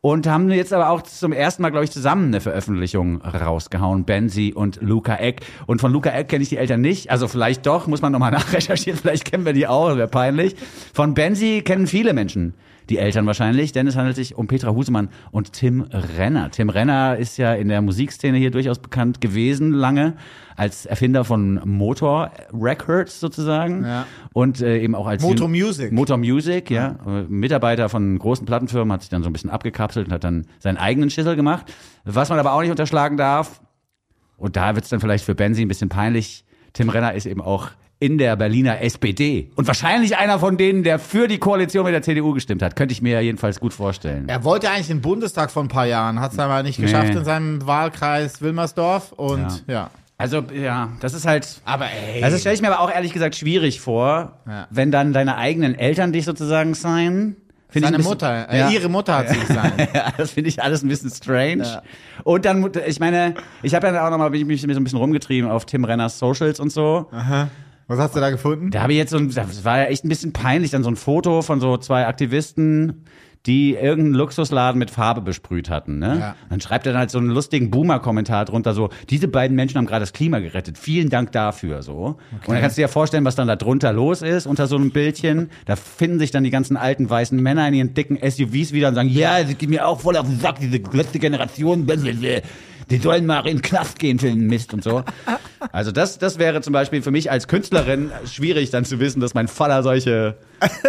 Und 0.00 0.28
haben 0.28 0.50
jetzt 0.50 0.72
aber 0.72 0.90
auch 0.90 1.02
zum 1.02 1.32
ersten 1.32 1.62
Mal, 1.62 1.70
glaube 1.70 1.84
ich, 1.84 1.90
zusammen 1.90 2.26
eine 2.26 2.40
Veröffentlichung 2.40 3.22
rausgehauen. 3.22 4.04
Benzi 4.04 4.52
und 4.54 4.80
Luca 4.80 5.16
Eck. 5.16 5.40
Und 5.66 5.80
von 5.80 5.92
Luca 5.92 6.10
Eck 6.10 6.28
kenne 6.28 6.42
ich 6.42 6.48
die 6.48 6.58
Eltern 6.58 6.80
nicht. 6.80 7.10
Also 7.10 7.26
vielleicht 7.26 7.66
doch, 7.66 7.88
muss 7.88 8.02
man 8.02 8.12
nochmal 8.12 8.30
nachrecherchieren. 8.32 9.00
Vielleicht 9.00 9.24
kennen 9.24 9.44
wir 9.44 9.52
die 9.52 9.66
auch, 9.66 9.96
wäre 9.96 10.06
peinlich. 10.06 10.54
Von 10.94 11.14
Benzi 11.14 11.62
kennen 11.64 11.88
viele 11.88 12.12
Menschen 12.12 12.54
die 12.88 12.98
Eltern 12.98 13.26
wahrscheinlich, 13.26 13.72
denn 13.72 13.86
es 13.86 13.96
handelt 13.96 14.16
sich 14.16 14.36
um 14.36 14.46
Petra 14.46 14.70
Husemann 14.70 15.08
und 15.32 15.52
Tim 15.52 15.82
Renner. 15.90 16.50
Tim 16.50 16.68
Renner 16.68 17.16
ist 17.16 17.36
ja 17.36 17.54
in 17.54 17.68
der 17.68 17.82
Musikszene 17.82 18.38
hier 18.38 18.50
durchaus 18.50 18.78
bekannt 18.78 19.20
gewesen 19.20 19.72
lange 19.72 20.14
als 20.56 20.86
Erfinder 20.86 21.24
von 21.24 21.60
Motor 21.64 22.30
Records 22.52 23.20
sozusagen 23.20 23.84
Ja. 23.84 24.06
und 24.32 24.60
äh, 24.62 24.78
eben 24.78 24.94
auch 24.94 25.06
als 25.06 25.22
Motor 25.22 25.48
Music. 25.48 25.92
Motor 25.92 26.16
Music, 26.16 26.70
ja. 26.70 26.96
Äh, 27.06 27.22
Mitarbeiter 27.28 27.88
von 27.88 28.18
großen 28.18 28.46
Plattenfirmen 28.46 28.92
hat 28.92 29.02
sich 29.02 29.10
dann 29.10 29.22
so 29.22 29.28
ein 29.28 29.32
bisschen 29.32 29.50
abgekapselt 29.50 30.06
und 30.06 30.12
hat 30.12 30.24
dann 30.24 30.46
seinen 30.60 30.76
eigenen 30.78 31.10
Schissel 31.10 31.36
gemacht. 31.36 31.72
Was 32.04 32.28
man 32.30 32.38
aber 32.38 32.52
auch 32.52 32.60
nicht 32.62 32.70
unterschlagen 32.70 33.16
darf, 33.16 33.60
und 34.38 34.56
da 34.56 34.74
wird's 34.74 34.90
dann 34.90 35.00
vielleicht 35.00 35.24
für 35.24 35.34
Benzi 35.34 35.62
ein 35.62 35.68
bisschen 35.68 35.88
peinlich, 35.88 36.44
Tim 36.72 36.88
Renner 36.90 37.14
ist 37.14 37.26
eben 37.26 37.40
auch 37.40 37.70
in 38.06 38.18
der 38.18 38.36
Berliner 38.36 38.80
SPD. 38.80 39.50
Und 39.56 39.66
wahrscheinlich 39.66 40.16
einer 40.16 40.38
von 40.38 40.56
denen, 40.56 40.84
der 40.84 40.98
für 41.00 41.26
die 41.26 41.38
Koalition 41.38 41.84
mit 41.84 41.92
der 41.92 42.02
CDU 42.02 42.32
gestimmt 42.32 42.62
hat. 42.62 42.76
Könnte 42.76 42.92
ich 42.92 43.02
mir 43.02 43.20
jedenfalls 43.20 43.58
gut 43.58 43.74
vorstellen. 43.74 44.28
Er 44.28 44.44
wollte 44.44 44.70
eigentlich 44.70 44.86
den 44.86 45.00
Bundestag 45.00 45.50
vor 45.50 45.62
ein 45.64 45.68
paar 45.68 45.86
Jahren, 45.86 46.20
hat 46.20 46.32
es 46.32 46.38
aber 46.38 46.62
nicht 46.62 46.80
geschafft 46.80 47.08
Nee. 47.12 47.18
in 47.18 47.24
seinem 47.24 47.66
Wahlkreis 47.66 48.40
Wilmersdorf 48.40 49.12
und 49.12 49.64
ja. 49.66 49.90
Also, 50.18 50.42
ja, 50.54 50.90
das 51.00 51.12
ist 51.12 51.26
halt. 51.26 51.60
Aber 51.66 51.86
ey. 51.86 52.20
Das 52.22 52.40
stelle 52.40 52.54
ich 52.54 52.62
mir 52.62 52.68
aber 52.72 52.80
auch 52.80 52.90
ehrlich 52.90 53.12
gesagt 53.12 53.34
schwierig 53.34 53.80
vor, 53.80 54.38
Ja. 54.48 54.66
wenn 54.70 54.90
dann 54.90 55.12
deine 55.12 55.36
eigenen 55.36 55.74
Eltern 55.74 56.12
dich 56.12 56.24
sozusagen 56.24 56.72
sein 56.74 57.36
Seine 57.68 57.88
ein 57.88 57.92
bisschen- 57.96 58.08
Mutter, 58.12 58.48
äh, 58.50 58.58
Ja. 58.60 58.70
ihre 58.70 58.88
Mutter 58.88 59.18
hat 59.18 59.28
sie 59.28 59.38
gesagt. 59.46 59.94
ja, 59.94 60.12
das 60.16 60.30
finde 60.30 60.48
ich 60.48 60.62
alles 60.62 60.82
ein 60.82 60.88
bisschen 60.88 61.10
strange. 61.10 61.82
Und 62.24 62.46
dann, 62.46 62.70
ich 62.86 62.98
meine, 63.00 63.34
ich 63.62 63.74
habe 63.74 63.88
ja 63.88 64.06
auch 64.06 64.10
nochmal, 64.10 64.30
bin 64.30 64.40
ich 64.40 64.46
mich 64.46 64.62
so 64.62 64.80
ein 64.80 64.84
bisschen 64.84 64.98
rumgetrieben 64.98 65.50
auf 65.50 65.66
Tim 65.66 65.84
Renners 65.84 66.18
Socials 66.18 66.60
und 66.60 66.72
so. 66.72 67.10
Was 67.88 67.98
hast 67.98 68.16
du 68.16 68.20
da 68.20 68.30
gefunden? 68.30 68.70
Da 68.70 68.82
habe 68.82 68.92
ich 68.92 68.98
jetzt 68.98 69.10
so 69.10 69.16
ein, 69.16 69.32
das 69.32 69.64
war 69.64 69.78
ja 69.78 69.84
echt 69.84 70.04
ein 70.04 70.08
bisschen 70.08 70.32
peinlich, 70.32 70.72
dann 70.72 70.82
so 70.82 70.90
ein 70.90 70.96
Foto 70.96 71.42
von 71.42 71.60
so 71.60 71.76
zwei 71.76 72.06
Aktivisten, 72.06 73.04
die 73.46 73.74
irgendeinen 73.74 74.14
Luxusladen 74.14 74.78
mit 74.78 74.90
Farbe 74.90 75.20
besprüht 75.20 75.70
hatten. 75.70 76.00
Ne? 76.00 76.18
Ja. 76.18 76.36
Dann 76.50 76.60
schreibt 76.60 76.86
er 76.86 76.92
dann 76.92 76.98
halt 76.98 77.10
so 77.12 77.18
einen 77.18 77.30
lustigen 77.30 77.70
Boomer-Kommentar 77.70 78.44
drunter, 78.44 78.74
so, 78.74 78.90
diese 79.08 79.28
beiden 79.28 79.54
Menschen 79.54 79.78
haben 79.78 79.86
gerade 79.86 80.00
das 80.00 80.12
Klima 80.12 80.40
gerettet. 80.40 80.78
Vielen 80.78 81.10
Dank 81.10 81.30
dafür. 81.30 81.82
so. 81.82 82.16
Und 82.32 82.48
dann 82.48 82.60
kannst 82.60 82.76
du 82.76 82.82
dir 82.82 82.88
vorstellen, 82.88 83.24
was 83.24 83.36
dann 83.36 83.46
da 83.46 83.54
drunter 83.54 83.92
los 83.92 84.22
ist, 84.22 84.46
unter 84.46 84.66
so 84.66 84.74
einem 84.74 84.90
Bildchen. 84.90 85.50
Da 85.64 85.76
finden 85.76 86.18
sich 86.18 86.32
dann 86.32 86.42
die 86.42 86.50
ganzen 86.50 86.76
alten 86.76 87.08
weißen 87.08 87.40
Männer 87.40 87.68
in 87.68 87.74
ihren 87.74 87.94
dicken 87.94 88.16
SUVs 88.16 88.72
wieder 88.72 88.88
und 88.88 88.96
sagen, 88.96 89.08
ja, 89.08 89.44
sie 89.44 89.54
geht 89.54 89.70
mir 89.70 89.86
auch 89.86 90.00
voll 90.00 90.16
auf 90.16 90.26
den 90.26 90.40
Sack, 90.40 90.58
diese 90.58 90.78
letzte 90.92 91.20
Generation, 91.20 91.86
die 92.90 92.98
sollen 92.98 93.26
mal 93.26 93.40
in 93.46 93.56
den 93.58 93.62
Knast 93.62 93.98
gehen 93.98 94.18
für 94.18 94.26
den 94.28 94.46
Mist 94.46 94.72
und 94.72 94.84
so. 94.84 95.02
Also 95.72 95.90
das, 95.92 96.18
das 96.18 96.38
wäre 96.38 96.60
zum 96.60 96.72
Beispiel 96.72 97.02
für 97.02 97.10
mich 97.10 97.30
als 97.30 97.48
Künstlerin 97.48 98.10
schwierig, 98.30 98.70
dann 98.70 98.84
zu 98.84 99.00
wissen, 99.00 99.20
dass 99.20 99.34
mein 99.34 99.48
Vater 99.48 99.82
solche, 99.82 100.36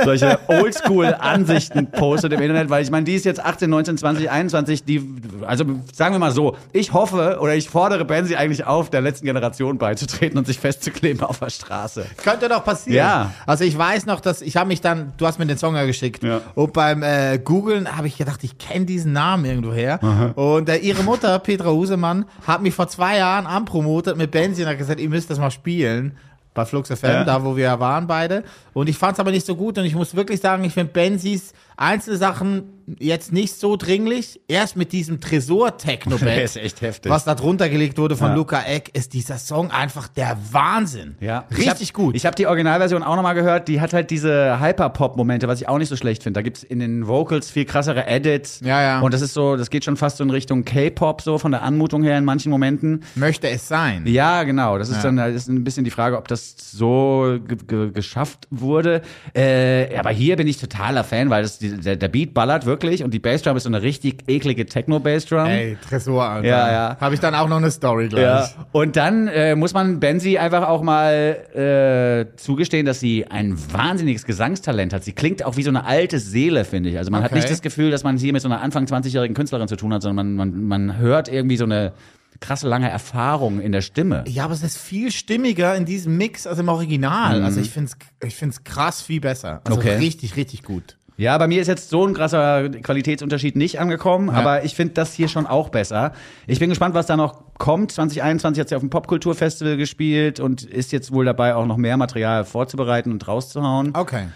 solche 0.03 0.37
Oldschool-Ansichten 0.47 1.91
postet 1.91 2.33
im 2.33 2.41
Internet, 2.41 2.69
weil 2.69 2.83
ich 2.83 2.91
meine, 2.91 3.05
die 3.05 3.13
ist 3.15 3.25
jetzt 3.25 3.43
18, 3.43 3.69
19, 3.69 3.97
20, 3.97 4.29
21, 4.29 4.83
die, 4.83 5.01
also 5.45 5.63
sagen 5.93 6.13
wir 6.15 6.19
mal 6.19 6.31
so, 6.31 6.55
ich 6.73 6.93
hoffe 6.93 7.37
oder 7.41 7.55
ich 7.55 7.69
fordere 7.69 8.05
Benzi 8.05 8.35
eigentlich 8.35 8.65
auf, 8.65 8.89
der 8.89 9.01
letzten 9.01 9.25
Generation 9.25 9.77
beizutreten 9.77 10.37
und 10.37 10.45
sich 10.47 10.59
festzukleben 10.59 11.21
auf 11.23 11.39
der 11.39 11.49
Straße. 11.49 12.05
Könnte 12.23 12.49
doch 12.49 12.63
passieren. 12.63 12.97
Ja. 12.97 13.31
Also 13.45 13.63
ich 13.63 13.77
weiß 13.77 14.05
noch, 14.05 14.19
dass 14.19 14.41
ich 14.41 14.57
habe 14.57 14.67
mich 14.67 14.81
dann, 14.81 15.13
du 15.17 15.25
hast 15.25 15.39
mir 15.39 15.45
den 15.45 15.57
Song 15.57 15.75
ja 15.75 15.85
geschickt 15.85 16.23
Ja. 16.23 16.41
und 16.55 16.73
beim 16.73 17.03
äh, 17.03 17.39
Googlen 17.39 17.97
habe 17.97 18.07
ich 18.07 18.17
gedacht, 18.17 18.43
ich 18.43 18.57
kenne 18.57 18.85
diesen 18.85 19.13
Namen 19.13 19.45
irgendwo 19.45 19.73
her. 19.73 19.99
Und 20.35 20.69
äh, 20.69 20.77
ihre 20.77 21.03
Mutter, 21.03 21.37
Petra 21.39 21.69
Husemann, 21.87 22.25
hat 22.45 22.61
mich 22.61 22.73
vor 22.73 22.87
zwei 22.87 23.17
Jahren 23.17 23.45
anpromotet 23.47 24.17
mit 24.17 24.31
Benzi 24.31 24.63
und 24.63 24.69
hat 24.69 24.77
gesagt, 24.77 24.99
ihr 24.99 25.09
müsst 25.09 25.29
das 25.29 25.39
mal 25.39 25.51
spielen. 25.51 26.17
Bei 26.53 26.65
Flux 26.65 26.89
FM, 26.89 27.05
Ja. 27.07 27.23
da 27.23 27.43
wo 27.45 27.55
wir 27.55 27.79
waren 27.79 28.07
beide. 28.07 28.43
Und 28.73 28.89
ich 28.89 28.97
fand 28.97 29.13
es 29.13 29.19
aber 29.19 29.29
nicht 29.31 29.45
so 29.45 29.55
gut 29.55 29.77
und 29.77 29.85
ich 29.85 29.93
muss 29.93 30.15
wirklich 30.15 30.41
sagen, 30.41 30.63
ich 30.63 30.73
finde 30.73 30.91
Benzis 30.91 31.53
einzelne 31.77 32.17
Sachen 32.17 32.63
jetzt 32.99 33.33
nicht 33.33 33.53
so 33.59 33.75
dringlich. 33.75 34.39
Erst 34.47 34.77
mit 34.77 34.93
diesem 34.93 35.19
Tresor-Techno-Band, 35.19 36.55
echt 36.55 36.81
heftig. 36.81 37.11
was 37.11 37.25
da 37.25 37.35
drunter 37.35 37.67
gelegt 37.69 37.97
wurde 37.97 38.15
von 38.15 38.29
Ja. 38.29 38.35
Luca 38.35 38.61
Eck, 38.63 38.91
ist 38.93 39.13
dieser 39.13 39.37
Song 39.37 39.71
einfach 39.71 40.07
der 40.07 40.37
Wahnsinn. 40.51 41.15
Ja. 41.19 41.45
Richtig 41.51 41.81
ich 41.81 41.89
hab, 41.89 41.93
gut. 41.95 42.15
Ich 42.15 42.25
habe 42.25 42.35
die 42.35 42.47
Originalversion 42.47 43.03
auch 43.03 43.15
nochmal 43.17 43.35
gehört. 43.35 43.67
Die 43.67 43.81
hat 43.81 43.91
halt 43.93 44.09
diese 44.09 44.59
Hyperpop-Momente, 44.61 45.47
was 45.49 45.59
ich 45.61 45.67
auch 45.67 45.77
nicht 45.77 45.89
so 45.89 45.97
schlecht 45.97 46.23
finde. 46.23 46.37
Da 46.37 46.41
gibt's 46.43 46.63
in 46.63 46.79
den 46.79 47.07
Vocals 47.07 47.49
viel 47.51 47.65
krassere 47.65 48.07
Edits. 48.07 48.61
Ja, 48.63 48.81
ja. 48.81 48.99
Und 49.01 49.13
das 49.13 49.21
ist 49.21 49.33
so, 49.33 49.57
das 49.57 49.69
geht 49.69 49.83
schon 49.83 49.97
fast 49.97 50.17
so 50.17 50.23
in 50.23 50.29
Richtung 50.29 50.63
K-Pop, 50.63 51.21
so 51.21 51.37
von 51.37 51.51
der 51.51 51.63
Anmutung 51.63 52.03
her 52.03 52.17
in 52.17 52.23
manchen 52.25 52.49
Momenten. 52.51 53.03
möchte 53.15 53.49
es 53.49 53.67
sein. 53.67 54.05
Ja, 54.07 54.43
genau. 54.43 54.77
Das 54.77 54.87
ist 54.89 54.97
Ja. 54.97 55.03
dann 55.03 55.17
das 55.17 55.33
ist 55.33 55.49
ein 55.49 55.63
bisschen 55.65 55.83
die 55.83 55.91
Frage, 55.91 56.17
ob 56.17 56.29
das 56.29 56.55
so 56.57 57.37
ge 57.45 57.57
ge 57.67 57.91
geschafft 57.91 58.47
wurde. 58.49 59.01
Äh, 59.35 59.97
aber 59.97 60.11
hier 60.11 60.37
bin 60.37 60.47
ich 60.47 60.57
totaler 60.57 61.03
Fan, 61.03 61.29
weil 61.29 61.43
das, 61.43 61.59
die, 61.59 61.66
der, 61.67 61.95
der 61.95 62.07
Beat 62.07 62.33
ballert 62.33 62.65
wirklich 62.65 63.03
und 63.03 63.13
die 63.13 63.19
Bassdrum 63.19 63.57
ist 63.57 63.63
so 63.63 63.69
eine 63.69 63.81
richtig 63.81 64.23
eklige 64.27 64.65
Techno-Bassdrum. 64.65 65.45
Ey, 65.47 65.77
Tresor, 65.87 66.23
Alter. 66.23 66.47
Ja, 66.47 66.71
ja. 66.71 66.97
Habe 66.99 67.13
ich 67.15 67.19
dann 67.19 67.35
auch 67.35 67.47
noch 67.47 67.57
eine 67.57 67.71
Story 67.71 68.07
gleich. 68.07 68.21
Ja. 68.23 68.49
Und 68.71 68.95
dann 68.95 69.27
äh, 69.27 69.55
muss 69.55 69.73
man 69.73 69.99
Benzi 69.99 70.37
einfach 70.37 70.67
auch 70.67 70.81
mal 70.81 72.27
äh, 72.31 72.37
zugestehen, 72.37 72.85
dass 72.85 72.99
sie 72.99 73.25
ein 73.27 73.57
wahnsinniges 73.73 74.25
Gesangstalent 74.25 74.93
hat. 74.93 75.03
Sie 75.03 75.13
klingt 75.13 75.43
auch 75.43 75.57
wie 75.57 75.63
so 75.63 75.69
eine 75.69 75.85
alte 75.85 76.19
Seele, 76.19 76.65
finde 76.65 76.89
ich. 76.89 76.97
Also 76.97 77.11
man 77.11 77.21
hat 77.23 77.31
Okay. 77.31 77.39
nicht 77.39 77.49
das 77.49 77.61
Gefühl, 77.61 77.91
dass 77.91 78.03
man 78.03 78.17
hier 78.17 78.33
mit 78.33 78.41
so 78.41 78.47
einer 78.47 78.61
Anfang 78.61 78.85
20-jährigen 78.85 79.35
Künstlerin 79.35 79.67
zu 79.67 79.75
tun 79.75 79.93
hat, 79.93 80.01
sondern 80.01 80.35
man, 80.35 80.51
man, 80.51 80.63
man 80.87 80.97
hört 80.97 81.27
irgendwie 81.27 81.57
so 81.57 81.65
eine 81.65 81.93
krasse 82.39 82.67
lange 82.67 82.89
Erfahrung 82.89 83.59
in 83.59 83.71
der 83.71 83.81
Stimme. 83.81 84.23
Ja, 84.27 84.43
aber 84.45 84.53
es 84.53 84.61
ist 84.63 84.77
viel 84.77 85.11
stimmiger 85.11 85.75
in 85.75 85.85
diesem 85.85 86.17
Mix 86.17 86.45
als 86.45 86.59
im 86.59 86.69
Original. 86.69 87.41
Also 87.43 87.59
ich 87.59 87.71
finde 87.71 87.91
es 88.21 88.27
ich 88.27 88.35
find's 88.35 88.63
krass 88.63 89.01
viel 89.01 89.19
besser. 89.19 89.61
Also 89.65 89.79
Mhm. 89.79 89.85
Okay. 89.87 89.97
richtig, 89.97 90.35
richtig 90.35 90.63
gut. 90.63 90.97
Ja, 91.17 91.35
bei 91.39 91.47
mir 91.47 91.59
ist 91.59 91.67
jetzt 91.67 91.89
so 91.89 92.05
ein 92.05 92.13
krasser 92.13 92.69
Qualitätsunterschied 92.69 93.55
nicht 93.55 93.79
angekommen, 93.79 94.29
aber 94.29 94.63
ich 94.63 94.75
finde 94.75 94.93
das 94.93 95.13
hier 95.13 95.27
schon 95.27 95.47
auch 95.47 95.69
besser. 95.69 96.13
Ich 96.45 96.59
bin 96.59 96.69
gespannt, 96.69 96.93
was 96.93 97.07
da 97.07 97.17
noch 97.17 97.41
kommt. 97.57 97.91
2021 97.91 98.61
hat 98.61 98.69
sie 98.69 98.75
auf 98.75 98.81
dem 98.81 98.91
Popkulturfestival 98.91 99.77
gespielt 99.77 100.39
und 100.39 100.63
ist 100.63 100.91
jetzt 100.91 101.11
wohl 101.11 101.25
dabei, 101.25 101.55
auch 101.55 101.65
noch 101.65 101.77
mehr 101.77 101.97
Material 101.97 102.45
vorzubereiten 102.45 103.11
und 103.11 103.27
rauszuhauen. 103.27 103.95
Okay. 103.95 104.27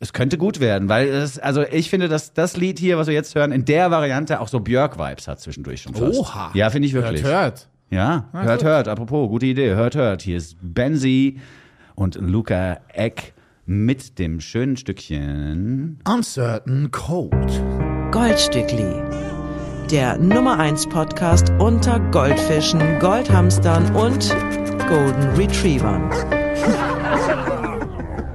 Es 0.00 0.12
könnte 0.12 0.36
gut 0.36 0.60
werden, 0.60 0.90
weil 0.90 1.08
es, 1.08 1.38
also 1.38 1.62
ich 1.62 1.88
finde, 1.88 2.08
dass 2.08 2.34
das 2.34 2.58
Lied 2.58 2.78
hier, 2.78 2.98
was 2.98 3.06
wir 3.06 3.14
jetzt 3.14 3.34
hören, 3.34 3.50
in 3.50 3.64
der 3.64 3.90
Variante 3.90 4.40
auch 4.40 4.48
so 4.48 4.60
Björk-Vibes 4.60 5.26
hat 5.28 5.40
zwischendurch 5.40 5.82
schon 5.82 5.94
fast. 5.94 6.18
Oha. 6.18 6.50
Ja, 6.52 6.68
finde 6.68 6.88
ich 6.88 6.94
wirklich. 6.94 7.22
Hört, 7.22 7.34
hört. 7.34 7.68
Ja, 7.90 8.28
hört, 8.32 8.60
gut. 8.60 8.68
hört. 8.68 8.88
Apropos, 8.88 9.30
gute 9.30 9.46
Idee. 9.46 9.70
Hört, 9.70 9.94
hört. 9.94 10.20
Hier 10.20 10.36
ist 10.36 10.56
Benzi 10.60 11.40
und 11.94 12.16
Luca 12.16 12.80
Eck 12.92 13.32
mit 13.68 14.18
dem 14.18 14.40
schönen 14.40 14.78
Stückchen. 14.78 15.98
Uncertain 16.08 16.90
Cold. 16.90 17.62
Goldstückli. 18.10 18.94
Der 19.90 20.16
Nummer 20.16 20.58
1 20.58 20.88
Podcast 20.88 21.50
unter 21.58 22.00
Goldfischen, 22.10 22.98
Goldhamstern 22.98 23.94
und 23.94 24.34
Golden 24.88 25.34
Retrievern. 25.36 26.47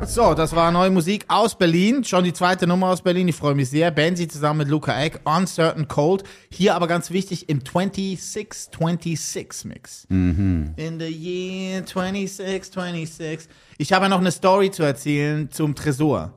So, 0.06 0.34
das 0.34 0.56
war 0.56 0.72
neue 0.72 0.90
Musik 0.90 1.26
aus 1.28 1.58
Berlin. 1.58 2.04
Schon 2.04 2.24
die 2.24 2.34
zweite 2.34 2.68
Nummer 2.68 2.90
aus 2.90 3.02
Berlin. 3.02 3.28
Ich 3.28 3.36
freue 3.36 3.56
mich 3.56 3.70
sehr. 3.70 3.90
Benzi 3.90 4.28
zusammen 4.28 4.60
mit 4.60 4.68
Luca 4.68 5.02
Eck. 5.02 5.22
Uncertain 5.24 5.88
Cold. 5.88 6.24
Hier 6.52 6.76
aber 6.76 6.88
ganz 6.88 7.12
wichtig 7.12 7.50
im 7.50 7.62
26-26 7.62 9.68
Mix. 9.68 10.06
Mhm. 10.10 10.74
In 10.76 11.00
the 11.00 11.08
year 11.08 11.84
26-26. 11.84 13.48
Ich 13.78 13.94
habe 13.94 14.06
ja 14.06 14.10
noch 14.10 14.20
eine 14.20 14.32
Story 14.32 14.72
zu 14.72 14.84
erzählen 14.84 15.50
zum 15.50 15.76
Tresor. 15.76 16.34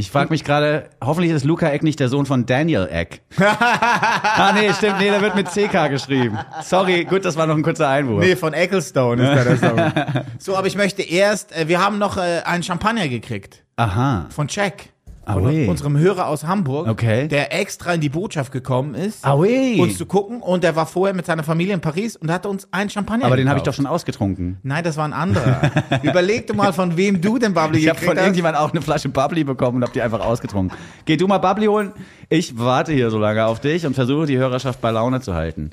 Ich 0.00 0.12
frage 0.12 0.30
mich 0.30 0.44
gerade, 0.44 0.90
hoffentlich 1.04 1.32
ist 1.32 1.44
Luca 1.44 1.68
Eck 1.70 1.82
nicht 1.82 1.98
der 1.98 2.08
Sohn 2.08 2.24
von 2.24 2.46
Daniel 2.46 2.86
Eck. 2.88 3.20
ah, 3.40 4.52
nee, 4.54 4.72
stimmt, 4.72 5.00
nee, 5.00 5.10
der 5.10 5.20
wird 5.20 5.34
mit 5.34 5.48
CK 5.48 5.88
geschrieben. 5.90 6.38
Sorry, 6.62 7.04
gut, 7.04 7.24
das 7.24 7.36
war 7.36 7.48
noch 7.48 7.56
ein 7.56 7.64
kurzer 7.64 7.88
Einwurf. 7.88 8.24
Nee, 8.24 8.36
von 8.36 8.52
Ecclestone 8.52 9.28
ist 9.28 9.44
der 9.44 9.56
Song. 9.56 9.92
so, 10.38 10.56
aber 10.56 10.68
ich 10.68 10.76
möchte 10.76 11.02
erst, 11.02 11.50
äh, 11.50 11.66
wir 11.66 11.84
haben 11.84 11.98
noch 11.98 12.16
äh, 12.16 12.42
einen 12.44 12.62
Champagner 12.62 13.08
gekriegt. 13.08 13.64
Aha. 13.74 14.26
Von 14.30 14.46
Jack. 14.48 14.90
Ah, 15.28 15.34
Von 15.34 15.46
oui. 15.46 15.66
unserem 15.66 15.98
Hörer 15.98 16.26
aus 16.26 16.44
Hamburg. 16.44 16.88
Okay. 16.88 17.28
Der 17.28 17.52
extra 17.54 17.92
in 17.92 18.00
die 18.00 18.08
Botschaft 18.08 18.50
gekommen 18.50 18.94
ist. 18.94 19.24
Ah, 19.26 19.34
oui. 19.36 19.78
uns 19.78 19.98
zu 19.98 20.06
gucken 20.06 20.40
und 20.40 20.64
der 20.64 20.74
war 20.74 20.86
vorher 20.86 21.14
mit 21.14 21.26
seiner 21.26 21.42
Familie 21.42 21.74
in 21.74 21.80
Paris 21.82 22.16
und 22.16 22.30
hat 22.32 22.46
uns 22.46 22.66
einen 22.72 22.88
Champagner 22.88 23.26
Aber 23.26 23.36
den 23.36 23.46
habe 23.48 23.58
ich 23.58 23.62
doch 23.62 23.72
gekauft. 23.72 23.76
schon 23.76 23.86
ausgetrunken. 23.86 24.56
Nein, 24.62 24.82
das 24.84 24.96
war 24.96 25.04
ein 25.04 25.12
anderer. 25.12 25.70
Überleg 26.02 26.46
du 26.46 26.54
mal, 26.54 26.72
von 26.72 26.96
wem 26.96 27.20
du 27.20 27.38
den 27.38 27.52
Bubbly 27.52 27.78
Ich 27.80 27.88
habe 27.88 27.96
gekriegt 27.96 28.08
von 28.10 28.16
hast. 28.16 28.24
irgendjemand 28.24 28.56
auch 28.56 28.72
eine 28.72 28.80
Flasche 28.80 29.10
Bubbly 29.10 29.44
bekommen 29.44 29.76
und 29.76 29.82
habe 29.82 29.92
die 29.92 30.00
einfach 30.00 30.20
ausgetrunken. 30.20 30.76
Geh 31.04 31.18
du 31.18 31.26
mal 31.26 31.38
Bubbly 31.38 31.66
holen. 31.66 31.92
Ich 32.30 32.58
warte 32.58 32.92
hier 32.94 33.10
so 33.10 33.18
lange 33.18 33.44
auf 33.44 33.60
dich 33.60 33.84
und 33.84 33.92
versuche 33.94 34.24
die 34.26 34.38
Hörerschaft 34.38 34.80
bei 34.80 34.90
Laune 34.90 35.20
zu 35.20 35.34
halten. 35.34 35.70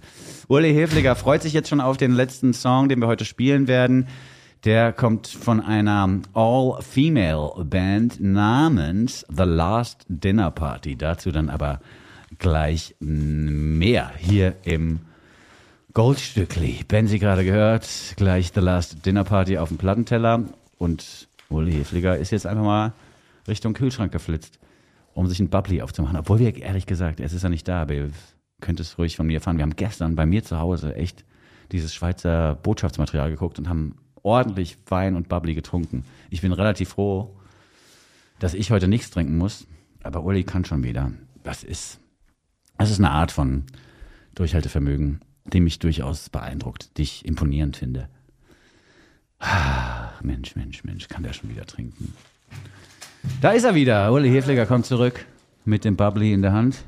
Uli 0.50 0.74
Hefliger 0.74 1.15
freut 1.15 1.41
sich 1.41 1.54
jetzt 1.54 1.70
schon 1.70 1.80
auf 1.82 1.96
den 1.96 2.12
letzten 2.12 2.54
Song, 2.54 2.89
den 2.89 3.00
wir 3.00 3.08
heute 3.08 3.24
spielen 3.26 3.68
werden. 3.70 4.08
Der 4.65 4.93
kommt 4.93 5.28
von 5.28 5.62
einer 5.62 6.21
All-Female-Band 6.34 8.19
namens 8.19 9.23
The 9.30 9.43
Last 9.43 10.08
Dinner 10.10 10.49
Party. 10.49 10.95
Dazu 10.95 11.32
dann 11.32 11.51
aber 11.51 11.80
gleich 12.39 12.95
mehr 12.99 14.12
hier 14.17 14.56
im 14.63 15.01
Goldstückli. 15.93 16.80
Ben 16.88 17.06
Sie 17.06 17.19
gerade 17.19 17.45
gehört, 17.45 17.88
gleich 18.17 18.54
The 18.56 18.60
Last 18.60 19.06
Dinner 19.06 19.23
Party 19.23 19.60
auf 19.60 19.69
dem 19.69 19.78
Plattenteller. 19.78 20.45
Und 20.80 21.28
Uli 21.49 21.73
Hefliger 21.73 22.17
ist 22.17 22.32
jetzt 22.32 22.47
einfach 22.47 22.63
mal 22.63 22.93
Richtung 23.47 23.75
Kühlschrank 23.75 24.12
geflitzt, 24.12 24.58
um 25.13 25.28
sich 25.28 25.39
ein 25.39 25.49
Bubbly 25.51 25.84
aufzumachen. 25.84 26.17
Obwohl 26.17 26.39
wir, 26.39 26.58
ehrlich 26.58 26.88
gesagt, 26.88 27.19
es 27.19 27.34
ist 27.34 27.43
ja 27.43 27.49
nicht 27.49 27.67
da, 27.67 27.84
aber 27.84 27.93
ihr 27.93 28.10
könnt 28.62 28.80
es 28.80 28.97
ruhig 28.97 29.15
von 29.15 29.28
mir 29.28 29.36
erfahren. 29.36 29.58
Wir 29.58 29.63
haben 29.63 29.75
gestern 29.75 30.15
bei 30.15 30.25
mir 30.25 30.43
zu 30.43 30.58
Hause 30.58 30.95
echt 30.95 31.23
dieses 31.71 31.93
Schweizer 31.93 32.56
Botschaftsmaterial 32.56 33.30
geguckt 33.30 33.60
und 33.60 33.69
haben 33.69 33.97
ordentlich 34.25 34.77
Wein 34.88 35.15
und 35.15 35.29
Bubbly 35.29 35.55
getrunken. 35.55 36.03
Ich 36.29 36.41
bin 36.41 36.51
relativ 36.51 36.89
froh, 36.89 37.35
dass 38.39 38.53
ich 38.53 38.71
heute 38.71 38.88
nichts 38.88 39.11
trinken 39.11 39.38
muss, 39.38 39.67
aber 40.03 40.23
Uli 40.23 40.43
kann 40.43 40.65
schon 40.65 40.83
wieder. 40.83 41.11
Das 41.43 41.63
ist, 41.63 41.99
das 42.77 42.89
ist 42.89 42.99
eine 42.99 43.11
Art 43.11 43.31
von 43.31 43.63
Durchhaltevermögen, 44.33 45.21
die 45.45 45.61
mich 45.61 45.79
durchaus 45.79 46.29
beeindruckt, 46.29 46.97
die 46.97 47.03
ich 47.03 47.25
imponierend 47.25 47.77
finde. 47.77 48.09
Ah, 49.39 50.09
Mensch, 50.21 50.55
Mensch, 50.55 50.83
Mensch, 50.83 51.07
kann 51.07 51.23
der 51.23 51.33
schon 51.33 51.49
wieder 51.49 51.65
trinken. 51.65 52.13
Da 53.41 53.51
ist 53.51 53.63
er 53.63 53.75
wieder. 53.75 54.11
Uli 54.11 54.29
Hefliger 54.29 54.65
kommt 54.65 54.85
zurück 54.85 55.25
mit 55.65 55.85
dem 55.85 55.95
Bubbly 55.95 56.33
in 56.33 56.41
der 56.41 56.53
Hand. 56.53 56.83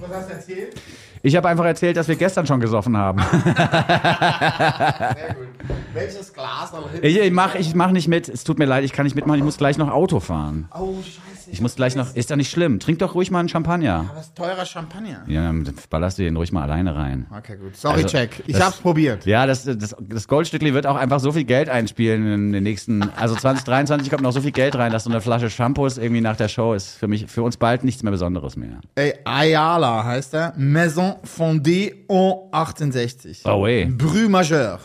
Was 0.00 0.10
hast 0.12 0.28
du 0.28 0.34
erzählt? 0.34 0.74
Ich 1.22 1.36
habe 1.36 1.48
einfach 1.48 1.66
erzählt, 1.66 1.96
dass 1.96 2.08
wir 2.08 2.16
gestern 2.16 2.46
schon 2.46 2.60
gesoffen 2.60 2.96
haben. 2.96 3.20
Sehr 3.42 5.34
gut. 5.34 5.48
Welches 5.92 6.32
Glas 6.32 6.72
noch 6.72 6.90
hin? 6.90 7.00
Ich, 7.02 7.18
ich 7.18 7.30
mach, 7.30 7.54
ich 7.54 7.74
mach 7.74 7.90
nicht 7.90 8.08
mit. 8.08 8.28
Es 8.28 8.44
tut 8.44 8.58
mir 8.58 8.64
leid, 8.64 8.84
ich 8.84 8.92
kann 8.92 9.04
nicht 9.04 9.16
mitmachen. 9.16 9.38
Ich 9.38 9.44
muss 9.44 9.58
gleich 9.58 9.76
noch 9.76 9.90
Auto 9.90 10.20
fahren. 10.20 10.68
Oh, 10.74 10.94
scheiße. 11.02 11.29
Ich 11.52 11.60
muss 11.60 11.74
gleich 11.76 11.96
noch. 11.96 12.14
Ist 12.14 12.30
doch 12.30 12.36
nicht 12.36 12.50
schlimm. 12.50 12.80
Trink 12.80 12.98
doch 13.00 13.14
ruhig 13.14 13.30
mal 13.30 13.40
einen 13.40 13.48
Champagner. 13.48 14.10
Was 14.14 14.26
ist 14.26 14.36
teurer 14.36 14.64
Champagner? 14.64 15.22
Ja, 15.26 15.42
dann 15.44 15.68
ballerst 15.90 16.18
du 16.18 16.22
den 16.22 16.36
ruhig 16.36 16.52
mal 16.52 16.62
alleine 16.62 16.94
rein. 16.94 17.26
Okay, 17.36 17.56
gut. 17.56 17.76
Sorry, 17.76 17.96
Also, 18.02 18.08
check. 18.08 18.42
Ich 18.46 18.54
das- 18.54 18.64
hab's 18.64 18.76
probiert. 18.78 19.26
Ja, 19.26 19.46
das, 19.46 19.64
das, 19.64 19.94
das 20.00 20.28
Goldstückli 20.28 20.72
wird 20.74 20.86
auch 20.86 20.96
einfach 20.96 21.20
so 21.20 21.32
viel 21.32 21.44
Geld 21.44 21.68
einspielen 21.68 22.32
in 22.32 22.52
den 22.52 22.62
nächsten. 22.62 23.02
Also 23.16 23.34
2023 23.34 24.10
kommt 24.10 24.22
noch 24.22 24.32
so 24.32 24.40
viel 24.40 24.52
Geld 24.52 24.76
rein, 24.76 24.92
dass 24.92 25.04
so 25.04 25.10
eine 25.10 25.20
Flasche 25.20 25.50
Shampoos 25.50 25.98
irgendwie 25.98 26.20
nach 26.20 26.36
der 26.36 26.48
Show 26.48 26.74
ist 26.74 26.90
für 26.96 27.08
mich, 27.08 27.26
für 27.26 27.42
uns 27.42 27.56
bald 27.56 27.84
nichts 27.84 28.02
mehr 28.02 28.12
Besonderes 28.12 28.56
mehr. 28.56 28.80
Ey, 28.94 29.14
Ayala 29.24 30.04
heißt 30.04 30.34
er. 30.34 30.52
Maison 30.56 31.16
fondée 31.24 31.92
en 32.08 32.32
1860. 32.52 33.42
Oh, 33.44 33.64
weh. 33.64 33.86
Bru 33.86 34.28
Majeur. 34.28 34.78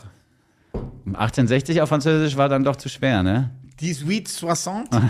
1860 1.14 1.82
auf 1.82 1.90
Französisch 1.90 2.36
war 2.38 2.50
dann 2.50 2.64
doch 2.64 2.76
zu 2.76 2.90
schwer, 2.90 3.24
ne? 3.24 3.52
1860. 3.82 5.02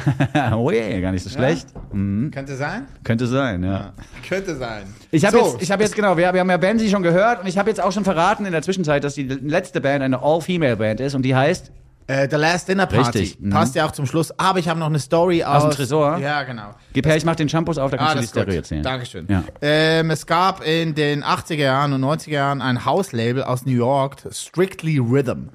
oh 0.55 0.71
je, 0.71 1.01
gar 1.01 1.11
nicht 1.11 1.23
so 1.23 1.29
schlecht. 1.29 1.67
Mhm. 1.93 2.31
Könnte 2.31 2.55
sein? 2.55 2.87
Könnte 3.03 3.27
sein, 3.27 3.63
ja. 3.63 3.93
Könnte 4.27 4.55
sein. 4.55 4.83
Ich 5.11 5.23
habe 5.25 5.37
So, 5.37 5.45
jetzt, 5.51 5.61
ich 5.61 5.71
habe 5.71 5.83
jetzt 5.83 5.95
genau, 5.95 6.17
wir, 6.17 6.33
wir 6.33 6.39
haben 6.39 6.49
ja 6.49 6.57
Bandsy 6.57 6.89
schon 6.89 7.03
gehört 7.03 7.41
und 7.41 7.47
ich 7.47 7.57
habe 7.57 7.69
jetzt 7.69 7.79
auch 7.81 7.91
schon 7.91 8.03
verraten 8.03 8.45
in 8.45 8.51
der 8.51 8.61
Zwischenzeit, 8.63 9.03
dass 9.03 9.13
die 9.15 9.23
letzte 9.23 9.81
Band 9.81 10.03
eine 10.03 10.21
All-Female-Band 10.21 10.99
ist 10.99 11.13
und 11.15 11.21
die 11.23 11.35
heißt 11.35 11.71
Äh, 12.07 12.27
The 12.29 12.35
Last 12.37 12.67
Dinner 12.67 12.85
Party. 12.85 13.17
Richtig, 13.19 13.39
mhm. 13.39 13.49
Passt 13.51 13.73
ja 13.75 13.85
auch 13.85 13.91
zum 13.91 14.05
Schluss. 14.05 14.31
Aber 14.39 14.59
ich 14.59 14.67
habe 14.69 14.79
noch 14.79 14.85
eine 14.87 14.99
Story 14.99 15.43
aus. 15.43 15.63
dem 15.63 15.71
Tresor? 15.71 16.17
Ja, 16.19 16.43
genau. 16.43 16.75
Gib 16.93 17.05
her, 17.07 17.17
ich 17.17 17.25
mach 17.25 17.35
den 17.35 17.49
Shampoos 17.49 17.77
auf, 17.79 17.89
da 17.91 17.97
kannst 17.97 18.11
Ah, 18.11 18.15
du 18.15 18.21
die 18.21 18.27
Story 18.27 18.55
erzählen. 18.55 18.83
Dankeschön. 18.83 19.25
Ja. 19.27 19.43
Ähm, 19.61 20.11
es 20.11 20.25
gab 20.27 20.63
in 20.65 20.93
den 20.93 21.23
80er 21.23 21.55
Jahren 21.55 21.93
und 21.93 22.03
90er 22.03 22.29
Jahren 22.31 22.61
ein 22.61 22.85
Hauslabel 22.85 23.43
aus 23.43 23.65
New 23.65 23.73
York, 23.75 24.17
Strictly 24.31 24.97
Rhythm. 24.99 25.49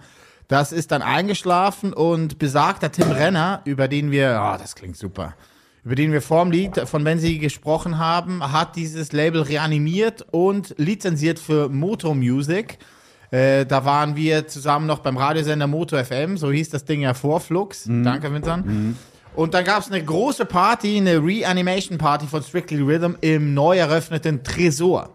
Das 0.50 0.72
ist 0.72 0.90
dann 0.90 1.00
eingeschlafen 1.00 1.92
und 1.92 2.40
besagter 2.40 2.90
Tim 2.90 3.12
Renner, 3.12 3.60
über 3.66 3.86
den 3.86 4.10
wir, 4.10 4.40
ah, 4.40 4.58
das 4.58 4.74
klingt 4.74 4.96
super, 4.96 5.36
über 5.84 5.94
den 5.94 6.10
wir 6.10 6.20
vorm 6.20 6.50
Lied 6.50 6.88
von 6.88 7.04
Wenn 7.04 7.20
Sie 7.20 7.38
gesprochen 7.38 7.98
haben, 7.98 8.42
hat 8.50 8.74
dieses 8.74 9.12
Label 9.12 9.42
reanimiert 9.42 10.26
und 10.32 10.74
lizenziert 10.76 11.38
für 11.38 11.68
Moto 11.68 12.14
Music. 12.14 12.78
Äh, 13.30 13.64
da 13.64 13.84
waren 13.84 14.16
wir 14.16 14.48
zusammen 14.48 14.88
noch 14.88 14.98
beim 14.98 15.16
Radiosender 15.16 15.68
Moto 15.68 15.96
FM, 16.02 16.36
so 16.36 16.50
hieß 16.50 16.70
das 16.70 16.84
Ding 16.84 17.02
ja 17.02 17.14
Vorflux. 17.14 17.84
Danke, 17.86 18.34
Vincent. 18.34 18.66
Und 19.36 19.54
dann 19.54 19.64
gab 19.64 19.82
es 19.82 19.92
eine 19.92 20.04
große 20.04 20.46
Party, 20.46 20.96
eine 20.96 21.24
Reanimation 21.24 21.96
Party 21.96 22.26
von 22.26 22.42
Strictly 22.42 22.82
Rhythm 22.82 23.12
im 23.20 23.54
neu 23.54 23.78
eröffneten 23.78 24.42
Tresor. 24.42 25.10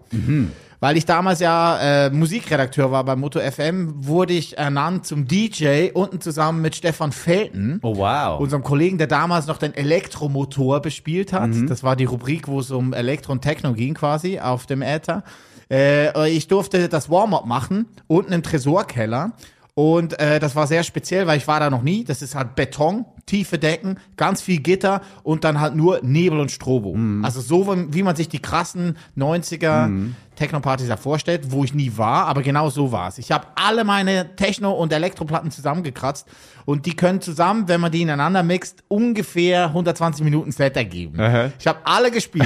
Weil 0.80 0.98
ich 0.98 1.06
damals 1.06 1.40
ja 1.40 2.06
äh, 2.06 2.10
Musikredakteur 2.10 2.92
war 2.92 3.04
bei 3.04 3.16
Moto 3.16 3.40
FM, 3.40 4.06
wurde 4.06 4.34
ich 4.34 4.58
ernannt 4.58 5.06
zum 5.06 5.28
DJ 5.28 5.90
unten 5.94 6.20
zusammen 6.22 6.62
mit 6.62 6.76
Stefan 6.76 7.12
Felten 7.12 7.80
Oh 7.82 7.96
wow. 7.98 8.40
unserem 8.40 8.62
Kollegen, 8.64 8.98
der 8.98 9.08
damals 9.08 9.48
noch 9.48 9.58
den 9.58 9.74
Elektromotor 9.74 10.82
bespielt 10.82 11.34
hat. 11.34 11.50
Das 11.68 11.84
war 11.84 11.96
die 11.96 12.06
Rubrik, 12.06 12.48
wo 12.48 12.60
es 12.60 12.72
um 12.72 12.94
Elektro 12.94 13.32
und 13.32 13.42
Techno 13.42 13.74
ging 13.74 13.94
quasi 13.94 14.40
auf 14.40 14.66
dem 14.66 14.82
Äther. 14.82 15.24
Äh, 15.72 16.30
ich 16.30 16.48
durfte 16.48 16.90
das 16.90 17.10
Warm-up 17.10 17.46
machen, 17.46 17.88
unten 18.08 18.34
im 18.34 18.44
Tresorkeller. 18.44 19.32
Und 19.74 20.18
äh, 20.20 20.40
das 20.40 20.56
war 20.56 20.68
sehr 20.68 20.84
speziell, 20.84 21.28
weil 21.28 21.38
ich 21.38 21.48
war 21.48 21.60
da 21.60 21.70
noch 21.70 21.82
nie. 21.82 22.04
Das 22.04 22.22
ist 22.22 22.36
halt 22.36 22.56
Beton, 22.56 23.06
tiefe 23.26 23.58
Decken, 23.58 23.98
ganz 24.18 24.42
viel 24.42 24.60
Gitter 24.60 25.02
und 25.24 25.44
dann 25.44 25.60
halt 25.60 25.76
nur 25.76 26.00
Nebel 26.04 26.40
und 26.40 26.52
Strobo. 26.52 26.96
Also 27.24 27.42
so, 27.42 27.76
wie- 27.92 28.04
man 28.04 28.16
sich 28.16 28.30
die 28.30 28.40
krassen 28.40 28.98
90er 29.18 29.90
Techno-Partys 30.36 30.90
da 30.90 30.98
vorstellt, 30.98 31.52
wo 31.52 31.64
ich 31.64 31.74
nie 31.74 31.94
war, 31.96 32.26
aber 32.28 32.42
genau 32.42 32.70
so 32.70 32.92
war 32.92 33.08
es. 33.08 33.18
Ich 33.20 33.32
habe 33.32 33.48
alle 33.56 33.86
meine 33.86 34.36
Techno- 34.36 34.74
und 34.74 34.92
Elektroplatten 34.92 35.50
zusammengekratzt 35.50 36.28
und 36.66 36.86
die 36.86 36.94
können 36.94 37.22
zusammen, 37.22 37.70
wenn 37.70 37.80
man 37.80 37.90
die 37.92 38.02
ineinander 38.02 38.44
mixt, 38.44 38.84
ungefähr 38.90 39.68
120 39.68 40.26
Minuten 40.26 40.52
Set 40.52 40.76
ergeben. 40.76 41.18
Ich 41.58 41.66
habe 41.68 41.80
alle 41.86 42.12
gespielt, 42.12 42.46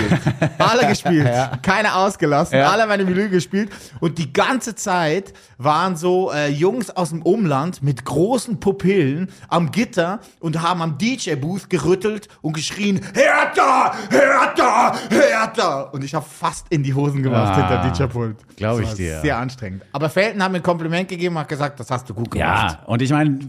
alle 0.59 0.88
gespielt, 0.88 1.27
keine 1.63 1.95
ausgelassen, 1.95 2.59
Ja. 2.59 2.69
alle 2.69 2.86
meine 2.86 3.05
Menü 3.05 3.27
gespielt 3.30 3.71
und 3.99 4.19
die 4.19 4.32
ganze 4.32 4.75
Zeit 4.75 5.34
waren 5.57 5.95
so 5.97 6.32
äh, 6.32 6.47
Jungs 6.49 6.91
aus 6.91 7.09
dem 7.09 7.23
Umland 7.23 7.82
mit 7.82 8.05
großen 8.05 8.59
Pupillen 8.59 9.30
am 9.47 9.71
Gitter 9.71 10.19
und 10.39 10.61
haben 10.61 10.68
am 10.78 10.97
DJ-Booth 10.97 11.70
gerüttelt 11.70 12.28
und 12.41 12.53
geschrien, 12.53 13.01
härter, 13.13 13.93
härter, 14.09 14.95
härter. 15.09 15.93
Und 15.93 16.03
ich 16.03 16.13
habe 16.13 16.26
fast 16.28 16.67
in 16.70 16.84
die 16.84 16.93
Hosen 16.93 17.24
gemacht 17.24 17.57
Ah, 17.57 17.84
hinter 17.88 18.05
DJ-Pult. 18.07 18.38
glaub 18.55 18.80
Das 18.82 18.91
ich 18.91 18.95
dir. 18.97 19.20
Sehr 19.22 19.38
anstrengend. 19.38 19.84
Aber 19.91 20.09
Felton 20.09 20.41
hat 20.43 20.51
mir 20.51 20.57
ein 20.57 20.63
Kompliment 20.63 21.09
gegeben 21.09 21.36
und 21.36 21.41
hat 21.41 21.49
gesagt, 21.49 21.80
das 21.80 21.89
hast 21.91 22.09
du 22.09 22.13
gut 22.13 22.32
gemacht. 22.32 22.78
Ja, 22.82 22.86
und 22.86 23.01
ich 23.01 23.09
meine, 23.11 23.39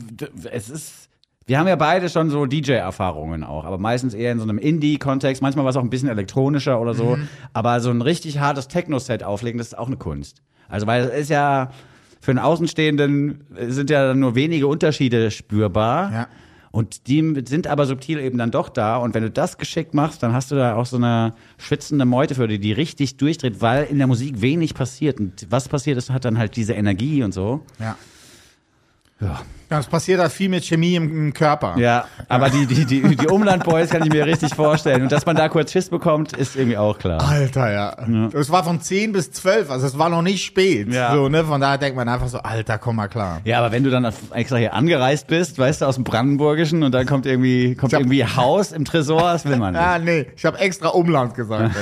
es 0.51 0.69
ist. 0.71 0.93
Wir 1.47 1.59
haben 1.59 1.67
ja 1.67 1.75
beide 1.77 2.09
schon 2.09 2.31
so 2.31 2.47
DJ-Erfahrungen 2.47 3.43
auch, 3.43 3.65
aber 3.65 3.77
meistens 3.77 4.15
eher 4.15 4.31
in 4.31 4.39
so 4.39 4.45
einem 4.45 4.59
Indie-Kontext, 4.59 5.43
manchmal 5.43 5.65
war 5.65 5.71
es 5.71 5.77
auch 5.77 5.83
ein 5.83 5.91
bisschen 5.91 6.09
elektronischer 6.09 6.81
oder 6.81 6.95
so. 6.95 7.19
Aber 7.53 7.81
so 7.81 7.91
ein 7.91 8.03
richtig 8.03 8.39
hartes 8.39 8.69
Techno-Set 8.69 9.25
auflegen, 9.25 9.59
das 9.59 9.69
ist 9.69 9.79
auch 9.79 9.89
eine 9.89 9.97
Kunst. 9.97 10.43
Also, 10.69 10.87
weil 10.87 11.07
es 11.07 11.23
ist 11.23 11.31
ja, 11.31 11.71
für 12.21 12.31
einen 12.31 12.39
Außenstehenden 12.39 13.45
sind 13.69 13.91
ja 13.91 14.15
nur 14.15 14.37
wenige 14.37 14.69
Unterschiede 14.69 15.33
spürbar. 15.33 16.13
Ja. 16.13 16.27
Und 16.73 17.09
die 17.09 17.43
sind 17.47 17.67
aber 17.67 17.87
subtil 17.87 18.21
eben 18.21 18.39
dann 18.39 18.53
doch 18.53 18.69
da. 18.69 18.97
Und 18.97 19.15
wenn 19.15 19.23
du 19.23 19.31
das 19.31 19.59
geschickt 19.59 19.93
machst, 19.93 20.23
dann 20.23 20.33
hast 20.33 20.51
du 20.51 20.55
da 20.55 20.77
auch 20.77 20.87
so 20.87 20.97
eine 20.97 21.35
schwitzende 21.59 22.05
Meute 22.05 22.37
für 22.37 22.47
die, 22.47 22.61
die 22.61 22.73
richtig 22.73 23.17
durchdreht, 23.17 23.61
weil 23.61 23.85
in 23.85 23.99
der 23.99 24.07
Musik 24.07 24.41
wenig 24.41 24.75
passiert. 24.75 25.19
Und 25.19 25.47
was 25.51 25.69
passiert 25.69 25.99
ist, 25.99 26.11
hat 26.11 26.25
dann 26.25 26.39
halt 26.39 26.55
diese 26.57 26.75
Energie 26.75 27.23
und 27.25 27.33
so. 27.33 27.63
Ja. 27.79 27.97
Ja. 29.21 29.41
Ja, 29.71 29.79
es 29.79 29.87
passiert 29.87 30.21
halt 30.21 30.33
viel 30.33 30.49
mit 30.49 30.65
Chemie 30.65 30.97
im, 30.97 31.33
Körper. 31.33 31.77
Ja, 31.79 32.07
aber 32.29 32.51
die, 32.51 32.67
die, 32.67 32.85
die, 32.85 33.17
die 33.17 33.27
Umlandboys 33.29 33.91
kann 33.91 34.03
ich 34.03 34.11
mir 34.13 34.27
richtig 34.27 34.55
vorstellen. 34.55 35.03
Und 35.03 35.13
dass 35.13 35.27
man 35.27 35.37
da 35.37 35.49
kurz 35.49 35.71
Schiss 35.71 35.89
bekommt, 35.89 36.33
ist 36.33 36.57
irgendwie 36.57 36.77
auch 36.77 36.99
klar. 36.99 37.23
Alter, 37.23 37.71
ja. 37.73 37.97
Es 38.33 38.51
war 38.51 38.65
von 38.65 38.81
10 38.81 39.13
bis 39.13 39.31
12, 39.31 39.71
also 39.71 39.87
es 39.87 39.97
war 39.97 40.09
noch 40.09 40.23
nicht 40.23 40.45
spät. 40.45 40.93
Ja. 40.93 41.15
So, 41.15 41.29
ne? 41.29 41.45
Von 41.45 41.61
daher 41.61 41.79
denkt 41.79 41.95
man 41.97 42.09
einfach 42.09 42.27
so, 42.27 42.39
Alter, 42.39 42.79
komm 42.79 42.97
mal 42.97 43.07
klar. 43.07 43.41
Ja, 43.45 43.59
aber 43.61 43.71
wenn 43.71 43.85
du 43.85 43.91
dann 43.91 44.13
extra 44.33 44.57
hier 44.57 44.75
angereist 44.75 45.29
bist, 45.29 45.57
weißt 45.59 45.83
du, 45.83 45.87
aus 45.87 45.95
dem 45.95 46.03
Brandenburgischen 46.05 46.83
und 46.83 46.93
dann 46.93 47.07
kommt 47.07 47.25
irgendwie, 47.27 47.77
kommt 47.77 47.93
hab- 47.93 48.01
irgendwie 48.01 48.25
Haus 48.25 48.73
im 48.73 48.85
Tresor, 48.85 49.23
das 49.23 49.45
will 49.45 49.57
man 49.57 49.75
nicht. 49.75 49.83
Ah, 49.83 49.99
nee, 50.01 50.27
ich 50.37 50.45
habe 50.45 50.59
extra 50.59 50.89
Umland 50.89 51.35
gesagt. 51.35 51.77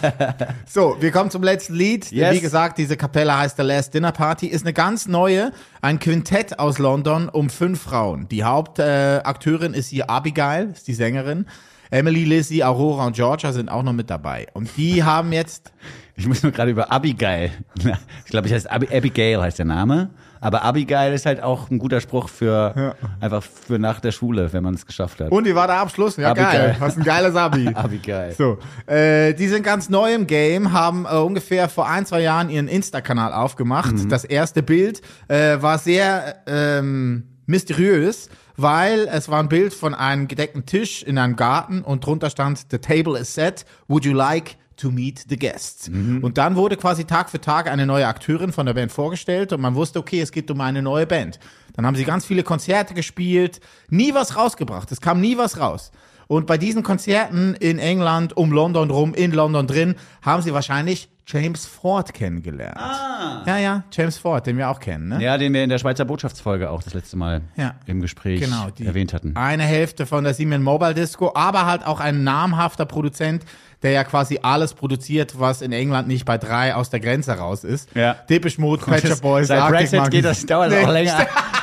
so, 0.66 0.96
wir 1.00 1.10
kommen 1.12 1.30
zum 1.30 1.42
letzten 1.42 1.74
Lied. 1.74 2.10
Yes. 2.10 2.34
Wie 2.34 2.40
gesagt, 2.40 2.78
diese 2.78 2.96
Kapelle 2.96 3.36
heißt 3.36 3.56
The 3.56 3.62
Last 3.62 3.94
Dinner 3.94 4.12
Party, 4.12 4.46
ist 4.48 4.64
eine 4.64 4.72
ganz 4.72 5.06
neue, 5.06 5.52
ein 5.80 5.98
Quintett 6.00 6.58
aus 6.58 6.78
London 6.78 7.19
um 7.28 7.50
fünf 7.50 7.82
Frauen. 7.82 8.28
Die 8.28 8.44
Hauptakteurin 8.44 9.74
äh, 9.74 9.78
ist 9.78 9.88
hier 9.88 10.08
Abigail, 10.08 10.70
ist 10.70 10.88
die 10.88 10.94
Sängerin. 10.94 11.46
Emily, 11.90 12.24
Lizzie, 12.24 12.62
Aurora 12.62 13.06
und 13.06 13.16
Georgia 13.16 13.52
sind 13.52 13.68
auch 13.68 13.82
noch 13.82 13.92
mit 13.92 14.10
dabei. 14.10 14.46
Und 14.54 14.70
die 14.76 15.02
haben 15.04 15.32
jetzt, 15.32 15.72
Ich 16.16 16.26
muss 16.26 16.42
nur 16.42 16.52
gerade 16.52 16.70
über 16.70 16.90
Abigail. 16.90 17.50
Ich 18.24 18.30
glaube, 18.30 18.46
ich 18.46 18.54
heißt 18.54 18.70
Abi, 18.70 18.86
Abigail 18.96 19.40
heißt 19.40 19.58
der 19.58 19.66
Name. 19.66 20.10
Aber 20.40 20.62
Abigail 20.62 21.12
ist 21.12 21.26
halt 21.26 21.42
auch 21.42 21.70
ein 21.70 21.78
guter 21.78 22.00
Spruch 22.00 22.28
für 22.28 22.94
einfach 23.20 23.42
für 23.42 23.78
nach 23.78 24.00
der 24.00 24.12
Schule, 24.12 24.52
wenn 24.52 24.62
man 24.62 24.74
es 24.74 24.86
geschafft 24.86 25.20
hat. 25.20 25.30
und 25.30 25.46
wie 25.46 25.54
war 25.54 25.66
der 25.66 25.76
Abschluss? 25.76 26.16
Ja, 26.16 26.30
Abigail. 26.30 26.58
geil. 26.58 26.76
Hast 26.80 26.96
ein 26.98 27.04
geiles 27.04 27.36
Abi. 27.36 27.68
Abigail. 27.74 28.32
So, 28.32 28.58
äh, 28.86 29.34
die 29.34 29.48
sind 29.48 29.62
ganz 29.62 29.88
neu 29.88 30.14
im 30.14 30.26
Game, 30.26 30.72
haben 30.72 31.04
äh, 31.04 31.16
ungefähr 31.16 31.68
vor 31.68 31.88
ein, 31.88 32.06
zwei 32.06 32.22
Jahren 32.22 32.48
ihren 32.50 32.68
Insta-Kanal 32.68 33.32
aufgemacht. 33.32 33.94
Das 34.08 34.24
erste 34.24 34.62
Bild 34.62 35.02
äh, 35.28 35.60
war 35.60 35.78
sehr 35.78 36.36
ähm, 36.46 37.24
mysteriös, 37.50 38.30
weil 38.56 39.08
es 39.12 39.28
war 39.28 39.40
ein 39.40 39.48
Bild 39.48 39.74
von 39.74 39.94
einem 39.94 40.28
gedeckten 40.28 40.64
Tisch 40.64 41.02
in 41.02 41.18
einem 41.18 41.36
Garten 41.36 41.82
und 41.82 42.06
drunter 42.06 42.30
stand, 42.30 42.66
The 42.70 42.78
table 42.78 43.18
is 43.18 43.34
set, 43.34 43.66
would 43.88 44.04
you 44.04 44.12
like 44.14 44.56
to 44.76 44.90
meet 44.90 45.26
the 45.28 45.36
guests. 45.36 45.88
Und 46.22 46.38
dann 46.38 46.56
wurde 46.56 46.76
quasi 46.76 47.04
Tag 47.04 47.28
für 47.28 47.40
Tag 47.40 47.70
eine 47.70 47.84
neue 47.84 48.06
Akteurin 48.06 48.52
von 48.52 48.64
der 48.64 48.74
Band 48.74 48.90
vorgestellt 48.90 49.52
und 49.52 49.60
man 49.60 49.74
wusste, 49.74 49.98
okay, 49.98 50.20
es 50.20 50.32
geht 50.32 50.50
um 50.50 50.60
eine 50.60 50.80
neue 50.80 51.06
Band. 51.06 51.38
Dann 51.74 51.86
haben 51.86 51.96
sie 51.96 52.04
ganz 52.04 52.24
viele 52.24 52.42
Konzerte 52.42 52.94
gespielt, 52.94 53.60
nie 53.90 54.14
was 54.14 54.36
rausgebracht, 54.36 54.90
es 54.90 55.00
kam 55.00 55.20
nie 55.20 55.36
was 55.36 55.58
raus. 55.58 55.92
Und 56.28 56.46
bei 56.46 56.58
diesen 56.58 56.82
Konzerten 56.82 57.54
in 57.54 57.78
England, 57.78 58.36
um 58.36 58.52
London 58.52 58.90
rum, 58.90 59.14
in 59.14 59.32
London 59.32 59.66
drin, 59.66 59.96
haben 60.22 60.42
sie 60.42 60.54
wahrscheinlich 60.54 61.08
James 61.32 61.66
Ford 61.66 62.12
kennengelernt. 62.14 62.76
Ah. 62.78 63.42
Ja, 63.46 63.58
ja, 63.58 63.82
James 63.92 64.18
Ford, 64.18 64.46
den 64.46 64.56
wir 64.58 64.68
auch 64.68 64.80
kennen, 64.80 65.08
ne? 65.08 65.22
Ja, 65.22 65.38
den 65.38 65.52
wir 65.52 65.62
in 65.62 65.70
der 65.70 65.78
Schweizer 65.78 66.04
Botschaftsfolge 66.04 66.70
auch 66.70 66.82
das 66.82 66.94
letzte 66.94 67.16
Mal 67.16 67.42
Ja. 67.56 67.74
im 67.86 68.00
Gespräch 68.00 68.40
Genau, 68.40 68.68
erwähnt 68.84 69.12
hatten. 69.12 69.36
Eine 69.36 69.62
Hälfte 69.64 70.06
von 70.06 70.24
der 70.24 70.34
Siemens 70.34 70.64
Mobile 70.64 70.94
Disco, 70.94 71.32
aber 71.34 71.66
halt 71.66 71.86
auch 71.86 72.00
ein 72.00 72.24
namhafter 72.24 72.86
Produzent, 72.86 73.44
der 73.82 73.92
ja 73.92 74.04
quasi 74.04 74.38
alles 74.42 74.74
produziert, 74.74 75.38
was 75.38 75.62
in 75.62 75.72
England 75.72 76.08
nicht 76.08 76.24
bei 76.24 76.36
drei 76.38 76.74
aus 76.74 76.90
der 76.90 77.00
Grenze 77.00 77.32
raus 77.32 77.64
ist. 77.64 77.88
Ja. 77.94 78.14
Depeche 78.28 78.60
Mode, 78.60 78.82
Shop 78.82 79.20
Boys, 79.22 79.48
Seit 79.48 79.58
Arctic 79.60 79.78
Brexit 79.78 79.98
Monkeys. 80.00 80.10
geht 80.12 80.24
das, 80.24 80.46
dauert 80.46 80.70
Nee. 80.70 80.84
auch 80.84 80.90
länger. 80.92 81.26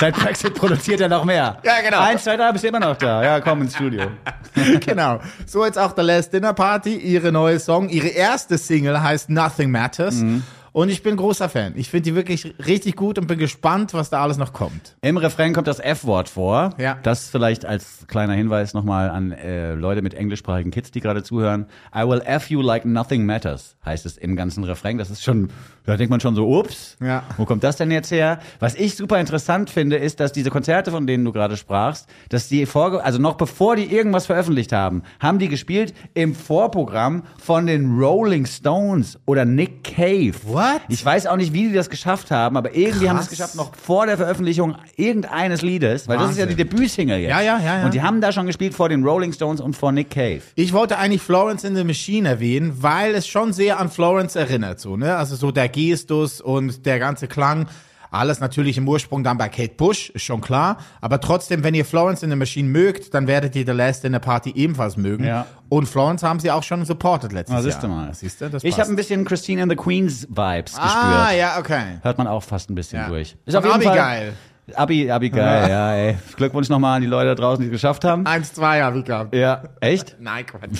Seit 0.00 0.14
Brexit 0.16 0.54
produziert 0.54 1.00
er 1.02 1.10
noch 1.10 1.26
mehr. 1.26 1.58
Ja, 1.62 1.82
genau. 1.82 2.00
Eins, 2.00 2.24
zwei, 2.24 2.34
drei, 2.36 2.50
bist 2.52 2.64
du 2.64 2.68
immer 2.68 2.80
noch 2.80 2.96
da. 2.96 3.22
Ja, 3.22 3.40
komm 3.40 3.60
ins 3.60 3.74
Studio. 3.74 4.04
genau. 4.80 5.20
So 5.46 5.64
jetzt 5.66 5.78
auch 5.78 5.92
The 5.94 6.00
Last 6.00 6.32
Dinner 6.32 6.54
Party, 6.54 6.96
ihre 6.96 7.30
neue 7.30 7.60
Song, 7.60 7.90
ihre 7.90 8.08
erste 8.08 8.56
Single 8.56 9.02
heißt 9.02 9.28
Nothing 9.28 9.70
Matters. 9.70 10.24
Und 10.72 10.88
ich 10.88 11.02
bin 11.02 11.16
großer 11.16 11.48
Fan. 11.48 11.72
Ich 11.76 11.90
finde 11.90 12.10
die 12.10 12.14
wirklich 12.14 12.54
richtig 12.66 12.94
gut 12.96 13.18
und 13.18 13.26
bin 13.26 13.38
gespannt, 13.38 13.92
was 13.94 14.10
da 14.10 14.22
alles 14.22 14.36
noch 14.36 14.52
kommt. 14.52 14.96
Im 15.02 15.16
Refrain 15.16 15.52
kommt 15.52 15.66
das 15.66 15.80
F-Wort 15.80 16.28
vor. 16.28 16.70
Ja. 16.78 16.98
Das 17.02 17.28
vielleicht 17.28 17.64
als 17.64 18.04
kleiner 18.06 18.34
Hinweis 18.34 18.72
nochmal 18.72 19.10
an 19.10 19.32
äh, 19.32 19.74
Leute 19.74 20.02
mit 20.02 20.14
englischsprachigen 20.14 20.70
Kids, 20.70 20.90
die 20.92 21.00
gerade 21.00 21.22
zuhören. 21.22 21.66
I 21.94 22.06
will 22.06 22.22
F 22.24 22.50
you 22.50 22.62
like 22.62 22.84
nothing 22.84 23.26
matters, 23.26 23.76
heißt 23.84 24.06
es 24.06 24.16
im 24.16 24.36
ganzen 24.36 24.62
Refrain. 24.64 24.98
Das 24.98 25.10
ist 25.10 25.24
schon, 25.24 25.50
da 25.86 25.96
denkt 25.96 26.10
man 26.10 26.20
schon 26.20 26.34
so, 26.36 26.48
ups, 26.48 26.96
Ja. 27.00 27.24
wo 27.36 27.44
kommt 27.46 27.64
das 27.64 27.76
denn 27.76 27.90
jetzt 27.90 28.10
her? 28.12 28.38
Was 28.60 28.74
ich 28.76 28.94
super 28.96 29.18
interessant 29.18 29.70
finde, 29.70 29.96
ist, 29.96 30.20
dass 30.20 30.32
diese 30.32 30.50
Konzerte, 30.50 30.90
von 30.92 31.06
denen 31.06 31.24
du 31.24 31.32
gerade 31.32 31.56
sprachst, 31.56 32.08
dass 32.28 32.48
die 32.48 32.64
vorge 32.66 33.02
also 33.02 33.18
noch 33.18 33.34
bevor 33.34 33.74
die 33.76 33.92
irgendwas 33.92 34.26
veröffentlicht 34.26 34.72
haben, 34.72 35.02
haben 35.18 35.38
die 35.40 35.48
gespielt 35.48 35.94
im 36.14 36.34
Vorprogramm 36.34 37.24
von 37.38 37.66
den 37.66 37.98
Rolling 37.98 38.46
Stones 38.46 39.18
oder 39.26 39.44
Nick 39.44 39.82
Cave. 39.84 40.34
What? 40.44 40.59
Ich 40.88 41.04
weiß 41.04 41.26
auch 41.26 41.36
nicht, 41.36 41.52
wie 41.52 41.68
die 41.68 41.74
das 41.74 41.90
geschafft 41.90 42.30
haben, 42.30 42.56
aber 42.56 42.74
irgendwie 42.74 43.08
haben 43.08 43.16
sie 43.18 43.22
es 43.22 43.28
Krass. 43.28 43.52
geschafft, 43.52 43.54
noch 43.56 43.74
vor 43.74 44.06
der 44.06 44.16
Veröffentlichung 44.16 44.76
irgendeines 44.96 45.62
Liedes, 45.62 46.08
weil 46.08 46.18
das 46.18 46.32
ist 46.32 46.38
ja 46.38 46.46
die 46.46 46.58
Wahnsinn. 46.58 46.70
Debütsingle 46.70 47.18
jetzt. 47.18 47.30
Ja, 47.30 47.40
ja, 47.40 47.58
ja, 47.58 47.78
ja. 47.78 47.84
Und 47.84 47.94
die 47.94 48.02
haben 48.02 48.20
da 48.20 48.32
schon 48.32 48.46
gespielt 48.46 48.74
vor 48.74 48.88
den 48.88 49.04
Rolling 49.04 49.32
Stones 49.32 49.60
und 49.60 49.74
vor 49.74 49.92
Nick 49.92 50.10
Cave. 50.10 50.42
Ich 50.54 50.72
wollte 50.72 50.98
eigentlich 50.98 51.22
Florence 51.22 51.64
in 51.64 51.76
the 51.76 51.84
Machine 51.84 52.28
erwähnen, 52.28 52.78
weil 52.80 53.14
es 53.14 53.26
schon 53.26 53.52
sehr 53.52 53.78
an 53.78 53.90
Florence 53.90 54.36
erinnert, 54.36 54.80
so, 54.80 54.96
ne? 54.96 55.16
Also 55.16 55.36
so 55.36 55.50
der 55.50 55.68
Gestus 55.68 56.40
und 56.40 56.86
der 56.86 56.98
ganze 56.98 57.26
Klang. 57.28 57.66
Alles 58.10 58.40
natürlich 58.40 58.76
im 58.76 58.88
Ursprung 58.88 59.22
dann 59.22 59.38
bei 59.38 59.48
Kate 59.48 59.74
Bush, 59.76 60.10
ist 60.10 60.22
schon 60.24 60.40
klar. 60.40 60.78
Aber 61.00 61.20
trotzdem, 61.20 61.62
wenn 61.62 61.74
ihr 61.74 61.84
Florence 61.84 62.22
in 62.22 62.30
the 62.30 62.36
Machine 62.36 62.68
mögt, 62.68 63.14
dann 63.14 63.26
werdet 63.26 63.54
ihr 63.56 63.64
The 63.64 63.72
Last 63.72 64.04
in 64.04 64.12
the 64.12 64.18
Party 64.18 64.52
ebenfalls 64.54 64.96
mögen. 64.96 65.24
Ja. 65.24 65.46
Und 65.68 65.86
Florence 65.88 66.22
haben 66.22 66.40
sie 66.40 66.50
auch 66.50 66.62
schon 66.64 66.84
supported 66.84 67.32
letztes 67.32 67.52
Na, 67.54 67.60
Jahr. 67.60 67.62
siehst 67.70 67.82
du 67.82 67.88
mal. 67.88 68.12
Siehst 68.14 68.40
du, 68.40 68.50
das 68.50 68.64
ich 68.64 68.78
habe 68.80 68.90
ein 68.90 68.96
bisschen 68.96 69.24
Christine 69.24 69.62
and 69.62 69.70
the 69.70 69.76
Queens 69.76 70.26
Vibes 70.28 70.74
Ah, 70.76 70.82
gespürt. 71.28 71.38
ja, 71.38 71.58
okay. 71.58 71.98
Hört 72.02 72.18
man 72.18 72.26
auch 72.26 72.42
fast 72.42 72.68
ein 72.70 72.74
bisschen 72.74 73.00
Ja. 73.00 73.08
durch. 73.08 73.36
Von 73.48 73.64
Abigail. 73.64 74.32
Abi, 74.74 75.10
Abi 75.10 75.30
geil, 75.30 75.68
ja, 75.68 75.94
ey. 75.94 76.18
Glückwunsch 76.36 76.68
nochmal 76.68 76.96
an 76.96 77.02
die 77.02 77.08
Leute 77.08 77.30
da 77.30 77.34
draußen, 77.34 77.60
die 77.62 77.66
es 77.68 77.72
geschafft 77.72 78.04
haben. 78.04 78.24
1-2 78.24 78.82
habe 78.82 78.98
ich 79.00 79.04
gehabt. 79.04 79.34
Ja. 79.34 79.62
Echt? 79.80 80.16
Nein, 80.20 80.46
Quatsch. 80.46 80.78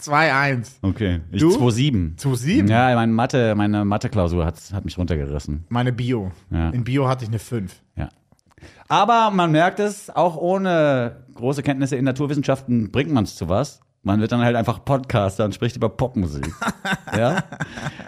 2-1. 0.00 0.78
Okay. 0.82 1.20
Ich 1.30 1.40
Du? 1.40 1.50
2-7. 1.50 2.18
2-7? 2.18 2.68
Ja, 2.68 2.94
meine 2.94 3.12
Mathe, 3.12 3.54
meine 3.54 3.84
Mathe-Klausur 3.84 4.44
hat, 4.44 4.56
hat 4.72 4.84
mich 4.84 4.98
runtergerissen. 4.98 5.64
Meine 5.68 5.92
Bio. 5.92 6.32
Ja. 6.50 6.70
In 6.70 6.84
Bio 6.84 7.08
hatte 7.08 7.24
ich 7.24 7.30
eine 7.30 7.38
5. 7.38 7.74
Ja. 7.96 8.08
Aber 8.88 9.30
man 9.30 9.52
merkt 9.52 9.80
es, 9.80 10.10
auch 10.10 10.36
ohne 10.36 11.24
große 11.34 11.62
Kenntnisse 11.62 11.96
in 11.96 12.04
Naturwissenschaften 12.04 12.90
bringt 12.90 13.12
man 13.12 13.24
es 13.24 13.36
zu 13.36 13.48
was. 13.48 13.80
Man 14.02 14.20
wird 14.20 14.30
dann 14.32 14.40
halt 14.40 14.54
einfach 14.56 14.84
Podcaster 14.84 15.44
und 15.44 15.54
spricht 15.54 15.76
über 15.76 15.88
Popmusik. 15.88 16.48
ja? 17.16 17.42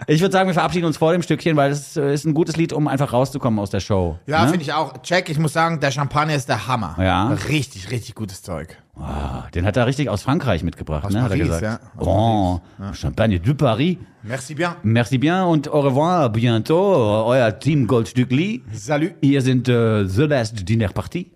Ich 0.07 0.21
würde 0.21 0.31
sagen, 0.31 0.47
wir 0.47 0.53
verabschieden 0.53 0.85
uns 0.85 0.97
vor 0.97 1.11
dem 1.11 1.21
Stückchen, 1.21 1.55
weil 1.57 1.71
es 1.71 1.97
ist 1.97 2.25
ein 2.25 2.33
gutes 2.33 2.55
Lied, 2.55 2.71
um 2.73 2.87
einfach 2.87 3.11
rauszukommen 3.13 3.59
aus 3.59 3.69
der 3.69 3.81
Show. 3.81 4.17
Ja, 4.25 4.43
ne? 4.45 4.49
finde 4.51 4.63
ich 4.63 4.73
auch. 4.73 5.01
Check, 5.03 5.29
ich 5.29 5.37
muss 5.37 5.53
sagen, 5.53 5.79
der 5.79 5.91
Champagner 5.91 6.33
ist 6.35 6.47
der 6.49 6.67
Hammer. 6.67 6.95
Ja. 6.97 7.27
Richtig, 7.49 7.91
richtig 7.91 8.15
gutes 8.15 8.41
Zeug. 8.41 8.77
Ah, 8.97 9.47
den 9.53 9.65
hat 9.65 9.77
er 9.77 9.85
richtig 9.85 10.09
aus 10.09 10.21
Frankreich 10.21 10.63
mitgebracht, 10.63 11.05
Aus 11.05 11.13
ne? 11.13 11.21
hat 11.23 11.31
er 11.31 11.37
Paris, 11.37 11.47
gesagt. 11.59 11.83
ja. 11.99 12.01
Oh, 12.01 12.59
Champagne 12.93 13.39
de 13.39 13.53
Paris. 13.53 13.97
Merci 14.23 14.53
bien. 14.55 14.75
Merci 14.83 15.17
bien 15.17 15.43
und 15.43 15.67
au 15.67 15.81
revoir, 15.81 16.29
bientôt, 16.29 17.25
euer 17.25 17.57
Team 17.59 17.87
Goldstückli. 17.87 18.63
Salut. 18.73 19.13
Hier 19.21 19.41
sind 19.41 19.67
äh, 19.67 20.05
The 20.07 20.23
Last 20.23 20.67
Dinner 20.67 20.89
Party 20.89 21.31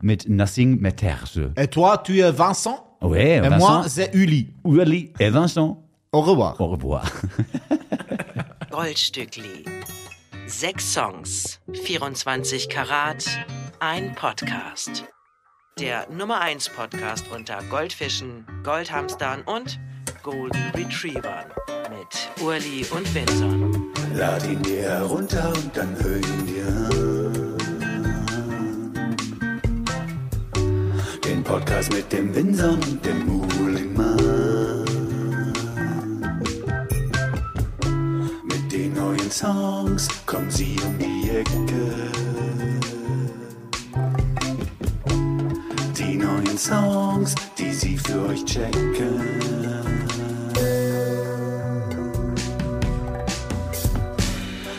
mit 0.00 0.28
Nothing 0.28 0.80
Matters. 0.80 1.38
Et 1.56 1.68
toi, 1.70 1.96
tu 1.96 2.12
es 2.20 2.38
Vincent? 2.38 2.76
Ouais, 3.04 3.36
Et 3.36 3.40
Vincent, 3.40 3.58
moi, 3.58 3.84
c'est 3.88 4.14
Uli. 4.14 4.48
Urli 4.64 5.12
et 5.20 5.28
Vincent. 5.30 5.82
Au 6.12 6.22
revoir. 6.22 6.58
Au 6.60 6.68
revoir. 6.68 7.04
Goldstückli. 8.70 9.64
Sechs 10.46 10.80
Songs, 10.80 11.58
24 11.72 12.68
Karat, 12.68 13.24
ein 13.80 14.14
Podcast. 14.14 15.04
Der 15.78 16.06
Nummer 16.10 16.40
1 16.40 16.70
Podcast 16.70 17.26
unter 17.34 17.58
Goldfischen, 17.68 18.46
Goldhamstern 18.62 19.42
und 19.42 19.78
Golden 20.22 20.70
Retrievern 20.74 21.46
mit 21.90 22.42
Urli 22.42 22.86
und 22.90 23.14
Vincent. 23.14 23.76
Lad 24.14 24.46
ihn 24.46 24.62
dir 24.62 24.82
herunter 24.82 25.52
und 25.54 25.76
dann 25.76 25.94
hör 26.00 26.16
ihn 26.16 26.46
dir 26.46 26.66
an. 26.66 27.23
Podcast 31.44 31.92
mit 31.92 32.10
dem 32.10 32.34
Winzer 32.34 32.70
und 32.72 33.04
dem 33.04 33.26
Muhlingmann. 33.26 34.16
Mit 38.44 38.72
den 38.72 38.94
neuen 38.94 39.30
Songs 39.30 40.08
kommen 40.24 40.50
sie 40.50 40.76
um 40.86 40.98
die 40.98 41.30
Ecke. 41.30 41.50
Die 45.98 46.16
neuen 46.16 46.58
Songs, 46.58 47.34
die 47.58 47.72
sie 47.72 47.98
für 47.98 48.26
euch 48.28 48.44
checken. 48.46 49.20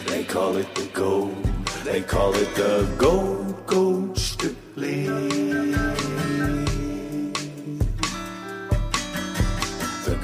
They 0.07 0.23
call 0.23 0.57
it 0.57 0.67
the 0.75 0.87
gold. 0.93 1.31
They 1.83 2.01
call 2.01 2.33
it 2.33 2.49
the 2.55 2.87
gold, 2.97 3.67
gold, 3.67 4.17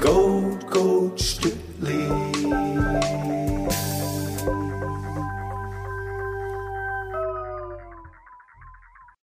Gold, 0.01 0.67
Gold, 0.71 1.21
Stück. 1.21 1.60